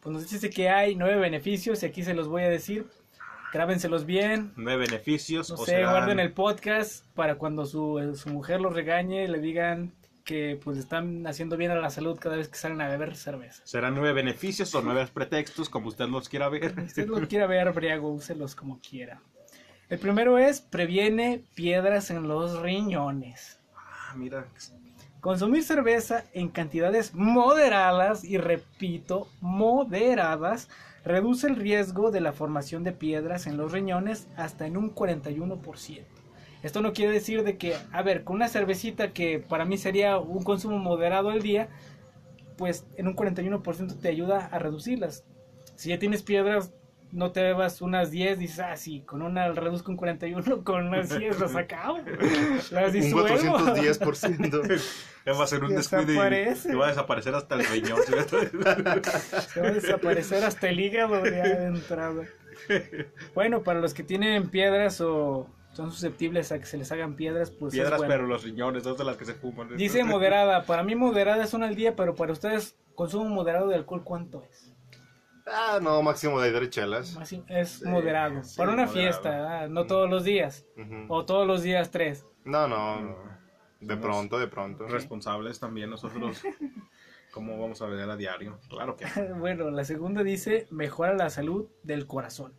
Pues 0.00 0.12
nos 0.14 0.30
dice 0.30 0.50
que 0.50 0.68
hay 0.68 0.94
nueve 0.94 1.16
beneficios 1.16 1.82
y 1.82 1.86
aquí 1.86 2.02
se 2.02 2.14
los 2.14 2.28
voy 2.28 2.42
a 2.42 2.48
decir. 2.48 2.86
Grábenselos 3.52 4.06
bien, 4.06 4.52
Nueve 4.56 4.86
beneficios. 4.86 5.50
no 5.50 5.56
o 5.56 5.64
sé, 5.64 5.72
serán- 5.72 5.90
guarden 5.90 6.20
el 6.20 6.32
podcast 6.32 7.04
para 7.14 7.34
cuando 7.34 7.66
su, 7.66 8.14
su 8.16 8.28
mujer 8.30 8.60
los 8.60 8.72
regañe, 8.74 9.26
le 9.26 9.40
digan 9.40 9.92
que 10.24 10.60
pues 10.62 10.78
están 10.78 11.26
haciendo 11.26 11.56
bien 11.56 11.72
a 11.72 11.74
la 11.74 11.90
salud 11.90 12.16
cada 12.20 12.36
vez 12.36 12.48
que 12.48 12.56
salen 12.56 12.80
a 12.80 12.88
beber 12.88 13.16
cerveza. 13.16 13.62
Serán 13.66 13.94
nueve 13.96 14.12
beneficios 14.12 14.72
o 14.76 14.82
nueve 14.82 15.04
pretextos, 15.12 15.68
como 15.68 15.88
usted 15.88 16.06
los 16.06 16.28
quiera 16.28 16.48
ver. 16.48 16.74
Si 16.76 17.00
usted 17.02 17.08
lo 17.08 17.26
quiera 17.26 17.48
ver, 17.48 17.72
briago, 17.72 18.08
úselos 18.10 18.54
como 18.54 18.78
quiera. 18.80 19.20
El 19.88 19.98
primero 19.98 20.38
es 20.38 20.60
previene 20.60 21.42
piedras 21.54 22.12
en 22.12 22.28
los 22.28 22.60
riñones. 22.60 23.58
Ah, 23.74 24.14
mira. 24.16 24.46
Consumir 25.20 25.62
cerveza 25.62 26.24
en 26.32 26.48
cantidades 26.48 27.14
moderadas, 27.14 28.24
y 28.24 28.38
repito, 28.38 29.28
moderadas, 29.42 30.68
reduce 31.04 31.46
el 31.46 31.56
riesgo 31.56 32.10
de 32.10 32.22
la 32.22 32.32
formación 32.32 32.84
de 32.84 32.92
piedras 32.92 33.46
en 33.46 33.58
los 33.58 33.72
riñones 33.72 34.28
hasta 34.36 34.66
en 34.66 34.78
un 34.78 34.94
41%. 34.94 36.04
Esto 36.62 36.80
no 36.80 36.92
quiere 36.92 37.12
decir 37.12 37.42
de 37.42 37.58
que, 37.58 37.76
a 37.92 38.02
ver, 38.02 38.24
con 38.24 38.36
una 38.36 38.48
cervecita 38.48 39.12
que 39.12 39.38
para 39.38 39.64
mí 39.66 39.76
sería 39.76 40.18
un 40.18 40.42
consumo 40.42 40.78
moderado 40.78 41.30
al 41.30 41.42
día, 41.42 41.68
pues 42.56 42.86
en 42.96 43.06
un 43.06 43.16
41% 43.16 43.98
te 43.98 44.08
ayuda 44.08 44.46
a 44.46 44.58
reducirlas. 44.58 45.24
Si 45.76 45.90
ya 45.90 45.98
tienes 45.98 46.22
piedras, 46.22 46.72
no 47.12 47.32
te 47.32 47.42
bebas 47.42 47.82
unas 47.82 48.10
10, 48.10 48.38
dices, 48.38 48.60
ah, 48.60 48.76
sí, 48.76 49.02
con 49.02 49.22
una 49.22 49.48
reduzco 49.52 49.90
un 49.90 49.96
41, 49.96 50.64
con 50.64 50.88
unas 50.88 51.16
10 51.16 51.40
las 51.40 51.56
acabo. 51.56 51.98
Las 52.70 52.86
Un 52.86 52.92
disuelvo. 52.92 53.58
410%. 53.58 54.80
Va 55.38 55.44
a 55.44 55.46
ser 55.46 55.62
un 55.64 55.74
descuido 55.74 56.02
y, 56.04 56.06
Desaparece. 56.06 56.72
y 56.72 56.76
va 56.76 56.86
a 56.86 56.88
desaparecer 56.88 57.34
hasta 57.34 57.54
el 57.54 57.64
riñón. 57.66 57.98
Se 59.52 59.60
va 59.60 59.68
a 59.68 59.72
desaparecer 59.72 60.42
hasta 60.44 60.68
el 60.68 60.80
hígado 60.80 61.24
ya 61.24 61.42
de 61.42 61.66
entrada. 61.66 62.24
Bueno, 63.34 63.62
para 63.62 63.80
los 63.80 63.94
que 63.94 64.02
tienen 64.02 64.48
piedras 64.48 65.00
o 65.00 65.46
son 65.72 65.92
susceptibles 65.92 66.50
a 66.52 66.58
que 66.58 66.66
se 66.66 66.78
les 66.78 66.90
hagan 66.90 67.14
piedras, 67.14 67.50
pues 67.50 67.72
es 67.74 67.80
Piedras, 67.80 67.98
bueno. 67.98 68.12
pero 68.12 68.26
los 68.26 68.42
riñones, 68.42 68.82
dos 68.82 68.98
de 68.98 69.04
las 69.04 69.16
que 69.16 69.24
se 69.24 69.34
fuman. 69.34 69.76
Dice 69.76 70.02
moderada. 70.04 70.64
Para 70.64 70.82
mí 70.82 70.94
moderada 70.94 71.44
es 71.44 71.54
una 71.54 71.66
al 71.68 71.76
día, 71.76 71.94
pero 71.94 72.14
para 72.14 72.32
ustedes, 72.32 72.76
consumo 72.94 73.28
moderado 73.28 73.68
de 73.68 73.76
alcohol, 73.76 74.02
¿cuánto 74.02 74.42
es? 74.50 74.69
Ah, 75.52 75.78
no, 75.82 76.02
máximo 76.02 76.40
de 76.40 76.52
tres 76.52 76.70
chelas. 76.70 77.18
Es 77.48 77.70
Sí, 77.70 77.84
moderado. 77.86 78.42
sí, 78.42 78.56
para 78.56 78.72
una 78.72 78.86
moderado. 78.86 78.92
fiesta, 79.12 79.30
¿verdad? 79.30 79.68
no 79.68 79.86
todos 79.86 80.08
los 80.08 80.24
días. 80.24 80.66
O 81.08 81.24
todos 81.24 81.46
los 81.46 81.62
días 81.62 81.90
tres. 81.90 82.26
No, 82.44 82.66
no, 82.68 83.00
No. 83.00 83.16
de 83.80 83.94
Somos 83.94 84.00
pronto, 84.06 84.38
de 84.38 84.46
pronto. 84.48 84.86
Responsables 84.88 85.58
también 85.60 85.90
nosotros. 85.90 86.42
¿Cómo 87.32 87.60
vamos 87.60 87.80
a 87.80 87.86
beber 87.86 88.10
a 88.10 88.16
diario? 88.16 88.58
Claro 88.68 88.96
que. 88.96 89.04
Bueno, 89.38 89.70
la 89.70 89.84
segunda 89.84 90.22
dice 90.22 90.66
mejora 90.70 91.14
la 91.14 91.30
salud 91.30 91.68
del 91.82 92.06
corazón. 92.06 92.52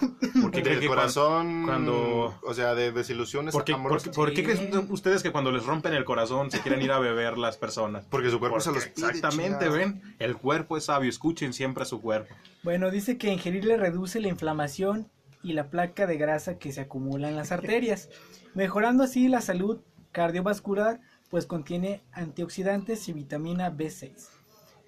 ¿Por 0.42 0.50
qué 0.50 0.62
creen 0.62 0.64
Del 0.64 0.80
que 0.80 0.86
corazón, 0.86 1.64
cuando- 1.64 2.38
o 2.42 2.54
sea, 2.54 2.74
de 2.74 2.92
desilusiones 2.92 3.52
¿Por 3.52 3.64
qué, 3.64 3.74
por, 4.14 4.32
qué 4.32 4.44
creen 4.44 4.86
ustedes 4.90 5.22
que 5.22 5.32
cuando 5.32 5.52
les 5.52 5.64
rompen 5.64 5.94
el 5.94 6.04
corazón 6.04 6.50
se 6.50 6.60
quieren 6.60 6.82
ir 6.82 6.92
a 6.92 6.98
beber 6.98 7.38
las 7.38 7.56
personas? 7.56 8.04
Porque 8.10 8.30
su 8.30 8.38
cuerpo 8.38 8.60
se 8.60 8.70
Porque 8.70 8.86
los 8.86 8.94
pide, 8.94 9.06
Exactamente, 9.08 9.68
ven. 9.68 10.02
El 10.18 10.36
cuerpo 10.36 10.76
es 10.76 10.84
sabio. 10.84 11.08
Escuchen 11.08 11.52
siempre 11.52 11.82
a 11.82 11.86
su 11.86 12.00
cuerpo. 12.00 12.34
Bueno, 12.62 12.90
dice 12.90 13.18
que 13.18 13.32
ingerirle 13.32 13.76
reduce 13.76 14.20
la 14.20 14.28
inflamación 14.28 15.08
y 15.42 15.52
la 15.52 15.70
placa 15.70 16.06
de 16.06 16.16
grasa 16.16 16.58
que 16.58 16.72
se 16.72 16.80
acumula 16.80 17.28
en 17.28 17.36
las 17.36 17.52
arterias, 17.52 18.08
mejorando 18.54 19.04
así 19.04 19.28
la 19.28 19.40
salud 19.40 19.80
cardiovascular, 20.12 21.00
pues 21.30 21.46
contiene 21.46 22.02
antioxidantes 22.12 23.08
y 23.08 23.12
vitamina 23.12 23.70
B6. 23.70 24.28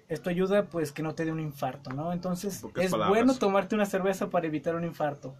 Esto 0.09 0.29
ayuda 0.29 0.65
pues 0.65 0.91
que 0.91 1.03
no 1.03 1.13
te 1.15 1.23
dé 1.23 1.31
un 1.31 1.39
infarto, 1.39 1.91
¿no? 1.91 2.11
Entonces 2.11 2.63
es 2.75 2.91
palabras. 2.91 3.09
bueno 3.09 3.35
tomarte 3.35 3.75
una 3.75 3.85
cerveza 3.85 4.29
para 4.29 4.47
evitar 4.47 4.75
un 4.75 4.83
infarto. 4.83 5.35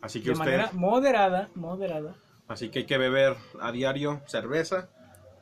Así 0.00 0.20
que 0.20 0.26
De 0.26 0.32
usted, 0.32 0.44
manera 0.44 0.70
moderada, 0.72 1.48
moderada. 1.54 2.14
así 2.48 2.68
que 2.70 2.80
hay 2.80 2.86
que 2.86 2.96
beber 2.98 3.36
a 3.60 3.72
diario 3.72 4.22
cerveza. 4.26 4.88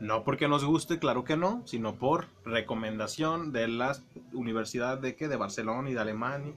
No 0.00 0.22
porque 0.24 0.46
nos 0.48 0.64
guste, 0.64 0.98
claro 0.98 1.24
que 1.24 1.36
no, 1.36 1.62
sino 1.66 1.96
por 1.96 2.26
recomendación 2.44 3.52
de 3.52 3.66
la 3.68 3.96
Universidad 4.32 4.96
de 4.98 5.16
qué, 5.16 5.26
de 5.28 5.36
Barcelona 5.36 5.90
y 5.90 5.94
de 5.94 6.00
Alemania. 6.00 6.54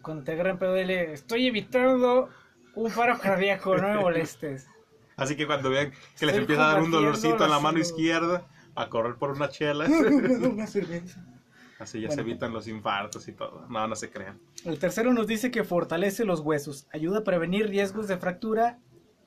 Cuando 0.00 0.22
te 0.24 0.32
agarren 0.32 0.58
pedo, 0.58 0.74
dile, 0.74 1.12
estoy 1.12 1.48
evitando 1.48 2.28
un 2.74 2.90
paro 2.92 3.18
cardíaco, 3.18 3.76
no 3.76 3.88
me 3.88 3.96
molestes. 3.98 4.68
Así 5.16 5.36
que 5.36 5.46
cuando 5.46 5.70
vean 5.70 5.90
que 5.90 6.26
les 6.26 6.34
Estoy 6.36 6.38
empieza 6.38 6.70
a 6.70 6.72
dar 6.74 6.82
un 6.82 6.90
dolorcito 6.90 7.44
en 7.44 7.50
la 7.50 7.60
mano 7.60 7.78
izquierda, 7.78 8.46
a 8.74 8.88
correr 8.88 9.16
por 9.16 9.30
una 9.30 9.48
chela. 9.48 9.86
una 10.52 10.66
cerveza. 10.66 11.24
Así 11.78 12.00
ya 12.00 12.08
Bueno. 12.08 12.22
se 12.22 12.28
evitan 12.30 12.52
los 12.52 12.68
infartos 12.68 13.26
y 13.28 13.32
todo. 13.32 13.66
No, 13.68 13.86
no 13.88 13.96
se 13.96 14.10
crean. 14.10 14.38
El 14.64 14.78
tercero 14.78 15.12
nos 15.12 15.26
dice 15.26 15.50
que 15.50 15.64
fortalece 15.64 16.24
los 16.24 16.40
huesos, 16.40 16.86
ayuda 16.92 17.18
a 17.20 17.24
prevenir 17.24 17.68
riesgos 17.68 18.06
de 18.08 18.16
fractura 18.18 18.78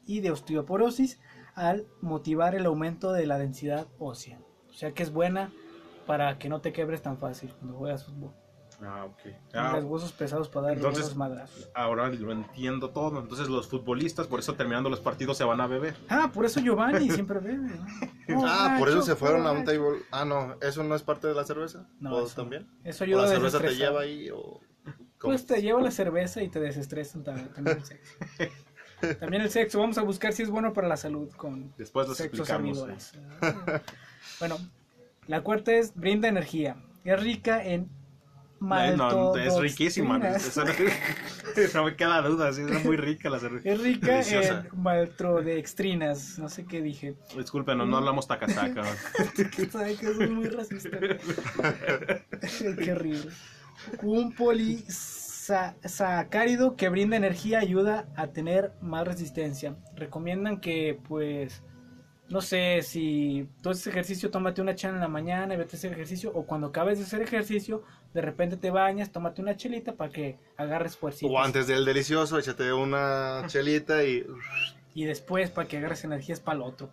y 0.05 0.21
de 0.21 0.31
osteoporosis 0.31 1.19
al 1.55 1.85
motivar 2.01 2.55
el 2.55 2.65
aumento 2.65 3.11
de 3.11 3.25
la 3.25 3.37
densidad 3.37 3.87
ósea. 3.99 4.39
O 4.69 4.73
sea 4.73 4.93
que 4.93 5.03
es 5.03 5.11
buena 5.11 5.51
para 6.05 6.37
que 6.37 6.47
no 6.49 6.61
te 6.61 6.71
quebres 6.71 7.01
tan 7.01 7.17
fácil 7.17 7.51
cuando 7.59 7.77
juegas 7.77 8.05
fútbol. 8.05 8.33
Ah, 8.87 9.05
ok. 9.05 9.19
Tienes 9.51 9.83
huesos 9.83 10.11
pesados 10.13 10.47
para 10.47 10.67
dar 10.67 10.75
Entonces- 10.77 11.15
madrazos. 11.15 11.69
ahora 11.73 12.07
lo 12.09 12.31
entiendo 12.31 12.91
todo. 12.91 13.19
Entonces 13.19 13.47
los 13.49 13.67
futbolistas, 13.67 14.27
por 14.27 14.39
eso 14.39 14.53
terminando 14.53 14.89
los 14.89 14.99
partidos 14.99 15.37
se 15.37 15.43
van 15.43 15.59
a 15.61 15.67
beber. 15.67 15.95
Ah, 16.07 16.29
por 16.33 16.45
eso 16.45 16.59
Giovanni 16.59 17.09
siempre 17.09 17.39
bebe. 17.39 17.69
¿no? 18.27 18.45
Ah, 18.47 18.75
por 18.79 18.89
eso 18.89 19.01
se 19.01 19.15
fueron 19.15 19.45
a 19.47 19.51
un 19.51 19.63
table. 19.65 19.99
Ah, 20.11 20.25
no, 20.25 20.55
¿eso 20.61 20.83
no 20.83 20.95
es 20.95 21.03
parte 21.03 21.27
de 21.27 21.33
la 21.35 21.43
cerveza? 21.45 21.87
No, 21.99 22.15
¿O 22.15 22.25
eso- 22.25 22.35
también? 22.35 22.67
Eso 22.83 23.03
¿O 23.03 23.07
ayuda 23.07 23.21
la 23.23 23.27
cerveza 23.29 23.59
te 23.59 23.75
lleva 23.75 24.01
ahí 24.01 24.29
o...? 24.31 24.59
¿cómo? 25.17 25.31
Pues 25.31 25.45
te 25.45 25.61
lleva 25.61 25.81
la 25.81 25.91
cerveza 25.91 26.43
y 26.43 26.49
te 26.49 26.59
desestresan 26.59 27.23
ta- 27.23 27.33
también 27.53 27.77
el 27.77 27.83
sexo. 27.85 28.13
También 29.19 29.41
el 29.43 29.49
sexo, 29.51 29.79
vamos 29.79 29.97
a 29.97 30.01
buscar 30.03 30.31
si 30.33 30.41
es 30.43 30.49
bueno 30.49 30.71
para 30.73 30.87
la 30.87 30.95
salud 30.97 31.29
con 31.35 31.73
Después 31.77 32.07
sexos 32.07 32.21
explicamos. 32.49 32.77
servidores. 32.79 33.11
Bueno, 34.39 34.57
la 35.27 35.41
cuarta 35.41 35.73
es 35.73 35.93
brinda 35.95 36.27
energía. 36.27 36.77
Es 37.03 37.19
rica 37.21 37.63
en 37.63 37.89
Eh, 38.61 38.93
no, 38.95 39.35
es 39.35 39.59
riquísima. 39.59 40.17
Eso 40.29 40.63
no 41.73 41.83
me 41.83 41.95
queda 41.95 42.21
duda. 42.21 42.53
sí, 42.53 42.61
es 42.61 42.85
muy 42.85 42.97
rica 42.97 43.29
la 43.29 43.39
cerveza. 43.39 43.69
Es 43.69 43.79
rica 43.81 44.21
en 44.21 44.69
maltodextrinas. 44.81 46.39
No 46.39 46.49
sé 46.49 46.65
qué 46.65 46.81
dije. 46.81 47.15
Disculpen, 47.37 47.77
no, 47.77 47.85
no 47.85 47.97
hablamos 47.97 48.27
tacasaca. 48.27 48.83
Sabe 49.71 49.95
que 49.95 50.13
soy 50.13 50.29
muy 50.29 50.49
racista. 50.49 50.97
Qué 52.83 52.91
horrible. 52.91 53.31
Un 54.01 54.33
polisacárido 54.33 56.75
que 56.75 56.89
brinda 56.89 57.15
energía 57.17 57.59
ayuda 57.59 58.07
a 58.15 58.27
tener 58.27 58.71
más 58.81 59.07
resistencia. 59.07 59.75
Recomiendan 59.95 60.59
que, 60.59 60.99
pues, 61.07 61.61
no 62.29 62.41
sé, 62.41 62.81
si 62.81 63.47
tú 63.61 63.69
haces 63.69 63.87
ejercicio, 63.87 64.29
tómate 64.31 64.61
una 64.61 64.75
chela 64.75 64.95
en 64.95 64.99
la 64.99 65.07
mañana 65.07 65.53
y 65.53 65.57
vete 65.57 65.75
a 65.75 65.77
hacer 65.77 65.93
ejercicio. 65.93 66.31
O 66.33 66.45
cuando 66.45 66.67
acabes 66.67 66.97
de 66.99 67.05
hacer 67.05 67.21
ejercicio, 67.21 67.83
de 68.13 68.21
repente 68.21 68.57
te 68.57 68.71
bañas, 68.71 69.11
tómate 69.11 69.41
una 69.41 69.55
chelita 69.55 69.93
para 69.93 70.11
que 70.11 70.37
agarres 70.57 70.97
fuerza. 70.97 71.25
O 71.27 71.39
antes 71.39 71.67
del 71.67 71.85
delicioso, 71.85 72.37
échate 72.39 72.73
una 72.73 73.43
chelita 73.47 74.03
y... 74.03 74.25
Y 74.93 75.05
después 75.05 75.51
para 75.51 75.67
que 75.67 75.77
agarres 75.77 76.03
energías 76.03 76.39
para 76.39 76.57
el 76.57 76.61
otro. 76.63 76.89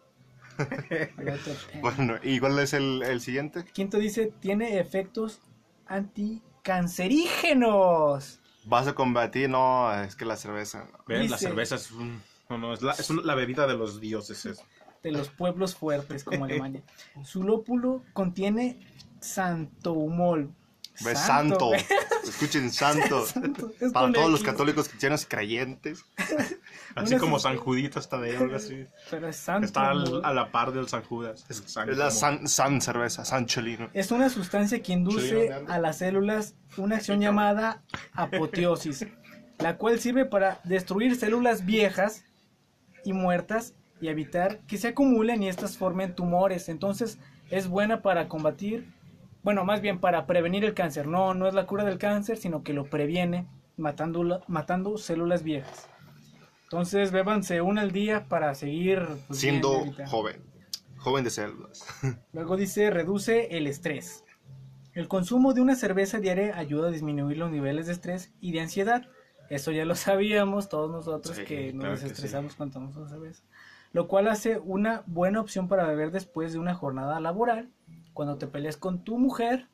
Para 0.58 1.22
el 1.22 1.28
otro. 1.30 1.54
Bueno, 1.80 2.16
¿y 2.22 2.38
cuál 2.38 2.58
es 2.58 2.74
el, 2.74 3.02
el 3.02 3.22
siguiente? 3.22 3.64
Quinto 3.72 3.96
dice, 3.98 4.30
tiene 4.40 4.78
efectos 4.78 5.40
anticancerígenos. 5.86 8.38
Vas 8.64 8.86
a 8.86 8.94
combatir, 8.94 9.48
no, 9.48 9.92
es 10.02 10.14
que 10.14 10.24
la 10.24 10.36
cerveza... 10.36 10.88
no. 11.08 11.22
La 11.24 11.38
cerveza 11.38 11.76
es, 11.76 11.90
un- 11.90 12.22
no, 12.50 12.58
no, 12.58 12.74
es, 12.74 12.82
la, 12.82 12.92
es 12.92 13.08
un- 13.10 13.26
la 13.26 13.34
bebida 13.34 13.66
de 13.66 13.74
los 13.74 14.00
dioses. 14.00 14.44
es. 14.46 14.62
De 15.02 15.12
los 15.12 15.28
pueblos 15.28 15.74
fuertes 15.74 16.24
como 16.24 16.44
Alemania. 16.46 16.82
Su 17.24 17.42
lópulo 17.42 18.02
contiene 18.12 18.78
santohumol. 19.20 20.50
Santo. 20.94 21.68
güey. 21.68 21.84
Escuchen, 22.22 22.70
santo. 22.70 23.26
Santo, 23.26 23.72
es 23.80 23.92
Para 23.92 24.12
todos 24.12 24.30
los 24.30 24.42
católicos, 24.42 24.88
cristianos 24.88 25.26
creyentes. 25.26 26.04
Así 26.94 27.16
como 27.16 27.38
San 27.40 27.56
Judito 27.56 27.98
está 27.98 28.20
de 28.20 28.36
algo 28.36 28.54
así. 28.54 28.86
Pero 29.10 29.28
es 29.28 29.36
santo. 29.36 29.66
Está 29.66 29.90
al- 29.90 30.20
a 30.24 30.32
la 30.32 30.52
par 30.52 30.72
del 30.72 30.86
San 30.88 31.02
Judas. 31.02 31.44
Es, 31.48 31.62
San 31.66 31.88
Es 31.88 31.96
la 31.96 32.10
san, 32.10 32.46
san 32.46 32.80
cerveza, 32.80 33.24
san 33.24 33.46
chelino. 33.46 33.88
Es 33.94 34.10
una 34.12 34.28
sustancia 34.28 34.80
que 34.82 34.92
induce 34.92 35.50
a 35.52 35.78
las 35.78 35.98
células 35.98 36.54
una 36.76 36.96
acción 36.96 37.20
llamada 37.20 37.82
apoteosis, 38.12 39.06
la 39.58 39.76
cual 39.78 39.98
sirve 39.98 40.26
para 40.26 40.60
destruir 40.64 41.16
células 41.16 41.64
viejas 41.64 42.24
y 43.04 43.12
muertas 43.14 43.74
y 44.02 44.08
evitar 44.08 44.58
que 44.66 44.76
se 44.76 44.88
acumulen 44.88 45.42
y 45.42 45.48
estas 45.48 45.78
formen 45.78 46.14
tumores. 46.14 46.68
Entonces 46.68 47.18
es 47.50 47.68
buena 47.68 48.02
para 48.02 48.28
combatir, 48.28 48.92
bueno, 49.44 49.64
más 49.64 49.80
bien 49.80 50.00
para 50.00 50.26
prevenir 50.26 50.64
el 50.64 50.74
cáncer. 50.74 51.06
No, 51.06 51.34
no 51.34 51.46
es 51.46 51.54
la 51.54 51.66
cura 51.66 51.84
del 51.84 51.98
cáncer, 51.98 52.36
sino 52.36 52.64
que 52.64 52.72
lo 52.72 52.84
previene 52.84 53.46
matando, 53.76 54.42
matando 54.48 54.98
células 54.98 55.44
viejas. 55.44 55.88
Entonces 56.64 57.12
bébanse 57.12 57.60
una 57.60 57.82
al 57.82 57.92
día 57.92 58.26
para 58.28 58.54
seguir 58.56 59.06
pues, 59.28 59.38
Siendo 59.38 59.84
joven. 60.08 60.42
Joven 60.96 61.22
de 61.22 61.30
células. 61.30 61.86
Luego 62.32 62.56
dice, 62.56 62.90
reduce 62.90 63.56
el 63.56 63.68
estrés. 63.68 64.24
El 64.94 65.06
consumo 65.06 65.54
de 65.54 65.60
una 65.60 65.76
cerveza 65.76 66.18
diaria 66.18 66.58
ayuda 66.58 66.88
a 66.88 66.90
disminuir 66.90 67.38
los 67.38 67.52
niveles 67.52 67.86
de 67.86 67.92
estrés 67.92 68.32
y 68.40 68.50
de 68.50 68.60
ansiedad. 68.60 69.08
Eso 69.48 69.70
ya 69.70 69.84
lo 69.84 69.94
sabíamos 69.96 70.68
todos 70.68 70.90
nosotros 70.90 71.36
Sí, 71.36 71.44
que 71.44 71.72
nos 71.72 71.82
claro 71.82 71.94
desestresamos 71.94 72.56
cuando 72.56 72.72
tomamos 72.74 72.96
una 72.96 73.08
cerveza. 73.08 73.44
Lo 73.92 74.08
cual 74.08 74.28
hace 74.28 74.58
una 74.58 75.02
buena 75.06 75.40
opción 75.40 75.68
para 75.68 75.86
beber 75.86 76.10
después 76.10 76.52
de 76.52 76.58
una 76.58 76.74
jornada 76.74 77.20
laboral, 77.20 77.70
cuando 78.14 78.38
te 78.38 78.46
peleas 78.46 78.76
con 78.76 79.04
tu 79.04 79.18
mujer. 79.18 79.68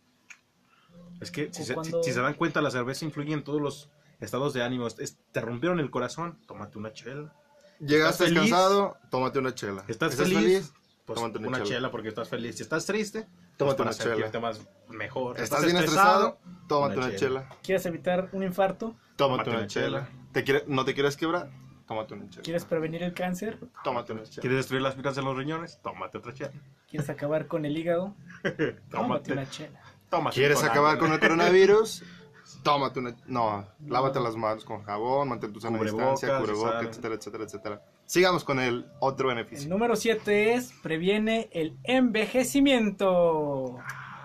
Es 1.20 1.30
que 1.30 1.52
si 1.52 1.62
O 1.62 1.64
se, 1.64 1.74
cuando- 1.74 2.02
si- 2.02 2.10
si 2.10 2.14
se 2.14 2.20
dan 2.20 2.34
cuenta, 2.34 2.60
la 2.60 2.70
cerveza 2.70 3.04
influye 3.04 3.32
en 3.32 3.42
todos 3.44 3.60
los 3.60 3.90
estados 4.20 4.54
de 4.54 4.62
ánimo. 4.62 4.86
Es- 4.86 5.18
te 5.32 5.40
rompieron 5.40 5.80
el 5.80 5.90
corazón, 5.90 6.38
tómate 6.46 6.78
una 6.78 6.92
chela. 6.92 7.32
Llegaste 7.80 8.24
¿Estás 8.24 8.38
feliz? 8.38 8.50
cansado, 8.50 8.96
tómate 9.10 9.38
una 9.38 9.54
chela. 9.54 9.84
¿Estás, 9.88 10.14
feliz? 10.16 10.72
Pues 11.04 11.18
tómate 11.20 11.38
una, 11.38 11.62
chela. 11.62 11.90
porque 11.90 12.08
estás 12.08 12.28
feliz. 12.28 12.56
Si 12.56 12.62
estás 12.62 12.84
triste, 12.86 13.22
pues 13.22 13.56
Tómate 13.56 13.78
para 13.78 13.90
una 13.90 13.98
chela. 13.98 14.40
más 14.40 14.60
mejor. 14.88 15.40
¿Estás 15.40 15.64
bien 15.64 15.76
estresado? 15.76 16.38
Tómate 16.68 16.98
Una 16.98 17.06
una 17.06 17.16
chela. 17.16 17.40
chela. 17.46 17.56
¿Quieres 17.62 17.86
evitar 17.86 18.28
un 18.32 18.42
infarto? 18.42 18.94
Tómate 19.16 19.48
una 19.50 19.66
chela. 19.66 20.08
¿Te 20.32 20.44
quiere- 20.44 20.64
¿No 20.66 20.84
te 20.84 20.92
quieres 20.94 21.16
quebrar? 21.16 21.50
Tómate 21.88 22.14
una 22.14 22.28
chela. 22.28 22.42
¿Quieres 22.42 22.64
prevenir 22.66 23.02
el 23.02 23.14
cáncer? 23.14 23.58
Tómate 23.82 24.12
una 24.12 24.22
chela. 24.24 24.42
¿Quieres 24.42 24.58
destruir 24.58 24.82
las 24.82 24.94
fibras 24.94 25.16
de 25.16 25.22
los 25.22 25.34
riñones? 25.36 25.80
Tómate 25.82 26.18
otra 26.18 26.34
chela. 26.34 26.52
¿Quieres 26.88 27.08
acabar 27.08 27.46
con 27.46 27.64
el 27.64 27.76
hígado? 27.76 28.14
Tómate 28.42 28.82
Tómate. 28.90 29.32
una 29.32 29.48
chela. 29.50 29.80
tómate 30.10 30.34
¿Quieres 30.36 30.62
acabar 30.62 30.98
con 30.98 31.12
el 31.12 31.18
coronavirus? 31.18 32.04
Tómate 32.62 32.98
una... 33.00 33.16
No, 33.26 33.66
lávate 33.86 34.20
las 34.20 34.36
manos 34.36 34.64
con 34.64 34.82
jabón, 34.82 35.28
mantén 35.28 35.52
tu 35.52 35.60
sana 35.60 35.78
distancia, 35.82 36.38
cubrebocas, 36.38 36.86
etcétera, 36.86 37.14
etcétera, 37.14 37.44
etcétera. 37.44 37.82
Sigamos 38.06 38.44
con 38.44 38.58
el 38.60 38.86
otro 39.00 39.30
El 39.30 39.36
beneficio. 39.36 39.68
número 39.68 39.96
7 39.96 40.54
es 40.54 40.72
previene 40.82 41.48
el 41.52 41.76
envejecimiento. 41.84 43.78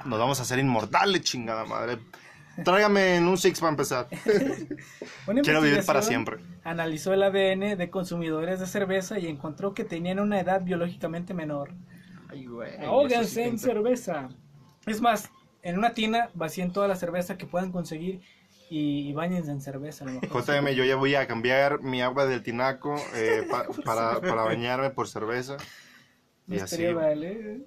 Nos 0.06 0.20
vamos 0.20 0.40
a 0.40 0.44
hacer 0.44 0.60
inmortales, 0.60 1.22
chingada 1.24 1.66
madre. 1.66 2.00
Tráigame 2.64 3.16
en 3.16 3.28
un 3.28 3.38
six 3.38 3.60
para 3.60 3.72
empezar. 3.72 4.08
Quiero 5.44 5.62
vivir 5.62 5.84
para 5.86 6.02
siempre. 6.02 6.38
Analizó 6.64 7.14
el 7.14 7.24
ADN 7.24 7.78
de 7.78 7.90
consumidores 7.90 8.60
de 8.60 8.68
cerveza 8.68 9.18
y 9.20 9.28
encontró 9.28 9.74
que 9.74 9.84
tenían 9.84 10.20
una 10.20 10.40
edad 10.40 10.62
biológicamente 10.62 11.34
menor. 11.34 11.72
Ay, 12.30 12.46
güey. 12.46 12.78
Ahóganse 12.86 13.26
sí 13.26 13.42
en 13.42 13.58
cerveza. 13.60 14.30
Es 14.86 15.02
más, 15.02 15.30
en 15.62 15.78
una 15.78 15.94
tina 15.94 16.30
vacíen 16.34 16.72
toda 16.72 16.88
la 16.88 16.96
cerveza 16.96 17.38
que 17.38 17.46
puedan 17.46 17.72
conseguir 17.72 18.22
y, 18.70 19.10
y 19.10 19.14
bañense 19.14 19.52
en 19.52 19.62
cerveza. 19.62 20.06
a 20.06 20.08
lo 20.12 20.22
mejor. 20.22 20.44
JM, 20.46 20.68
yo 20.76 20.84
ya 20.84 20.96
voy 20.96 21.16
a 21.16 21.26
cambiar 21.28 21.82
mi 21.82 22.02
agua 22.02 22.26
del 22.26 22.44
tinaco 22.44 22.96
eh, 23.16 23.48
pa- 23.52 23.68
para, 23.84 24.20
para 24.22 24.44
bañarme 24.44 24.90
por 24.90 25.08
cerveza. 25.08 25.58
Y 26.48 26.60
así 26.60 26.86
mal, 26.88 27.24
¿eh? 27.24 27.62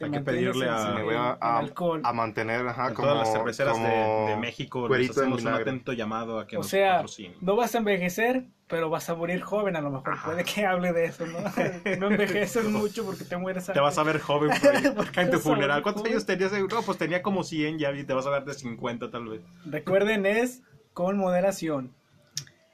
Te 0.00 0.06
Hay 0.06 0.12
que 0.12 0.20
pedirle 0.20 0.64
en- 0.64 0.72
a- 0.72 1.00
en- 1.02 1.14
a, 1.14 1.30
a- 1.38 1.58
alcohol. 1.58 2.00
a 2.02 2.12
mantener, 2.14 2.66
ajá, 2.66 2.88
En 2.88 2.94
como, 2.94 3.08
todas 3.08 3.22
las 3.28 3.36
cerveceras 3.36 3.76
de, 3.76 3.82
como 3.82 4.28
de 4.30 4.36
México 4.38 4.88
les 4.88 5.10
hacemos 5.10 5.42
un 5.42 5.48
atento 5.48 5.92
llamado 5.92 6.38
a 6.40 6.46
que 6.46 6.56
o 6.56 6.60
nos 6.60 6.68
sea, 6.68 6.92
patrocinen. 6.94 7.36
no 7.42 7.54
vas 7.54 7.74
a 7.74 7.78
envejecer, 7.78 8.46
pero 8.66 8.88
vas 8.88 9.10
a 9.10 9.14
morir 9.14 9.42
joven 9.42 9.76
a 9.76 9.82
lo 9.82 9.90
mejor. 9.90 10.14
Ajá. 10.14 10.30
Puede 10.30 10.44
que 10.44 10.64
hable 10.64 10.94
de 10.94 11.04
eso, 11.04 11.26
¿no? 11.26 11.38
No 12.00 12.06
envejeces 12.10 12.64
mucho 12.64 13.04
porque 13.04 13.24
te 13.24 13.36
mueres 13.36 13.66
Te 13.66 13.78
vas 13.78 13.98
a 13.98 14.02
ver 14.02 14.20
joven 14.20 14.50
Porque 14.96 15.20
en 15.20 15.30
tu 15.30 15.38
funeral. 15.38 15.82
¿Cuántos 15.82 16.00
joven. 16.00 16.14
años 16.14 16.24
tenías? 16.24 16.50
No, 16.52 16.80
pues 16.80 16.96
tenía 16.96 17.20
como 17.20 17.44
100 17.44 17.78
ya 17.78 17.92
y 17.92 18.02
te 18.04 18.14
vas 18.14 18.24
a 18.26 18.30
ver 18.30 18.46
de 18.46 18.54
50 18.54 19.10
tal 19.10 19.28
vez. 19.28 19.42
Recuerden, 19.66 20.24
es 20.24 20.62
con 20.94 21.18
moderación. 21.18 21.92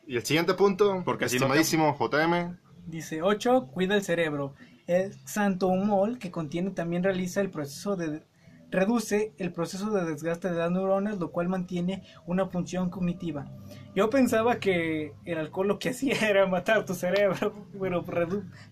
Y 0.07 0.15
el 0.15 0.25
siguiente 0.25 0.55
punto, 0.55 1.03
Porque 1.05 1.29
si 1.29 1.41
no 1.41 1.49
te- 1.49 1.59
estimadísimo 1.61 1.97
JM, 1.99 2.57
Dice 2.87 3.21
8. 3.23 3.67
Cuida 3.73 3.97
el 3.97 4.03
cerebro. 4.05 4.55
El 4.87 5.15
santoumol, 5.27 6.19
que 6.19 6.31
contiene, 6.31 6.71
también 6.71 7.03
realiza 7.03 7.41
el 7.41 7.51
proceso 7.51 7.97
de... 7.97 8.23
Reduce 8.69 9.33
el 9.39 9.53
proceso 9.53 9.91
de 9.91 10.05
desgaste 10.05 10.51
de 10.51 10.57
las 10.59 10.71
neuronas, 10.73 11.19
lo 11.19 11.31
cual 11.31 11.49
mantiene 11.49 12.03
una 12.27 12.47
función 12.47 12.91
cognitiva. 12.91 13.47
Yo 13.95 14.11
pensaba 14.11 14.59
que 14.59 15.13
el 15.25 15.39
alcohol 15.39 15.69
lo 15.69 15.79
que 15.79 15.89
hacía 15.91 16.17
era 16.29 16.47
matar 16.47 16.85
tu 16.85 16.95
cerebro, 16.95 17.55
pero 17.79 18.05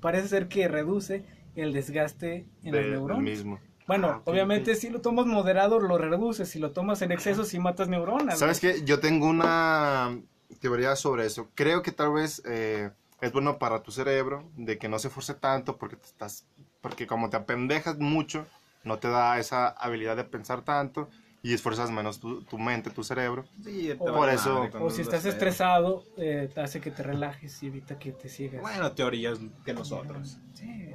parece 0.00 0.28
ser 0.28 0.48
que 0.48 0.66
reduce 0.66 1.24
el 1.54 1.72
desgaste 1.72 2.46
en 2.64 2.72
las 2.74 2.82
del 2.82 2.90
neuronas. 2.90 3.22
mismo. 3.22 3.60
Bueno, 3.86 4.08
Ah, 4.08 4.22
obviamente 4.24 4.74
si 4.74 4.90
lo 4.90 5.00
tomas 5.00 5.26
moderado 5.26 5.78
lo 5.78 5.96
reduces, 5.98 6.48
si 6.48 6.58
lo 6.58 6.72
tomas 6.72 7.00
en 7.02 7.12
exceso 7.12 7.44
sí 7.44 7.58
matas 7.58 7.88
neuronas. 7.88 8.38
¿Sabes 8.38 8.58
qué? 8.58 8.82
Yo 8.84 8.98
tengo 8.98 9.28
una 9.28 10.18
teoría 10.58 10.96
sobre 10.96 11.26
eso. 11.26 11.50
Creo 11.54 11.82
que 11.82 11.92
tal 11.92 12.12
vez 12.14 12.42
eh, 12.46 12.90
es 13.20 13.32
bueno 13.32 13.58
para 13.58 13.82
tu 13.82 13.90
cerebro 13.90 14.44
de 14.56 14.78
que 14.78 14.88
no 14.88 14.98
se 14.98 15.08
esfuerce 15.08 15.34
tanto 15.34 15.76
porque 15.76 15.96
te 15.96 16.06
estás, 16.06 16.46
porque 16.80 17.06
como 17.06 17.30
te 17.30 17.36
apendejas 17.36 17.98
mucho, 17.98 18.46
no 18.84 18.98
te 18.98 19.08
da 19.08 19.38
esa 19.38 19.68
habilidad 19.68 20.16
de 20.16 20.24
pensar 20.24 20.62
tanto 20.62 21.08
y 21.42 21.52
esfuerzas 21.54 21.90
menos 21.90 22.20
tu, 22.20 22.42
tu 22.42 22.58
mente, 22.58 22.90
tu 22.90 23.04
cerebro. 23.04 23.44
Sí, 23.62 23.90
O- 23.98 24.04
por 24.04 24.28
eso- 24.30 24.68
O 24.80 24.90
si 24.90 25.02
estás 25.02 25.24
estresado, 25.26 26.04
eh, 26.16 26.50
te 26.54 26.60
hace 26.60 26.80
que 26.80 26.90
te 26.90 27.02
relajes 27.02 27.62
y 27.62 27.66
evita 27.66 27.98
que 27.98 28.12
te 28.12 28.28
sigas. 28.28 28.62
Bueno, 28.62 28.92
teorías 28.92 29.38
de 29.64 29.74
nosotros. 29.74 30.38
Sí. 30.54 30.88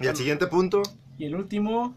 Y 0.00 0.06
el 0.06 0.16
siguiente 0.16 0.46
punto, 0.46 0.82
Y 1.16 1.24
el 1.24 1.34
último, 1.34 1.96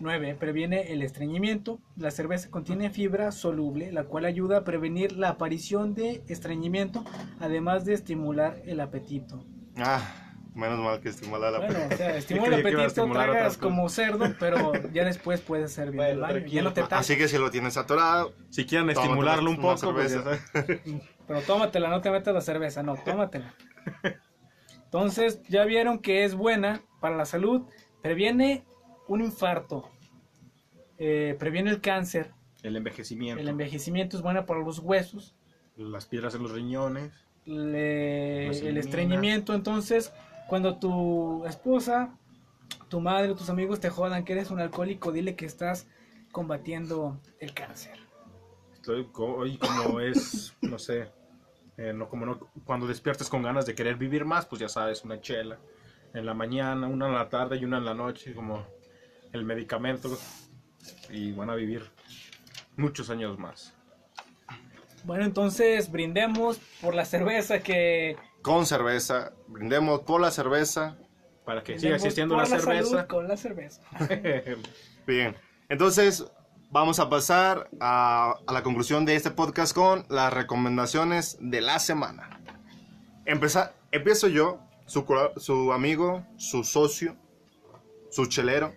9, 0.00 0.36
previene 0.38 0.92
el 0.92 1.02
estreñimiento. 1.02 1.78
La 1.96 2.10
cerveza 2.10 2.50
contiene 2.50 2.90
fibra 2.90 3.32
soluble, 3.32 3.92
la 3.92 4.04
cual 4.04 4.24
ayuda 4.24 4.58
a 4.58 4.64
prevenir 4.64 5.12
la 5.12 5.30
aparición 5.30 5.94
de 5.94 6.22
estreñimiento, 6.28 7.04
además 7.40 7.84
de 7.84 7.94
estimular 7.94 8.62
el 8.66 8.80
apetito. 8.80 9.44
ah, 9.76 10.32
menos 10.54 10.78
mal 10.80 11.00
que 11.00 11.08
estimula 11.08 11.50
la 11.50 11.58
Bueno, 11.58 11.78
o 11.90 11.96
sea, 11.96 12.16
estimula 12.16 12.56
el 12.56 12.66
apetito, 12.66 13.10
tragas 13.10 13.56
como 13.56 13.88
cerdo, 13.88 14.34
pero 14.38 14.72
ya 14.92 15.04
después 15.04 15.40
puedes 15.40 15.72
hacer 15.72 15.90
bien 15.90 16.04
el 16.04 16.18
baño. 16.18 16.34
Ya 16.34 16.40
tranquilo. 16.40 16.62
no 16.64 16.72
te 16.72 16.82
tapas. 16.82 17.00
Así 17.00 17.16
que 17.16 17.28
si 17.28 17.38
lo 17.38 17.50
tienes 17.50 17.76
atorado, 17.76 18.34
Si 18.50 18.66
quieren 18.66 18.90
estimularlo 18.90 19.50
un 19.50 19.60
poco, 19.60 19.92
pues. 19.92 20.16
Pero 21.26 21.40
tómatela, 21.42 21.88
no 21.88 22.00
te 22.00 22.10
metas 22.10 22.34
la 22.34 22.40
cerveza, 22.40 22.82
no, 22.82 22.96
tómatela. 22.96 23.54
Entonces, 24.84 25.40
ya 25.48 25.64
vieron 25.64 26.00
que 26.00 26.24
es 26.24 26.34
buena 26.34 26.82
para 27.00 27.16
la 27.16 27.24
salud, 27.24 27.62
previene 28.02 28.64
un 29.12 29.20
infarto, 29.22 29.90
eh, 30.98 31.36
previene 31.38 31.70
el 31.70 31.80
cáncer, 31.80 32.32
el 32.62 32.76
envejecimiento, 32.76 33.40
el 33.40 33.48
envejecimiento 33.48 34.16
es 34.16 34.22
buena 34.22 34.46
para 34.46 34.60
los 34.60 34.78
huesos, 34.78 35.34
las 35.76 36.06
piedras 36.06 36.34
en 36.34 36.42
los 36.42 36.52
riñones. 36.52 37.12
le- 37.44 38.46
el 38.68 38.76
estreñimiento. 38.76 39.52
Entonces, 39.52 40.12
cuando 40.46 40.76
tu 40.78 41.44
esposa, 41.46 42.16
tu 42.88 43.00
madre 43.00 43.32
o 43.32 43.34
tus 43.34 43.50
amigos 43.50 43.80
te 43.80 43.90
jodan 43.90 44.24
que 44.24 44.32
eres 44.34 44.52
un 44.52 44.60
alcohólico, 44.60 45.10
dile 45.10 45.34
que 45.34 45.44
estás 45.46 45.88
combatiendo 46.30 47.20
el 47.40 47.52
cáncer. 47.52 47.98
Estoy 48.74 49.06
co- 49.06 49.44
y 49.44 49.58
como 49.58 49.98
es, 50.00 50.54
no 50.62 50.78
sé, 50.78 51.10
eh, 51.78 51.92
no, 51.92 52.08
como 52.08 52.26
no, 52.26 52.38
cuando 52.64 52.86
despiertes 52.86 53.28
con 53.28 53.42
ganas 53.42 53.66
de 53.66 53.74
querer 53.74 53.96
vivir 53.96 54.24
más, 54.24 54.46
pues 54.46 54.60
ya 54.60 54.68
sabes, 54.68 55.02
una 55.04 55.20
chela 55.20 55.58
en 56.14 56.24
la 56.26 56.34
mañana, 56.34 56.86
una 56.86 57.08
en 57.08 57.14
la 57.14 57.28
tarde 57.28 57.56
y 57.56 57.64
una 57.64 57.78
en 57.78 57.84
la 57.86 57.94
noche, 57.94 58.34
como 58.34 58.64
el 59.32 59.44
medicamento, 59.44 60.18
y 61.10 61.32
van 61.32 61.50
a 61.50 61.54
vivir 61.54 61.90
muchos 62.76 63.10
años 63.10 63.38
más. 63.38 63.74
Bueno, 65.04 65.24
entonces 65.24 65.90
brindemos 65.90 66.58
por 66.80 66.94
la 66.94 67.04
cerveza 67.04 67.60
que 67.60 68.16
con 68.42 68.66
cerveza, 68.66 69.32
brindemos 69.48 70.00
por 70.02 70.20
la 70.20 70.30
cerveza. 70.30 70.96
Para 71.44 71.62
que 71.62 71.78
siga 71.78 71.96
existiendo 71.96 72.34
por 72.36 72.48
la 72.48 72.58
salud 72.60 72.86
cerveza. 72.86 73.06
con 73.08 73.26
la 73.28 73.36
cerveza. 73.36 73.80
Bien, 75.06 75.36
entonces 75.68 76.24
vamos 76.70 77.00
a 77.00 77.08
pasar 77.10 77.68
a, 77.80 78.34
a 78.46 78.52
la 78.52 78.62
conclusión 78.62 79.04
de 79.04 79.16
este 79.16 79.30
podcast 79.32 79.74
con 79.74 80.06
las 80.08 80.32
recomendaciones 80.32 81.36
de 81.40 81.60
la 81.60 81.78
semana. 81.80 82.40
Empeza- 83.26 83.72
empiezo 83.90 84.28
yo, 84.28 84.60
su, 84.86 85.04
su 85.36 85.72
amigo, 85.72 86.24
su 86.36 86.62
socio, 86.64 87.16
su 88.10 88.26
chelero, 88.26 88.72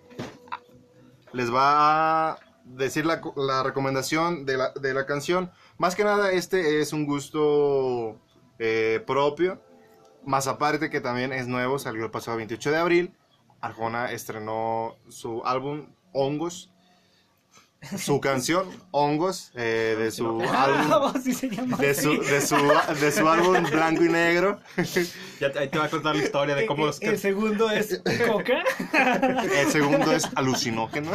les 1.36 1.53
va 1.53 2.31
a 2.31 2.39
decir 2.63 3.05
la, 3.05 3.21
la 3.36 3.61
recomendación 3.61 4.45
de 4.45 4.57
la, 4.57 4.71
de 4.71 4.93
la 4.93 5.05
canción. 5.05 5.51
Más 5.77 5.95
que 5.95 6.05
nada, 6.05 6.31
este 6.31 6.79
es 6.79 6.93
un 6.93 7.05
gusto 7.05 8.19
eh, 8.57 9.03
propio. 9.05 9.61
Más 10.23 10.47
aparte 10.47 10.89
que 10.89 11.01
también 11.01 11.33
es 11.33 11.47
nuevo, 11.47 11.77
salió 11.77 12.05
el 12.05 12.11
pasado 12.11 12.38
28 12.38 12.71
de 12.71 12.77
abril. 12.77 13.17
Arjona 13.59 14.11
estrenó 14.11 14.95
su 15.09 15.43
álbum 15.45 15.88
Hongos. 16.13 16.71
Su 17.97 18.19
canción 18.21 18.67
Hongos 18.91 19.51
eh, 19.55 19.95
de 19.97 20.11
su 20.11 20.25
álbum 20.41 21.13
llama. 21.51 21.77
de 21.77 21.93
su, 21.93 22.21
de 22.21 22.41
su, 22.41 22.55
de 22.99 23.11
su 23.11 23.27
álbum 23.27 23.63
Blanco 23.71 24.03
y 24.03 24.09
Negro. 24.09 24.59
ya 25.39 25.51
te, 25.51 25.59
ahí 25.59 25.69
te 25.69 25.77
va 25.77 25.86
a 25.86 25.89
contar 25.89 26.15
la 26.15 26.23
historia 26.23 26.55
de 26.55 26.65
cómo 26.65 26.88
Eh, 26.88 26.89
es 26.89 27.01
eh, 27.01 27.05
El 27.05 27.11
que 27.11 27.17
segundo 27.17 27.69
es 27.71 28.01
Coca. 28.27 28.63
El 29.59 29.71
segundo 29.71 30.11
es 30.11 30.27
alucinógeno. 30.36 31.11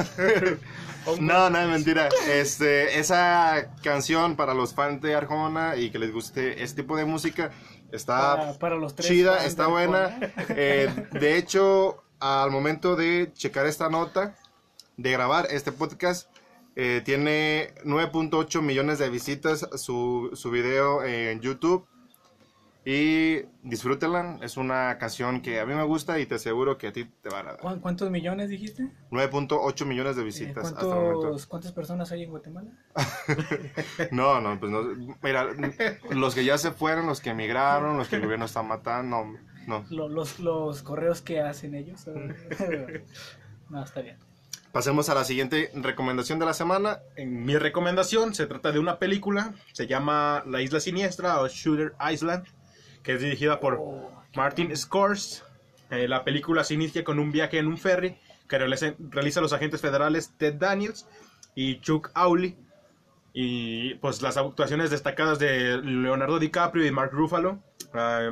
No, 1.18 1.50
no 1.50 1.58
es 1.58 1.68
mentira. 1.68 2.08
Este, 2.28 2.98
esa 2.98 3.70
canción 3.82 4.36
para 4.36 4.54
los 4.54 4.74
fans 4.74 5.00
de 5.00 5.14
Arjona 5.14 5.76
y 5.76 5.90
que 5.90 5.98
les 5.98 6.12
guste 6.12 6.62
este 6.62 6.82
tipo 6.82 6.96
de 6.96 7.04
música 7.04 7.50
está 7.90 8.36
Para, 8.36 8.58
para 8.58 8.76
los 8.76 8.94
tres. 8.94 9.08
chida, 9.08 9.44
está 9.44 9.66
buena. 9.66 10.16
Eh, 10.50 10.88
de 11.12 11.36
hecho, 11.38 12.02
al 12.20 12.50
momento 12.50 12.96
de 12.96 13.32
checar 13.34 13.66
esta 13.66 13.88
nota, 13.88 14.36
de 14.96 15.10
grabar 15.10 15.46
este 15.50 15.72
podcast, 15.72 16.28
eh, 16.82 17.02
tiene 17.04 17.74
9.8 17.84 18.62
millones 18.62 18.98
de 18.98 19.10
visitas 19.10 19.68
su, 19.76 20.30
su 20.32 20.50
video 20.50 21.04
en 21.04 21.40
YouTube. 21.40 21.86
Y 22.82 23.42
disfrútenla, 23.62 24.38
es 24.40 24.56
una 24.56 24.96
canción 24.96 25.42
que 25.42 25.60
a 25.60 25.66
mí 25.66 25.74
me 25.74 25.82
gusta 25.84 26.18
y 26.18 26.24
te 26.24 26.36
aseguro 26.36 26.78
que 26.78 26.86
a 26.86 26.92
ti 26.92 27.04
te 27.22 27.28
va 27.28 27.40
a. 27.40 27.56
¿Cuán- 27.58 27.78
¿Cuántos 27.80 28.10
millones 28.10 28.48
dijiste? 28.48 28.90
9.8 29.10 29.84
millones 29.84 30.16
de 30.16 30.22
Eh, 30.22 30.24
visitas 30.24 30.64
hasta 30.68 30.80
el 30.80 30.86
momento. 30.88 31.20
¿cuántos, 31.20 31.46
¿Cuántas 31.46 31.72
personas 31.72 32.10
hay 32.10 32.22
en 32.22 32.30
Guatemala? 32.30 32.70
No, 34.12 34.40
no, 34.40 34.58
pues 34.58 34.72
no. 34.72 34.82
Mira, 35.22 35.48
los 36.10 36.34
que 36.34 36.42
ya 36.46 36.56
se 36.56 36.70
fueron, 36.70 37.06
los 37.06 37.20
que 37.20 37.30
emigraron, 37.30 37.98
los 37.98 38.08
que 38.08 38.16
el 38.16 38.22
gobierno 38.22 38.46
está 38.46 38.62
matando, 38.62 39.24
no. 39.26 39.36
no. 39.66 39.84
Lo- 39.90 40.08
Los, 40.08 40.40
los 40.40 40.82
correos 40.82 41.20
que 41.20 41.40
hacen 41.42 41.74
ellos. 41.74 42.06
no, 43.68 43.84
está 43.84 44.00
bien. 44.00 44.16
Pasemos 44.72 45.08
a 45.08 45.14
la 45.14 45.24
siguiente 45.24 45.72
recomendación 45.74 46.38
de 46.38 46.46
la 46.46 46.54
semana. 46.54 47.00
En 47.16 47.44
mi 47.44 47.56
recomendación 47.56 48.34
se 48.34 48.46
trata 48.46 48.70
de 48.70 48.78
una 48.78 49.00
película, 49.00 49.52
se 49.72 49.88
llama 49.88 50.44
La 50.46 50.62
Isla 50.62 50.78
Siniestra 50.78 51.40
o 51.40 51.48
Shooter 51.48 51.94
Island, 52.08 52.46
que 53.02 53.14
es 53.14 53.20
dirigida 53.20 53.58
por 53.58 53.78
Oh, 53.80 54.12
Martin 54.36 54.76
Scores. 54.76 55.42
Eh, 55.90 56.06
la 56.06 56.22
película 56.22 56.62
se 56.62 56.74
inicia 56.74 57.02
con 57.02 57.18
un 57.18 57.32
viaje 57.32 57.58
en 57.58 57.66
un 57.66 57.78
ferry 57.78 58.16
que 58.48 58.58
realiza, 58.58 58.94
realizan 58.98 59.42
los 59.42 59.52
agentes 59.52 59.80
federales 59.80 60.34
Ted 60.36 60.54
Daniels 60.54 61.08
y 61.56 61.80
Chuck 61.80 62.12
Auli. 62.14 62.56
Y 63.32 63.94
pues 63.94 64.22
las 64.22 64.36
actuaciones 64.36 64.90
destacadas 64.90 65.40
de 65.40 65.78
Leonardo 65.78 66.38
DiCaprio 66.38 66.86
y 66.86 66.92
Mark 66.92 67.10
Ruffalo 67.12 67.58
eh, 67.92 68.30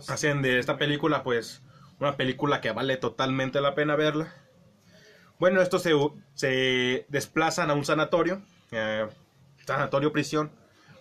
sí. 0.00 0.12
hacen 0.12 0.40
de 0.42 0.60
esta 0.60 0.76
película 0.76 1.24
pues 1.24 1.62
una 1.98 2.16
película 2.16 2.60
que 2.60 2.70
vale 2.70 2.96
totalmente 2.96 3.60
la 3.60 3.74
pena 3.74 3.96
verla. 3.96 4.32
Bueno, 5.38 5.60
estos 5.60 5.82
se, 6.34 7.06
desplazan 7.08 7.70
a 7.70 7.74
un 7.74 7.84
sanatorio, 7.84 8.42
eh, 8.70 9.06
sanatorio 9.66 10.12
prisión, 10.12 10.50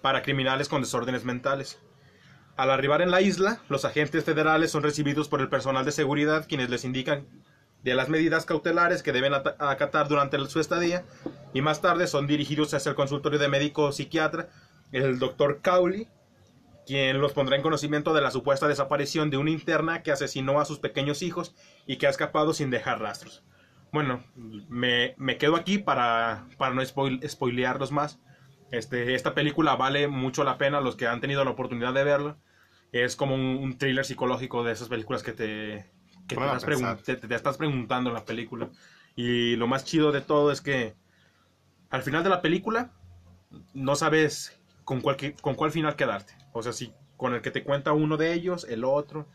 para 0.01 0.21
criminales 0.21 0.67
con 0.67 0.81
desórdenes 0.81 1.23
mentales. 1.23 1.79
Al 2.57 2.71
arribar 2.71 3.01
en 3.01 3.11
la 3.11 3.21
isla, 3.21 3.61
los 3.69 3.85
agentes 3.85 4.23
federales 4.23 4.71
son 4.71 4.83
recibidos 4.83 5.27
por 5.27 5.41
el 5.41 5.49
personal 5.49 5.85
de 5.85 5.91
seguridad, 5.91 6.45
quienes 6.47 6.69
les 6.69 6.83
indican 6.83 7.25
de 7.83 7.95
las 7.95 8.09
medidas 8.09 8.45
cautelares 8.45 9.03
que 9.03 9.11
deben 9.11 9.33
ata- 9.33 9.55
acatar 9.59 10.07
durante 10.07 10.37
su 10.47 10.59
estadía, 10.59 11.03
y 11.53 11.61
más 11.61 11.81
tarde 11.81 12.07
son 12.07 12.27
dirigidos 12.27 12.73
hacia 12.73 12.89
el 12.89 12.95
consultorio 12.95 13.39
de 13.39 13.47
médico 13.47 13.91
psiquiatra, 13.91 14.49
el 14.91 15.19
doctor 15.19 15.61
Cowley, 15.63 16.07
quien 16.85 17.21
los 17.21 17.33
pondrá 17.33 17.55
en 17.55 17.61
conocimiento 17.61 18.13
de 18.13 18.21
la 18.21 18.31
supuesta 18.31 18.67
desaparición 18.67 19.29
de 19.29 19.37
una 19.37 19.51
interna 19.51 20.03
que 20.03 20.11
asesinó 20.11 20.59
a 20.59 20.65
sus 20.65 20.79
pequeños 20.79 21.21
hijos 21.21 21.55
y 21.87 21.97
que 21.97 22.07
ha 22.07 22.09
escapado 22.09 22.53
sin 22.53 22.69
dejar 22.69 22.99
rastros. 22.99 23.43
Bueno, 23.93 24.23
me, 24.69 25.13
me 25.17 25.37
quedo 25.37 25.55
aquí 25.55 25.77
para, 25.77 26.47
para 26.57 26.73
no 26.73 26.81
spoil- 26.81 27.25
spoilearlos 27.27 27.91
más. 27.91 28.19
Este, 28.71 29.13
esta 29.13 29.35
película 29.35 29.75
vale 29.75 30.07
mucho 30.07 30.43
la 30.43 30.57
pena 30.57 30.81
los 30.81 30.95
que 30.95 31.07
han 31.07 31.21
tenido 31.21 31.45
la 31.45 31.51
oportunidad 31.51 31.93
de 31.93 32.03
verla. 32.03 32.37
Es 32.91 33.15
como 33.15 33.35
un, 33.35 33.41
un 33.41 33.77
thriller 33.77 34.03
psicológico 34.03 34.63
de 34.63 34.73
esas 34.73 34.89
películas 34.89 35.23
que 35.23 35.31
te, 35.33 35.85
que 36.27 36.35
te, 36.35 36.41
estás 36.57 37.03
te- 37.03 37.15
te 37.15 37.35
estás 37.35 37.57
preguntando 37.57 38.09
en 38.09 38.15
la 38.15 38.25
película. 38.25 38.69
Y 39.15 39.55
lo 39.57 39.67
más 39.67 39.85
chido 39.85 40.11
de 40.11 40.21
todo 40.21 40.51
es 40.51 40.61
que 40.61 40.95
al 41.91 42.01
final 42.01 42.23
de 42.23 42.29
la 42.29 42.41
película 42.41 42.91
no 43.73 43.95
sabes 43.95 44.59
con 44.83 45.01
cuál, 45.01 45.17
con 45.41 45.53
cuál 45.55 45.71
final 45.71 45.95
quedarte. 45.95 46.33
O 46.51 46.63
sea, 46.63 46.73
si 46.73 46.91
con 47.15 47.35
el 47.35 47.41
que 47.41 47.51
te 47.51 47.63
cuenta 47.63 47.93
uno 47.93 48.17
de 48.17 48.33
ellos, 48.33 48.65
el 48.67 48.83
otro. 48.83 49.27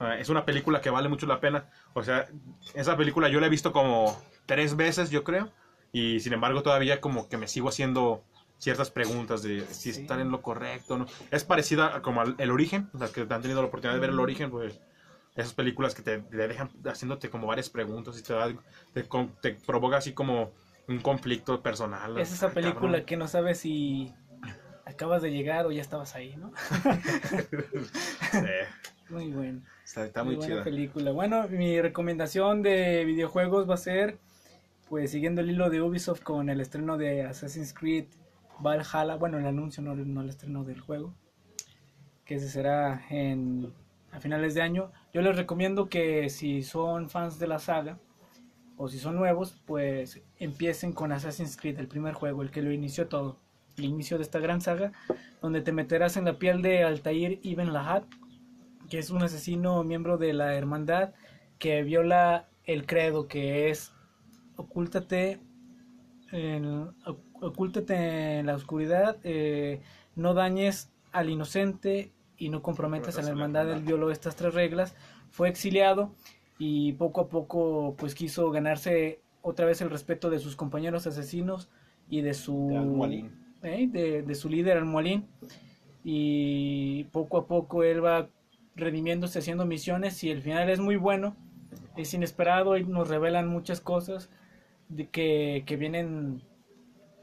Ah, 0.00 0.16
es 0.18 0.28
una 0.30 0.44
película 0.46 0.80
que 0.80 0.90
vale 0.90 1.08
mucho 1.08 1.26
la 1.26 1.40
pena. 1.40 1.66
O 1.92 2.02
sea, 2.02 2.26
esa 2.74 2.96
película 2.96 3.28
yo 3.28 3.38
la 3.38 3.46
he 3.46 3.50
visto 3.50 3.70
como 3.72 4.18
tres 4.46 4.74
veces, 4.74 5.10
yo 5.10 5.22
creo. 5.24 5.50
Y 5.92 6.20
sin 6.20 6.32
embargo, 6.32 6.62
todavía 6.62 7.00
como 7.00 7.28
que 7.28 7.36
me 7.36 7.46
sigo 7.48 7.68
haciendo 7.68 8.24
ciertas 8.58 8.90
preguntas 8.90 9.42
de 9.42 9.60
si 9.66 9.92
Sí. 9.92 10.00
están 10.02 10.20
en 10.20 10.30
lo 10.30 10.40
correcto 10.42 10.98
no. 10.98 11.06
Es 11.30 11.44
parecida 11.44 11.96
a 11.96 12.02
como 12.02 12.20
al 12.22 12.34
El 12.38 12.50
Origen. 12.50 12.88
Las 12.98 13.10
que 13.10 13.20
han 13.22 13.42
tenido 13.42 13.60
la 13.60 13.68
oportunidad 13.68 13.94
de 13.94 14.00
ver 14.00 14.10
El 14.10 14.20
Origen, 14.20 14.50
pues 14.50 14.80
esas 15.36 15.52
películas 15.54 15.94
que 15.94 16.02
te, 16.02 16.18
te 16.18 16.36
dejan 16.48 16.70
haciéndote 16.86 17.28
como 17.30 17.46
varias 17.46 17.68
preguntas 17.70 18.18
y 18.18 18.22
te, 18.22 18.32
da- 18.32 18.52
te, 19.40 19.54
provoca 19.54 19.98
así 19.98 20.12
como 20.12 20.52
un 20.88 20.98
conflicto 21.00 21.62
personal. 21.62 22.18
Es 22.18 22.32
esa 22.32 22.46
Ay, 22.48 22.54
película 22.54 22.80
cabrón. 22.90 23.04
que 23.04 23.16
no 23.16 23.28
sabes 23.28 23.58
si 23.60 24.12
acabas 24.86 25.22
de 25.22 25.30
llegar 25.30 25.66
o 25.66 25.72
ya 25.72 25.80
estabas 25.82 26.14
ahí, 26.14 26.36
¿no? 26.36 26.52
Sí, 28.32 28.38
Muy 29.08 29.30
bueno. 29.30 29.60
Está, 29.90 30.04
está 30.04 30.24
muy 30.24 30.36
muy, 30.36 30.36
buena 30.36 30.54
chida. 30.54 30.64
película. 30.64 31.10
Bueno, 31.10 31.48
mi 31.48 31.80
recomendación 31.80 32.62
de 32.62 33.04
videojuegos 33.04 33.68
va 33.68 33.74
a 33.74 33.78
ser, 33.78 34.18
pues 34.88 35.10
siguiendo 35.10 35.40
el 35.40 35.50
hilo 35.50 35.68
de 35.68 35.82
Ubisoft 35.82 36.22
con 36.22 36.48
el 36.48 36.60
estreno 36.60 36.96
de 36.96 37.22
Assassin's 37.24 37.74
Creed 37.74 38.06
Valhalla, 38.60 39.16
bueno, 39.16 39.38
el 39.38 39.46
anuncio, 39.46 39.82
no, 39.82 39.94
no 39.94 40.20
el 40.20 40.28
estreno 40.28 40.64
del 40.64 40.80
juego, 40.80 41.14
que 42.24 42.36
ese 42.36 42.48
será 42.48 43.04
en, 43.10 43.72
a 44.12 44.20
finales 44.20 44.54
de 44.54 44.62
año. 44.62 44.92
Yo 45.12 45.22
les 45.22 45.36
recomiendo 45.36 45.88
que 45.88 46.28
si 46.30 46.62
son 46.62 47.08
fans 47.10 47.38
de 47.38 47.48
la 47.48 47.58
saga, 47.58 47.98
o 48.76 48.88
si 48.88 48.98
son 48.98 49.16
nuevos, 49.16 49.60
pues 49.66 50.22
empiecen 50.38 50.92
con 50.92 51.10
Assassin's 51.12 51.56
Creed, 51.56 51.78
el 51.78 51.88
primer 51.88 52.14
juego, 52.14 52.42
el 52.42 52.50
que 52.50 52.62
lo 52.62 52.72
inició 52.72 53.08
todo, 53.08 53.38
el 53.76 53.86
inicio 53.86 54.18
de 54.18 54.22
esta 54.22 54.38
gran 54.38 54.60
saga, 54.60 54.92
donde 55.42 55.62
te 55.62 55.72
meterás 55.72 56.16
en 56.16 56.26
la 56.26 56.38
piel 56.38 56.62
de 56.62 56.84
Altair 56.84 57.40
Ibn 57.42 57.72
Lahad, 57.72 58.04
que 58.90 58.98
es 58.98 59.08
un 59.10 59.22
asesino 59.22 59.82
miembro 59.84 60.18
de 60.18 60.34
la 60.34 60.54
hermandad 60.54 61.14
que 61.58 61.82
viola 61.82 62.48
el 62.64 62.84
credo 62.86 63.26
que 63.28 63.70
es 63.70 63.92
ocúltate 64.56 65.40
en, 66.32 66.64
oc- 67.06 67.22
ocúltate 67.40 68.38
en 68.38 68.46
la 68.46 68.54
oscuridad, 68.54 69.16
eh, 69.24 69.80
no 70.16 70.34
dañes 70.34 70.92
al 71.12 71.30
inocente 71.30 72.12
y 72.36 72.50
no 72.50 72.62
comprometas 72.62 73.16
a 73.18 73.22
la 73.22 73.28
hermandad. 73.30 73.70
Él 73.72 73.82
violó 73.82 74.10
estas 74.10 74.36
tres 74.36 74.54
reglas, 74.54 74.94
fue 75.30 75.48
exiliado 75.48 76.14
y 76.58 76.92
poco 76.94 77.22
a 77.22 77.28
poco 77.28 77.94
pues 77.98 78.14
quiso 78.14 78.50
ganarse 78.50 79.20
otra 79.42 79.64
vez 79.66 79.80
el 79.80 79.90
respeto 79.90 80.28
de 80.30 80.38
sus 80.38 80.56
compañeros 80.56 81.06
asesinos 81.06 81.70
y 82.08 82.20
de 82.20 82.34
su 82.34 82.68
De. 82.68 83.30
¿eh? 83.62 83.88
de, 83.90 84.22
de 84.22 84.34
su 84.34 84.48
líder 84.48 84.76
Al-Mualim 84.76 85.24
y 86.04 87.04
poco 87.12 87.38
a 87.38 87.46
poco 87.46 87.82
él 87.82 88.04
va 88.04 88.28
redimiéndose 88.76 89.38
haciendo 89.38 89.66
misiones 89.66 90.22
y 90.24 90.30
el 90.30 90.42
final 90.42 90.70
es 90.70 90.80
muy 90.80 90.96
bueno 90.96 91.36
es 91.96 92.14
inesperado 92.14 92.76
y 92.76 92.84
nos 92.84 93.08
revelan 93.08 93.48
muchas 93.48 93.80
cosas 93.80 94.30
de 94.88 95.08
que, 95.08 95.64
que 95.66 95.76
vienen 95.76 96.42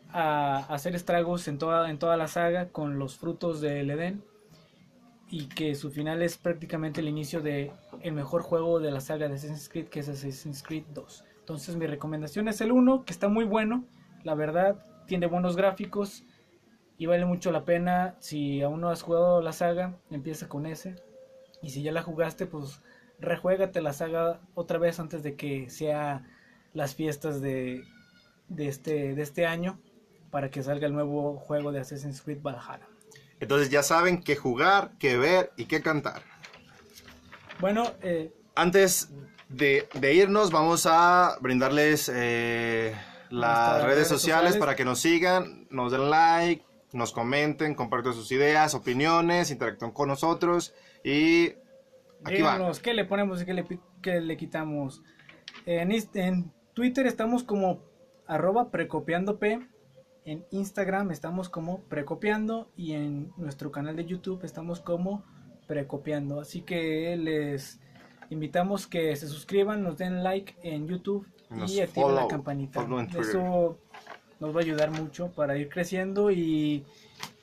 a 0.10 0.60
hacer 0.74 0.95
estragos 0.95 1.48
en 1.48 1.58
toda, 1.58 1.89
en 1.89 2.00
toda 2.00 2.16
la 2.18 2.28
saga 2.28 2.70
con 2.70 3.00
los 3.00 3.18
frutos 3.18 3.60
del 3.60 3.89
Edén 3.89 4.24
y 5.30 5.48
que 5.48 5.76
su 5.76 5.91
final 5.91 6.22
es 6.22 6.38
prácticamente 6.38 7.02
el 7.02 7.10
inicio 7.10 7.41
de 7.41 7.72
el 8.02 8.14
mejor 8.14 8.41
juego 8.41 8.80
de 8.80 8.91
la 8.91 9.02
saga 9.02 9.28
de 9.28 9.36
Assassin's 9.36 9.68
Creed 9.68 9.88
que 9.88 10.00
es 10.00 10.10
Assassin's 10.10 10.64
Creed 10.64 10.86
2 10.93 11.26
entonces 11.39 11.76
mi 11.76 11.88
recomendación 11.88 12.48
es 12.48 12.62
el 12.62 12.72
1 12.72 13.04
que 13.04 13.12
está 13.12 13.28
muy 13.28 13.43
bueno 13.43 13.84
la 14.24 14.36
verdad 14.36 14.78
tiene 15.08 15.28
buenos 15.28 15.56
gráficos 15.56 16.24
y 16.98 17.06
vale 17.06 17.26
mucho 17.26 17.52
la 17.52 17.64
pena. 17.64 18.16
Si 18.20 18.62
aún 18.62 18.82
no 18.82 18.89
has 18.89 19.02
jugado 19.02 19.41
la 19.41 19.54
saga 19.54 19.98
empieza 20.12 20.48
con 20.48 20.66
ese 20.66 20.95
y 21.68 21.70
si 21.70 21.84
ya 21.84 21.91
la 21.91 22.01
jugaste 22.01 22.45
pues 22.45 22.80
rejuégate 23.20 23.82
la 23.82 23.91
saga 23.91 24.39
otra 24.55 24.78
vez 24.78 25.01
antes 25.01 25.22
de 25.22 25.36
que 25.36 25.70
sea 25.70 26.26
las 26.74 26.95
fiestas 26.95 27.41
de, 27.41 27.84
de 28.47 28.70
este 28.70 29.13
de 29.15 29.22
este 29.22 29.45
año 29.45 29.78
para 30.32 30.49
que 30.49 30.63
salga 30.63 30.88
el 30.88 30.93
nuevo 30.93 31.38
juego 31.38 31.74
de 31.74 31.82
Assassin's 31.82 32.22
Creed 32.22 32.41
Valhalla 32.41 32.88
Entonces 33.41 33.70
ya 33.70 33.84
saben 33.84 34.24
qué 34.24 34.38
jugar, 34.38 34.91
qué 34.97 35.18
ver 35.18 35.51
y 35.57 35.65
qué 35.65 35.82
cantar. 35.82 36.22
bueno 37.59 37.91
eh, 38.01 38.32
Antes 38.55 39.09
de, 39.49 39.89
de 39.93 40.13
irnos, 40.13 40.51
vamos 40.51 40.86
a 40.86 41.36
brindarles 41.41 42.09
eh, 42.13 42.95
las 43.30 43.84
redes 43.84 44.07
sociales, 44.07 44.53
sociales. 44.53 44.57
para 44.57 44.76
que 44.78 44.86
nos 44.86 44.99
sigan, 44.99 45.68
nos 45.70 45.91
den 45.91 46.09
like, 46.09 46.63
nos 46.93 47.11
comenten, 47.11 47.76
compartan 47.76 48.13
sus 48.13 48.32
ideas, 48.32 48.74
opiniones, 48.74 49.51
interactúen 49.51 49.91
con 49.91 50.07
nosotros 50.07 50.74
y 51.10 51.53
aquí 52.24 52.41
va. 52.41 52.53
díganos 52.55 52.80
qué 52.80 52.93
le 52.93 53.05
ponemos 53.05 53.41
y 53.41 53.45
qué 53.45 53.53
le, 53.53 53.66
qué 54.01 54.22
le 54.22 54.38
quitamos 54.38 55.01
en, 55.66 55.91
en 56.14 56.51
Twitter 56.74 57.08
estamos 57.08 57.43
como 57.43 57.80
arroba 58.28 58.72
precopiando 58.72 59.39
p 59.39 59.60
en 60.26 60.45
Instagram 60.51 61.12
estamos 61.12 61.49
como 61.49 61.80
precopiando 61.84 62.70
y 62.76 62.93
en 62.93 63.32
nuestro 63.38 63.72
canal 63.72 63.95
de 63.95 64.05
YouTube 64.05 64.43
estamos 64.43 64.82
como 64.82 65.24
precopiando. 65.68 66.39
Así 66.39 66.62
que 66.62 67.16
les 67.18 67.80
invitamos 68.30 68.88
que 68.88 69.16
se 69.16 69.28
suscriban 69.28 69.84
nos 69.84 69.97
den 69.97 70.24
like 70.24 70.55
en 70.64 70.88
YouTube 70.88 71.28
Nos 71.49 71.72
y 71.72 71.82
activen 71.82 72.16
la 72.16 72.28
campanita. 72.28 72.86
eso 73.20 73.78
nos 74.39 74.55
va 74.55 74.60
a 74.60 74.64
ayudar 74.64 74.91
mucho 74.91 75.32
para 75.32 75.58
ir 75.58 75.70
creciendo 75.70 76.32
y 76.32 76.86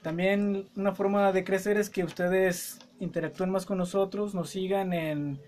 también 0.03 0.69
una 0.77 0.95
forma 0.95 1.33
de 1.33 1.45
crecer 1.45 1.77
es 1.79 1.89
que 1.91 2.05
ustedes 2.05 2.79
interactúen 3.01 3.51
más 3.51 3.67
con 3.67 3.79
nosotros, 3.79 4.35
nos 4.35 4.51
sigan 4.51 4.93
en, 4.93 5.41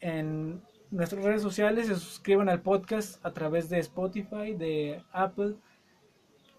en 0.00 0.62
nuestras 0.90 1.24
redes 1.24 1.42
sociales, 1.42 1.86
se 1.86 1.96
suscriban 1.96 2.48
al 2.48 2.62
podcast 2.62 3.24
a 3.24 3.32
través 3.32 3.68
de 3.68 3.78
Spotify, 3.78 4.54
de 4.54 5.02
Apple 5.12 5.54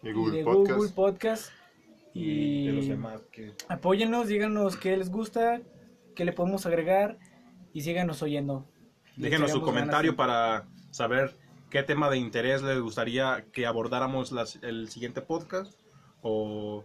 Y 0.03 0.09
y 0.09 0.13
Google 0.13 0.37
de 0.37 0.43
Podcast. 0.43 0.75
Google 0.77 0.91
Podcast. 0.93 1.51
y 2.13 2.67
de 2.67 2.73
los 2.73 2.85
Y 2.85 2.89
demás. 2.89 3.21
Que... 3.31 3.51
apóyennos, 3.67 4.27
díganos 4.27 4.77
qué 4.77 4.95
les 4.97 5.09
gusta, 5.09 5.61
qué 6.15 6.25
le 6.25 6.33
podemos 6.33 6.65
agregar 6.65 7.17
y 7.73 7.81
síganos 7.81 8.21
oyendo. 8.21 8.65
Déjenos 9.17 9.51
su 9.51 9.61
comentario 9.61 10.15
para 10.15 10.67
saber 10.91 11.35
qué 11.69 11.83
tema 11.83 12.09
de 12.09 12.17
interés 12.17 12.61
les 12.63 12.79
gustaría 12.79 13.45
que 13.53 13.65
abordáramos 13.65 14.31
las- 14.31 14.57
el 14.61 14.89
siguiente 14.89 15.21
podcast 15.21 15.73
o 16.21 16.83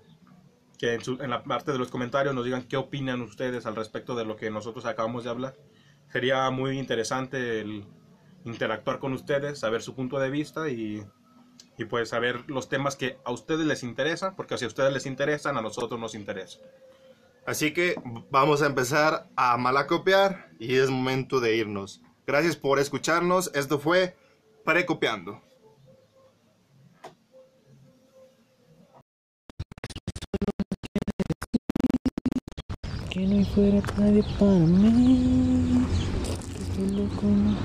que 0.79 0.95
en, 0.95 1.03
su- 1.05 1.21
en 1.23 1.31
la 1.31 1.43
parte 1.45 1.73
de 1.73 1.79
los 1.79 1.91
comentarios 1.91 2.35
nos 2.35 2.45
digan 2.45 2.65
qué 2.65 2.77
opinan 2.77 3.23
ustedes 3.23 3.67
al 3.67 3.77
respecto 3.77 4.15
de 4.15 4.25
lo 4.25 4.37
que 4.37 4.51
nosotros 4.51 4.85
acabamos 4.87 5.25
de 5.25 5.31
hablar. 5.31 5.57
Sería 6.13 6.49
muy 6.51 6.79
interesante 6.79 7.61
el 7.61 7.87
interactuar 8.45 8.99
con 8.99 9.13
ustedes, 9.13 9.59
saber 9.59 9.83
su 9.83 9.95
punto 9.95 10.19
de 10.19 10.31
vista 10.31 10.69
y, 10.71 11.03
y 11.79 11.85
pues 11.87 12.11
saber 12.11 12.49
los 12.49 12.69
temas 12.69 12.95
que 12.97 13.19
a 13.25 13.33
ustedes 13.33 13.67
les 13.67 13.83
interesan, 13.83 14.37
porque 14.37 14.57
si 14.59 14.65
a 14.65 14.69
ustedes 14.69 14.93
les 14.93 15.07
interesan, 15.07 15.57
a 15.57 15.63
nosotros 15.63 15.99
nos 15.99 16.15
interesa. 16.15 16.61
Así 17.47 17.73
que 17.73 17.95
vamos 18.31 18.63
a 18.63 18.67
empezar 18.67 19.29
a 19.37 19.57
malacopiar 19.57 20.51
y 20.59 20.77
es 20.77 20.91
momento 20.91 21.41
de 21.41 21.57
irnos. 21.57 22.03
Gracias 22.27 22.57
por 22.57 22.79
escucharnos. 22.81 23.53
Esto 23.55 23.79
fue 23.79 24.17
Precopiando. 24.65 25.41
Que 33.17 33.27
no 33.27 33.37
hay 33.37 33.45
fuera 33.47 33.81
nadie 33.97 34.23
para 34.39 34.53
mí. 34.53 35.87
Estoy 36.61 36.91
loco, 36.91 37.23
no 37.25 37.57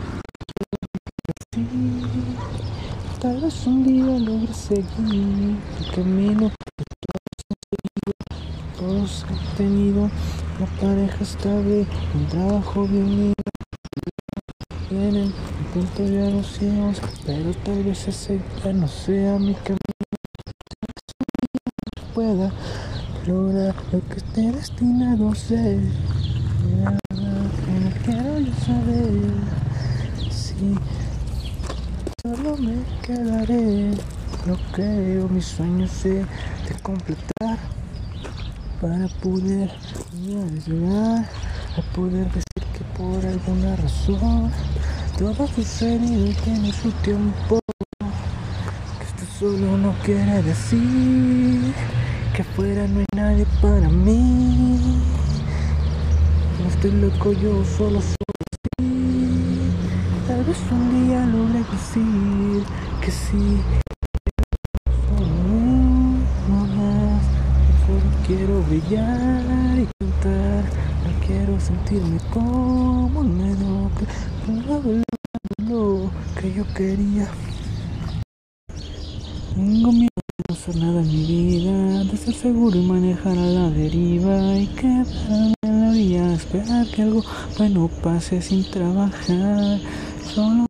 así. 1.52 1.68
Tal 3.20 3.41
vez 3.41 3.68
un 3.68 3.84
día 3.84 4.18
logre 4.18 4.54
seguir 4.54 5.58
el 5.78 5.91
camino 5.93 6.52
todos 8.80 9.26
han 9.26 9.58
tenido 9.58 10.10
una 10.58 10.68
pareja 10.80 11.22
estable, 11.22 11.86
un 12.16 12.28
trabajo 12.28 12.88
bien 12.88 13.04
unido. 13.04 13.34
Tienen 14.88 15.34
un 15.34 15.66
punto 15.74 16.06
ya 16.06 16.30
los 16.30 16.47
ciegos, 16.47 17.02
pero 17.26 17.52
tal 17.66 17.84
vez 17.84 18.08
ese 18.08 18.39
ya 18.64 18.72
no 18.72 18.88
sea 18.88 19.38
mi 19.38 19.54
camino. 19.56 19.80
Pueda 22.14 22.54
lo 23.28 23.72
que 24.10 24.18
esté 24.18 24.52
destinado 24.52 25.30
a 25.30 25.36
ser. 25.36 25.80
Que 26.60 27.72
no 27.80 27.92
quiero 28.04 28.40
yo 28.40 28.54
saber 28.66 29.12
si 30.32 30.76
solo 32.24 32.58
me 32.58 32.84
quedaré. 33.04 33.92
No 34.46 34.58
creo 34.72 35.30
mis 35.30 35.46
sueños 35.46 36.04
he 36.06 36.16
de 36.16 36.80
completar 36.82 37.60
para 38.82 39.08
poder 39.22 39.70
llegar 40.66 41.30
a 41.78 41.96
poder 41.96 42.26
decir 42.26 42.66
que 42.74 42.84
por 42.98 43.24
alguna 43.24 43.76
razón 43.76 44.52
todo 45.20 45.48
sucedido 45.48 46.34
tiene 46.44 46.74
su 46.74 46.92
tiempo. 47.04 47.60
Que 48.00 49.06
esto 49.06 49.26
solo 49.40 49.78
no 49.78 49.94
quiere 50.04 50.42
decir 50.42 51.72
que 52.34 52.42
afuera 52.44 52.88
no 52.88 53.00
hay 53.00 53.06
nadie 53.16 53.46
para 53.62 53.90
mí. 53.90 54.80
No 56.60 56.68
estoy 56.70 56.92
loco, 56.92 57.34
yo 57.34 57.64
solo 57.66 58.02
soy 58.02 58.16
así. 58.80 59.60
Tal 60.28 60.44
vez 60.46 60.58
un 60.72 61.08
día 61.08 61.26
logre 61.26 61.60
decir 61.60 62.64
que 63.02 63.12
sí. 63.12 63.62
No 66.48 66.66
más, 66.76 67.24
solo 67.86 68.10
quiero 68.26 68.62
brillar 68.64 69.80
y 69.80 69.88
cantar. 70.00 70.64
No 71.04 71.26
quiero 71.26 71.60
sentirme 71.60 72.18
como 72.32 73.20
un 73.20 73.38
mediocre. 73.38 74.08
Lo 75.58 76.10
que 76.40 76.54
yo 76.54 76.64
quería. 76.74 77.28
Tengo 79.54 79.92
miedo 79.92 80.10
no 80.52 80.58
hacer 80.58 80.76
nada 80.76 81.02
en 81.02 81.08
mi 81.08 81.26
vida, 81.26 82.04
de 82.04 82.18
ser 82.18 82.34
seguro 82.34 82.78
y 82.78 82.82
manejar 82.82 83.38
a 83.38 83.45
la 83.45 83.70
deriva 83.70 84.58
y 84.58 84.68
quedarme 84.68 85.54
en 85.62 85.82
la 85.82 85.89
orilla, 85.89 86.34
esperar 86.34 86.88
que 86.88 87.04
algo 87.04 87.24
bueno 87.58 87.89
pase 88.04 88.41
sin 88.41 88.70
trabajar. 88.70 89.80
Solo 90.34 90.66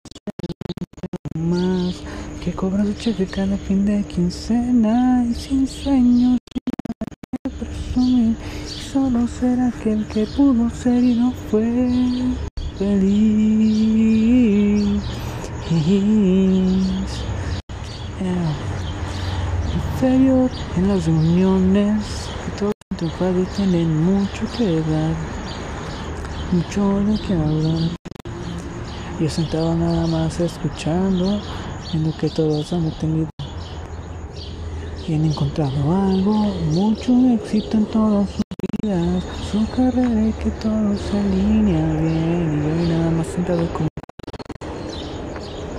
más 1.36 1.96
que 2.44 2.52
cobra 2.54 2.86
su 2.86 2.94
cheque 2.94 3.26
cada 3.26 3.58
fin 3.58 3.86
de 3.86 4.04
quincena 4.04 5.26
y 5.28 5.34
sin 5.34 5.68
sueños 5.68 6.38
sin 6.52 6.62
que 7.42 7.50
presumir. 7.50 8.36
Solo 8.68 9.28
ser 9.28 9.60
aquel 9.62 10.06
que 10.08 10.28
pudo 10.28 10.70
ser 10.70 11.04
y 11.04 11.16
no 11.16 11.32
fue 11.50 11.98
feliz. 12.78 14.22
En 20.04 20.88
las 20.88 21.06
reuniones 21.06 22.28
todos 22.58 22.74
triunfados 22.98 23.48
tienen 23.50 24.04
mucho 24.04 24.48
que 24.58 24.82
dar, 24.82 25.14
mucho 26.52 27.04
de 27.04 27.20
qué 27.20 27.34
hablar. 27.34 27.90
Yo 29.20 29.30
sentado 29.30 29.76
nada 29.76 30.08
más 30.08 30.40
escuchando, 30.40 31.40
viendo 31.92 32.18
que 32.18 32.30
todos 32.32 32.74
han 32.74 32.86
detenido 32.86 33.30
y 35.08 35.14
han 35.14 35.26
encontrado 35.26 35.96
algo, 35.96 36.34
mucho 36.74 37.14
éxito 37.36 37.78
en 37.78 37.86
todas 37.86 38.28
sus 38.28 38.44
vidas, 38.82 39.24
su 39.52 39.68
carrera 39.70 40.28
y 40.28 40.34
que 40.34 40.50
todo 40.50 40.98
se 40.98 41.20
alinea 41.20 41.94
bien 42.02 42.60
y 42.60 42.88
yo 42.90 42.98
nada 42.98 43.12
más 43.12 43.28
sentado 43.28 43.72
como 43.72 43.91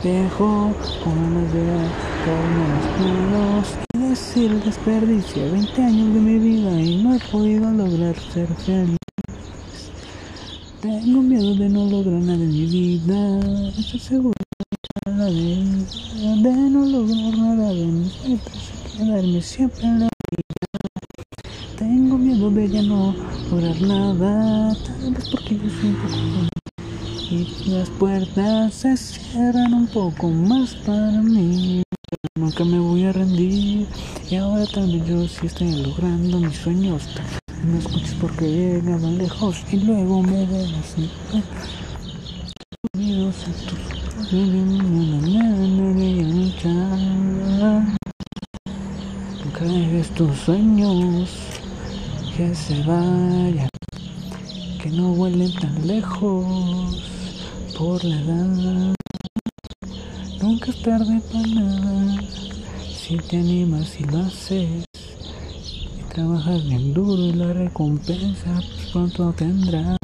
viejo, 0.02 0.72
con 1.04 1.14
ganas 1.14 1.52
de 1.52 1.64
las 1.64 1.90
manos 3.06 3.68
y 3.94 3.98
decir 3.98 4.64
desperdicio 4.64 5.52
20 5.52 5.82
años 5.82 6.14
de 6.14 6.20
mi 6.20 6.38
vida 6.38 6.80
y 6.80 7.02
no 7.02 7.14
he 7.14 7.18
podido 7.30 7.70
lograr 7.70 8.16
ser 8.32 8.48
feliz. 8.48 8.98
Tengo 10.80 11.22
miedo 11.22 11.54
de 11.54 11.68
no 11.68 11.86
lograr 11.86 12.20
nada 12.20 12.42
en 12.42 12.50
mi 12.50 12.66
vida, 12.66 13.38
estoy 13.78 14.00
seguro 14.00 14.34
de 14.36 15.22
de, 16.42 16.52
no 16.70 16.84
lograr 16.86 17.38
nada 17.38 17.68
de 17.72 17.86
mis 17.86 18.28
metas 18.28 18.70
y 18.94 18.98
quedarme 18.98 19.42
siempre 19.42 19.84
en 19.84 20.00
la 20.00 20.08
vida. 20.30 21.26
Tengo 21.78 22.18
miedo 22.18 22.50
de 22.50 22.68
ya 22.68 22.82
no 22.82 23.14
lograr 23.50 23.80
nada, 23.82 24.74
tal 24.74 25.14
vez 25.14 25.28
porque 25.30 25.56
yo 25.58 25.70
soy 25.70 25.90
un 25.90 26.51
y 27.32 27.70
las 27.70 27.88
puertas 27.88 28.74
se 28.74 28.94
cierran 28.94 29.72
un 29.72 29.86
poco 29.86 30.28
más 30.28 30.74
para 30.74 31.22
mí. 31.22 31.82
Nunca 32.38 32.62
me 32.62 32.78
voy 32.78 33.04
a 33.04 33.12
rendir 33.12 33.86
y 34.30 34.36
ahora 34.36 34.66
también 34.66 35.06
yo 35.06 35.26
sí 35.26 35.46
estoy 35.46 35.72
logrando 35.82 36.40
mis 36.40 36.58
sueños. 36.58 37.08
No 37.64 37.78
escuches 37.78 38.14
porque 38.20 38.44
llegaban 38.44 39.16
lejos 39.16 39.62
y 39.72 39.78
luego 39.78 40.22
me 40.22 40.44
ven 40.44 40.74
así. 40.74 41.10
Unidos 42.94 43.36
en 43.46 43.54
tus. 43.66 44.02
Nunca 49.44 49.64
dejes 49.64 50.10
tus 50.10 50.36
sueños 50.36 51.30
que 52.36 52.54
se 52.54 52.82
vayan, 52.82 53.70
que 54.82 54.90
no 54.90 55.14
vuelen 55.14 55.52
tan 55.54 55.86
lejos 55.86 57.21
por 57.78 58.04
la 58.04 58.20
edad. 58.20 58.94
Nunca 60.40 60.70
es 60.70 60.82
tarde 60.82 61.20
para 61.32 61.46
nada 61.46 62.20
si 62.94 63.16
te 63.16 63.38
animas 63.38 64.00
y 64.00 64.04
lo 64.04 64.18
haces. 64.18 64.84
Y 65.98 66.02
trabajas 66.12 66.64
bien 66.64 66.92
duro 66.92 67.22
y 67.22 67.32
la 67.32 67.52
recompensa 67.52 68.54
pues 68.54 68.86
pronto 68.92 69.32
tendrás. 69.32 69.96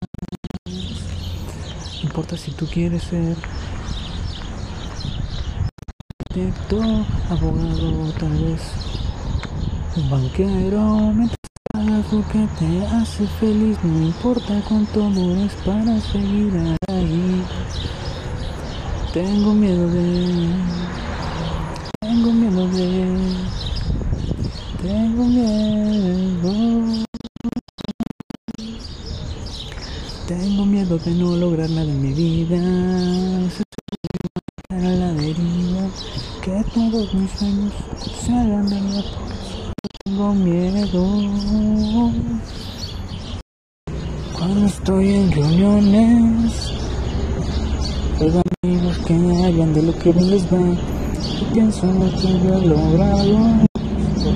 No 0.67 2.03
importa 2.03 2.37
si 2.37 2.53
tú 2.53 2.67
quieres 2.67 3.03
ser 3.05 3.37
arquitecto, 6.21 6.81
abogado, 7.31 8.13
tal 8.19 8.45
vez 8.45 8.63
un 9.97 10.11
banquero, 10.11 11.13
lo 11.85 12.27
que 12.29 12.49
te 12.59 12.87
hace 12.87 13.27
feliz, 13.39 13.79
no 13.83 14.03
importa 14.07 14.61
cuánto 14.69 15.01
dures 15.11 15.53
para 15.65 16.01
seguir 16.01 16.53
ahí. 16.89 17.43
Tengo 19.13 19.55
miedo 19.55 19.89
de, 19.89 20.49
tengo 22.01 22.33
miedo 22.33 22.69
de, 22.69 23.19
tengo 24.83 25.25
miedo. 25.25 27.05
Tengo 30.27 30.67
miedo 30.67 30.99
de 30.99 31.11
no 31.13 31.37
lograr 31.37 31.71
nada 31.71 31.91
en 31.91 32.03
mi 32.03 32.13
vida. 32.13 32.59
A 34.69 34.75
la 34.77 35.13
deriva. 35.15 35.89
Que 36.43 36.63
todos 36.75 37.15
mis 37.15 37.31
sueños 37.31 37.73
se 38.25 38.33
hagan 38.33 38.69
porque 38.69 38.79
solo 38.81 39.58
tengo 40.19 40.35
miedo. 40.35 42.11
Cuando 44.37 44.67
estoy 44.67 45.15
en 45.15 45.31
reuniones, 45.31 46.73
los 48.19 48.35
amigos 48.63 48.99
que 49.07 49.15
me 49.15 49.47
hablan 49.47 49.75
de 49.75 49.83
lo 49.83 49.97
que 49.97 50.11
bien 50.11 50.31
les 50.31 50.45
va. 50.47 50.59
Y 50.59 51.45
pienso 51.55 51.87
en 51.89 52.01
lo 52.01 52.11
que 52.17 52.33
yo 52.41 52.55
he 52.55 52.67
logrado 52.67 53.39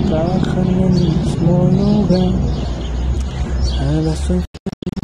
trabajar 0.07 0.67
en 0.67 0.79
el 0.83 0.93
mismo 0.93 1.69
lugar. 1.71 2.31
Ahora 3.81 4.15
soy 4.15 4.41
feliz, 4.53 5.01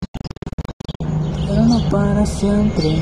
pero 1.46 1.62
no 1.66 1.90
para 1.90 2.26
siempre. 2.26 2.96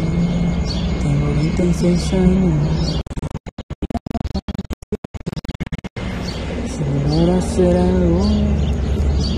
Tengo 1.04 1.28
26 1.36 2.14
años. 2.14 3.07
Algo, 7.58 8.24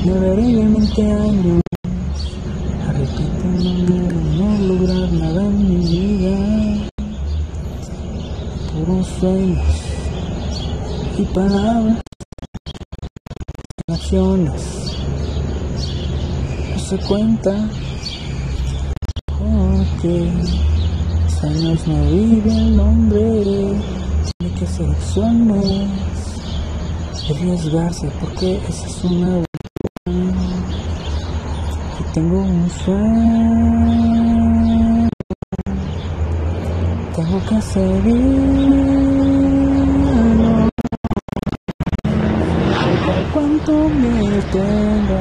me 0.06 0.12
veré 0.20 0.60
en 0.60 0.74
20 0.74 1.02
años. 1.14 1.62
Repitiendo 2.92 3.96
no 4.38 4.74
lograr 4.74 5.10
nada 5.14 5.46
en 5.46 5.70
mi 5.70 5.76
vida. 5.88 6.90
Puros 8.74 9.08
sueños 9.22 9.66
y 11.18 11.24
palabras, 11.34 12.02
acciones. 13.88 14.64
No 16.74 16.80
se 16.80 16.98
cuenta 16.98 17.70
porque 19.28 20.30
años 21.42 21.88
no 21.88 22.04
vive 22.12 22.52
el 22.52 22.80
hombre. 22.82 23.82
Tiene 24.40 24.56
que 24.56 24.66
hacer 24.66 24.90
acciones 24.90 26.29
arriesgarse 27.34 28.10
porque 28.20 28.58
esa 28.68 28.88
es 28.88 29.04
una 29.04 29.44
y 32.00 32.04
tengo 32.14 32.40
un 32.42 32.70
sueño. 32.70 34.30
Tengo 37.16 37.40
que 37.50 37.62
seguirlo 37.62 39.00
cuánto 43.34 43.72
miedo 43.90 44.40
tengo 44.52 45.20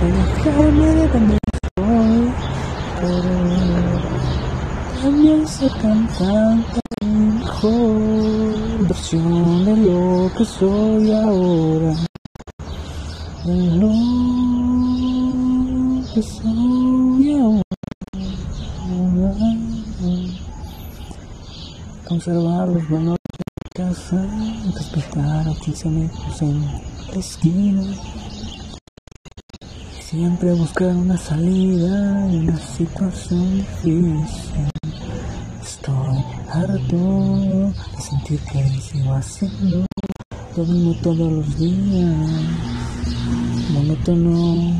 de 0.00 0.06
dejarme 0.12 0.86
de 0.86 1.08
donde 1.08 1.36
estoy 1.36 2.32
pero 3.00 3.32
también 5.02 5.40
ser 5.48 5.72
cantante 5.82 6.80
mejor 7.04 8.19
de 9.18 9.76
lo 9.76 10.30
que 10.36 10.44
soy 10.44 11.12
ahora. 11.12 11.96
De 13.44 13.56
lo 13.76 13.90
que 16.14 16.22
soy 16.22 17.32
ahora. 17.32 17.64
Conservar 22.06 22.68
los 22.68 22.88
valores 22.88 23.18
de 23.36 23.82
casa 23.82 24.28
respetar 24.74 25.48
a 25.48 25.54
15 25.54 25.88
metros 25.88 26.42
en 26.42 26.60
la 26.62 27.18
esquina. 27.18 27.82
Siempre 30.00 30.52
buscar 30.52 30.94
una 30.94 31.16
salida 31.16 32.26
en 32.30 32.48
una 32.48 32.58
situación 32.58 33.58
difícil 33.82 34.69
harto 36.52 37.72
de 37.96 38.02
sentir 38.02 38.40
que 38.40 38.68
sigo 38.80 39.14
haciendo 39.14 39.86
lo 40.56 40.64
mismo 40.64 40.94
todos 41.02 41.32
los 41.32 41.58
días 41.58 42.16
monótono. 43.72 44.74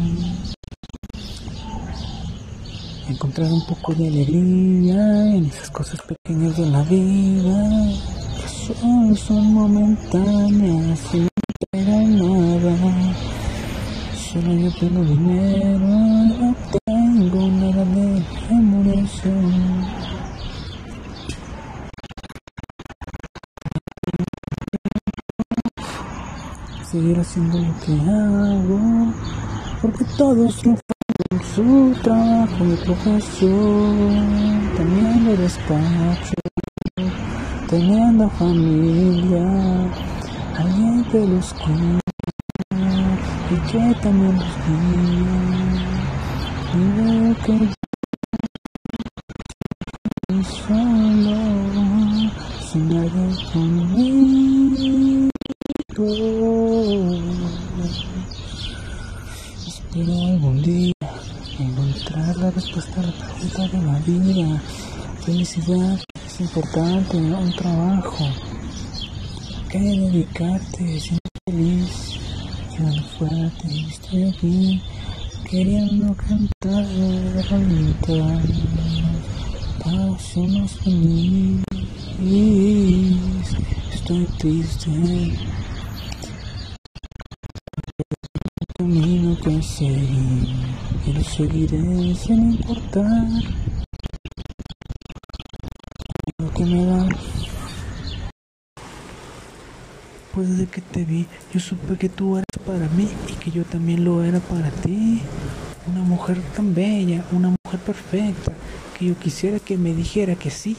Encontrar 3.08 3.52
un 3.52 3.64
poco 3.66 3.94
de 3.94 4.08
alegría 4.08 5.34
en 5.34 5.46
esas 5.46 5.70
cosas 5.70 6.00
pequeñas 6.02 6.56
de 6.56 6.66
la 6.66 6.82
vida 6.82 7.92
que 8.40 8.48
solo 8.48 9.16
son 9.16 9.54
momentáneas 9.54 11.00
y 11.14 11.28
no 11.78 12.50
nada. 12.54 13.14
Solo 14.32 14.54
yo 14.54 14.70
tengo 14.78 15.02
dinero 15.04 16.19
seguir 26.90 27.20
haciendo 27.20 27.56
lo 27.56 27.72
que 27.86 27.92
hago 27.92 29.12
porque 29.80 30.04
todos 30.18 30.56
triunfan 30.56 30.82
su 31.54 31.94
trabajo 32.02 32.64
mi 32.64 32.74
profesión 32.76 34.72
también 34.76 35.24
de 35.24 35.36
despacho 35.36 36.34
teniendo 37.68 38.28
familia 38.30 39.46
alguien 40.58 41.04
que 41.12 41.26
los 41.28 41.54
cuida 41.54 42.00
y 43.50 43.56
que 43.70 43.94
también 44.02 44.34
los 44.34 44.54
guía 44.66 45.36
y 46.74 46.76
veo 46.96 47.36
que 47.44 47.54
yo 50.28 50.42
solo 50.42 51.36
sin 52.68 52.84
nadie 52.88 53.26
conmigo 53.52 54.09
Espero 56.00 56.16
algún 60.28 60.62
día 60.62 60.94
encontrar 61.58 62.36
la 62.38 62.50
respuesta 62.50 63.00
a 63.00 63.02
la 63.02 63.12
pregunta 63.12 63.68
de 63.68 63.82
la 63.82 63.98
vida. 63.98 64.62
Felicidad 65.26 66.00
es 66.24 66.40
importante, 66.40 67.18
un 67.18 67.52
trabajo. 67.52 68.26
¿Qué 69.68 69.78
dedicarte? 69.78 71.00
Siendo 71.00 71.20
feliz, 71.46 72.18
quedando 72.74 73.02
fuerte. 73.18 73.68
Estoy 73.90 74.22
aquí 74.30 74.82
queriendo 75.50 76.14
cantar 76.14 76.86
rolita. 77.50 78.40
Para 79.84 80.18
sernos 80.18 80.72
feliz. 80.82 81.62
Estoy 83.92 84.24
triste. 84.38 84.90
Camino 88.80 89.36
seguir 89.60 90.48
y 91.04 91.12
lo 91.12 91.22
seguiré 91.22 92.14
sin 92.14 92.52
importar 92.52 93.28
lo 96.38 96.50
que 96.54 96.64
me 96.64 96.86
da. 96.86 97.06
Pues 100.32 100.48
desde 100.48 100.66
que 100.66 100.80
te 100.80 101.04
vi, 101.04 101.26
yo 101.52 101.60
supe 101.60 101.98
que 101.98 102.08
tú 102.08 102.38
eras 102.38 102.46
para 102.64 102.88
mí 102.96 103.06
y 103.28 103.34
que 103.34 103.50
yo 103.50 103.64
también 103.64 104.02
lo 104.02 104.24
era 104.24 104.40
para 104.40 104.70
ti. 104.70 105.20
Una 105.86 106.00
mujer 106.00 106.40
tan 106.56 106.74
bella, 106.74 107.22
una 107.32 107.54
mujer 107.62 107.80
perfecta, 107.80 108.52
que 108.98 109.04
yo 109.08 109.18
quisiera 109.18 109.58
que 109.58 109.76
me 109.76 109.92
dijera 109.92 110.36
que 110.36 110.50
sí. 110.50 110.74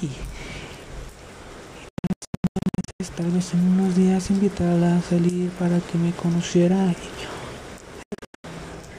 Tal 3.16 3.30
vez 3.30 3.54
en 3.54 3.60
unos 3.60 3.96
días 3.96 4.32
invitarla 4.32 4.98
a 4.98 5.02
salir 5.02 5.52
para 5.52 5.80
que 5.80 6.00
me 6.00 6.12
conociera 6.14 6.92
y 6.92 7.41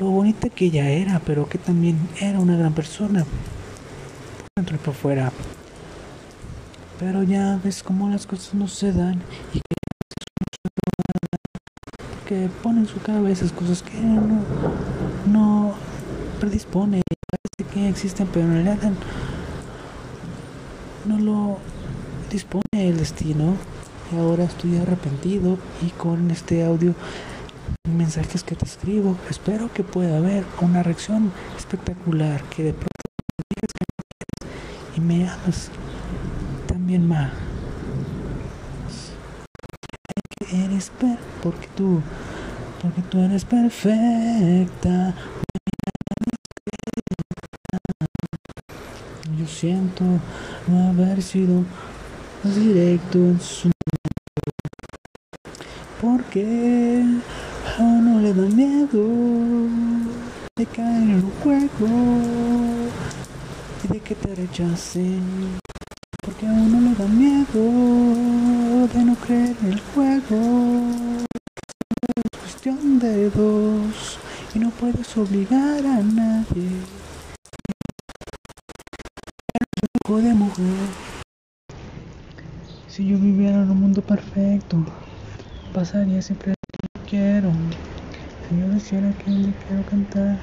lo 0.03 0.11
bonita 0.11 0.49
que 0.49 0.65
ella 0.65 0.91
era, 0.91 1.21
pero 1.21 1.49
que 1.49 1.59
también 1.59 1.97
era 2.21 2.41
una 2.41 2.57
gran 2.57 2.73
persona. 2.73 3.25
Dentro 4.57 4.75
y 4.75 4.79
por 4.81 4.95
fuera. 4.95 5.31
Pero 6.99 7.23
ya 7.23 7.61
ves 7.63 7.85
cómo 7.85 8.09
las 8.09 8.27
cosas 8.27 8.53
no 8.55 8.67
se 8.67 8.93
dan 8.93 9.23
y 9.55 9.61
que, 9.61 9.77
que 12.27 12.49
pone 12.63 12.81
en 12.81 12.87
su 12.87 13.01
cabeza 13.01 13.47
cosas 13.55 13.83
que 13.83 13.97
no, 14.01 14.43
no 15.27 15.75
predispone. 16.41 17.03
Parece 17.31 17.73
que 17.73 17.89
existen, 17.89 18.27
pero 18.27 18.47
en 18.47 18.65
realidad 18.65 18.93
no 21.05 21.19
lo 21.19 21.59
dispone 22.29 22.63
el 22.73 22.97
destino. 22.97 23.55
Y 24.13 24.19
ahora 24.19 24.45
estoy 24.45 24.79
arrepentido 24.79 25.59
y 25.81 25.91
con 25.91 26.31
este 26.33 26.65
audio 26.65 26.95
mensajes 27.89 28.45
que 28.45 28.55
te 28.55 28.65
escribo. 28.65 29.17
Espero 29.29 29.73
que 29.73 29.83
pueda 29.83 30.19
haber 30.19 30.45
una 30.61 30.83
reacción 30.83 31.33
espectacular, 31.57 32.43
que 32.45 32.65
de 32.65 32.73
pronto 32.73 32.89
digas 33.51 33.71
que 33.73 33.85
me 34.97 34.97
y 34.97 35.01
me 35.01 35.29
amas 35.29 35.71
también 36.67 37.07
más. 37.07 37.33
Eres 40.53 40.91
per 40.91 41.19
porque 41.43 41.67
tú, 41.75 42.03
porque 42.83 43.03
tú 43.03 43.19
eres 43.21 43.45
perfecta. 43.45 45.15
Yo 49.39 49.47
siento 49.47 50.05
no 50.69 50.91
haber 50.91 51.23
sido 51.23 51.65
directo 52.45 53.19
en 53.19 53.41
su 53.41 53.71
porque 56.03 57.05
A 57.79 57.83
uno 57.83 58.21
le 58.21 58.35
da 58.35 58.43
miedo 58.43 59.03
de 60.57 60.67
caer 60.67 61.03
en 61.03 61.25
un 61.25 61.33
juego 61.43 61.89
y 63.83 63.89
de 63.89 64.01
que 64.01 64.15
te 64.15 64.35
rechacen. 64.35 65.59
Porque 66.21 66.47
a 66.47 66.53
uno 66.53 66.81
le 66.81 66.95
da 66.95 67.07
miedo 67.07 68.89
de 68.93 69.05
no 69.05 69.15
creer 69.17 69.57
en 69.63 69.73
el 69.73 69.81
juego. 69.95 70.39
Es 72.17 72.41
cuestión 72.41 72.99
de 72.99 73.31
dos 73.31 74.19
y 74.55 74.59
no 74.59 74.71
puedes 74.71 75.17
obligar 75.17 75.87
a 75.87 76.03
nadie. 76.03 76.71
De 80.13 80.35
mujer. 80.35 80.67
Si 82.87 83.07
yo 83.07 83.17
viviera 83.17 83.63
en 83.63 83.71
un 83.71 83.81
mundo 83.81 84.03
perfecto, 84.03 84.85
pasaría 85.73 86.21
siempre 86.21 86.53
quiero. 87.13 87.53
Si 88.49 88.59
yo 88.59 88.69
decidiera 88.69 89.13
que 89.19 89.31
día 89.31 89.53
quiero 89.67 89.83
cantar, 89.85 90.39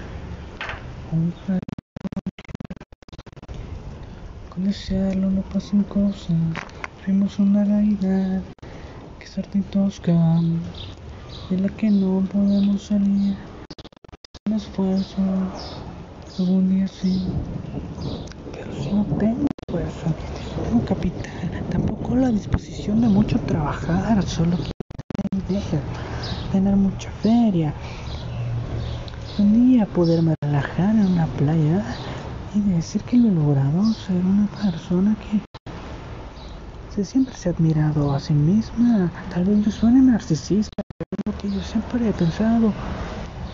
un 1.12 1.34
con 4.52 4.66
desearlo 4.66 5.32
no 5.32 5.42
pasan 5.42 5.82
cosas. 5.86 6.38
Fuimos 7.04 7.40
una 7.40 7.64
realidad. 7.66 8.44
Que 9.18 9.26
es 9.26 9.38
harta 9.40 9.58
de 11.50 11.58
la 11.58 11.70
que 11.70 11.90
no 11.90 12.24
podemos 12.32 12.84
salir. 12.84 13.36
Un 14.48 14.54
esfuerzo, 14.54 15.22
algún 16.38 16.70
día 16.70 16.88
sí, 16.88 17.20
pero 18.54 18.72
si 18.76 18.92
no 18.92 19.06
tengo 19.18 19.48
fuerza, 19.72 20.10
no 20.58 20.64
tengo 20.64 20.86
capital, 20.86 21.64
tampoco 21.72 22.16
la 22.16 22.30
disposición 22.30 23.02
de 23.02 23.08
mucho 23.08 23.40
trabajar, 23.40 24.22
solo 24.24 24.56
tener 26.52 26.76
mucha 26.76 27.10
feria. 27.24 27.74
Un 29.39 29.54
día 29.54 29.86
poderme 29.88 30.36
relajar 30.43 30.95
en 30.95 31.08
una 31.14 31.26
playa 31.26 31.84
y 32.54 32.62
decir 32.62 33.02
que 33.04 33.18
lo 33.18 33.30
he 33.30 33.32
logrado, 33.32 33.84
ser 33.93 34.18
una 34.18 34.47
persona 34.62 35.16
que 35.16 35.41
se 36.93 37.06
siempre 37.06 37.34
se 37.36 37.50
ha 37.50 37.52
admirado 37.54 38.14
a 38.14 38.20
sí 38.20 38.34
misma. 38.34 39.12
Tal 39.34 39.45
vez 39.45 39.66
yo 39.66 39.72
suene 39.72 40.02
narcisista, 40.02 40.84
pero 40.97 41.38
que 41.39 41.50
yo 41.50 41.62
siempre 41.62 42.10
he 42.10 42.14
pensado 42.14 42.72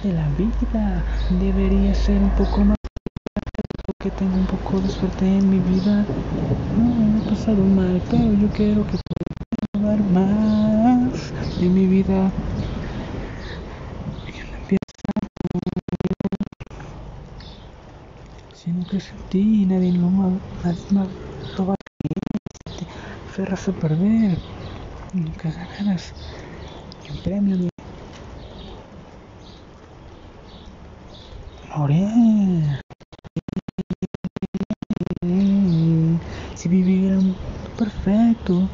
de 0.04 0.14
la 0.14 0.28
vida. 0.38 1.04
Debería 1.40 1.94
ser 1.94 2.22
un 2.22 2.32
poco 2.32 2.66
más 2.66 2.78
porque 3.86 4.12
tengo 4.18 4.36
un 4.36 4.48
poco 4.48 4.82
de 4.82 4.90
suerte 4.90 5.26
en 5.26 5.50
mi 5.50 5.60
vida. 5.60 6.06
No, 6.78 7.20
he 7.20 7.30
pasado 7.30 7.64
mal, 7.64 8.02
pero 8.10 8.34
yo 8.34 8.48
quiero 8.50 8.86
que 8.88 8.98
en 11.68 11.74
mi 11.74 11.88
vida. 11.88 12.32
Y 14.28 14.32
no 14.52 14.58
empieza 14.58 14.80
Siendo 18.54 18.88
que 18.90 19.00
sin 19.00 19.20
ti 19.30 19.66
nadie 19.66 19.92
lo 19.94 20.10
ma- 20.10 20.40
nadie 20.64 20.86
más 20.92 21.08
lo 21.58 21.66
va 21.68 21.74
a 21.74 21.78
querer. 22.02 22.40
Si 22.78 22.86
te 22.86 22.92
aferras 23.30 23.68
a 23.68 23.72
perder, 23.74 24.38
nunca 25.14 25.52
ganarás 25.52 26.14
un 27.10 27.18
premio 27.18 27.58
Morir. 31.76 32.80
Si 36.56 36.70
viviera 36.70 37.18
un 37.20 37.26
mundo 37.28 37.70
perfecto, 37.78 38.70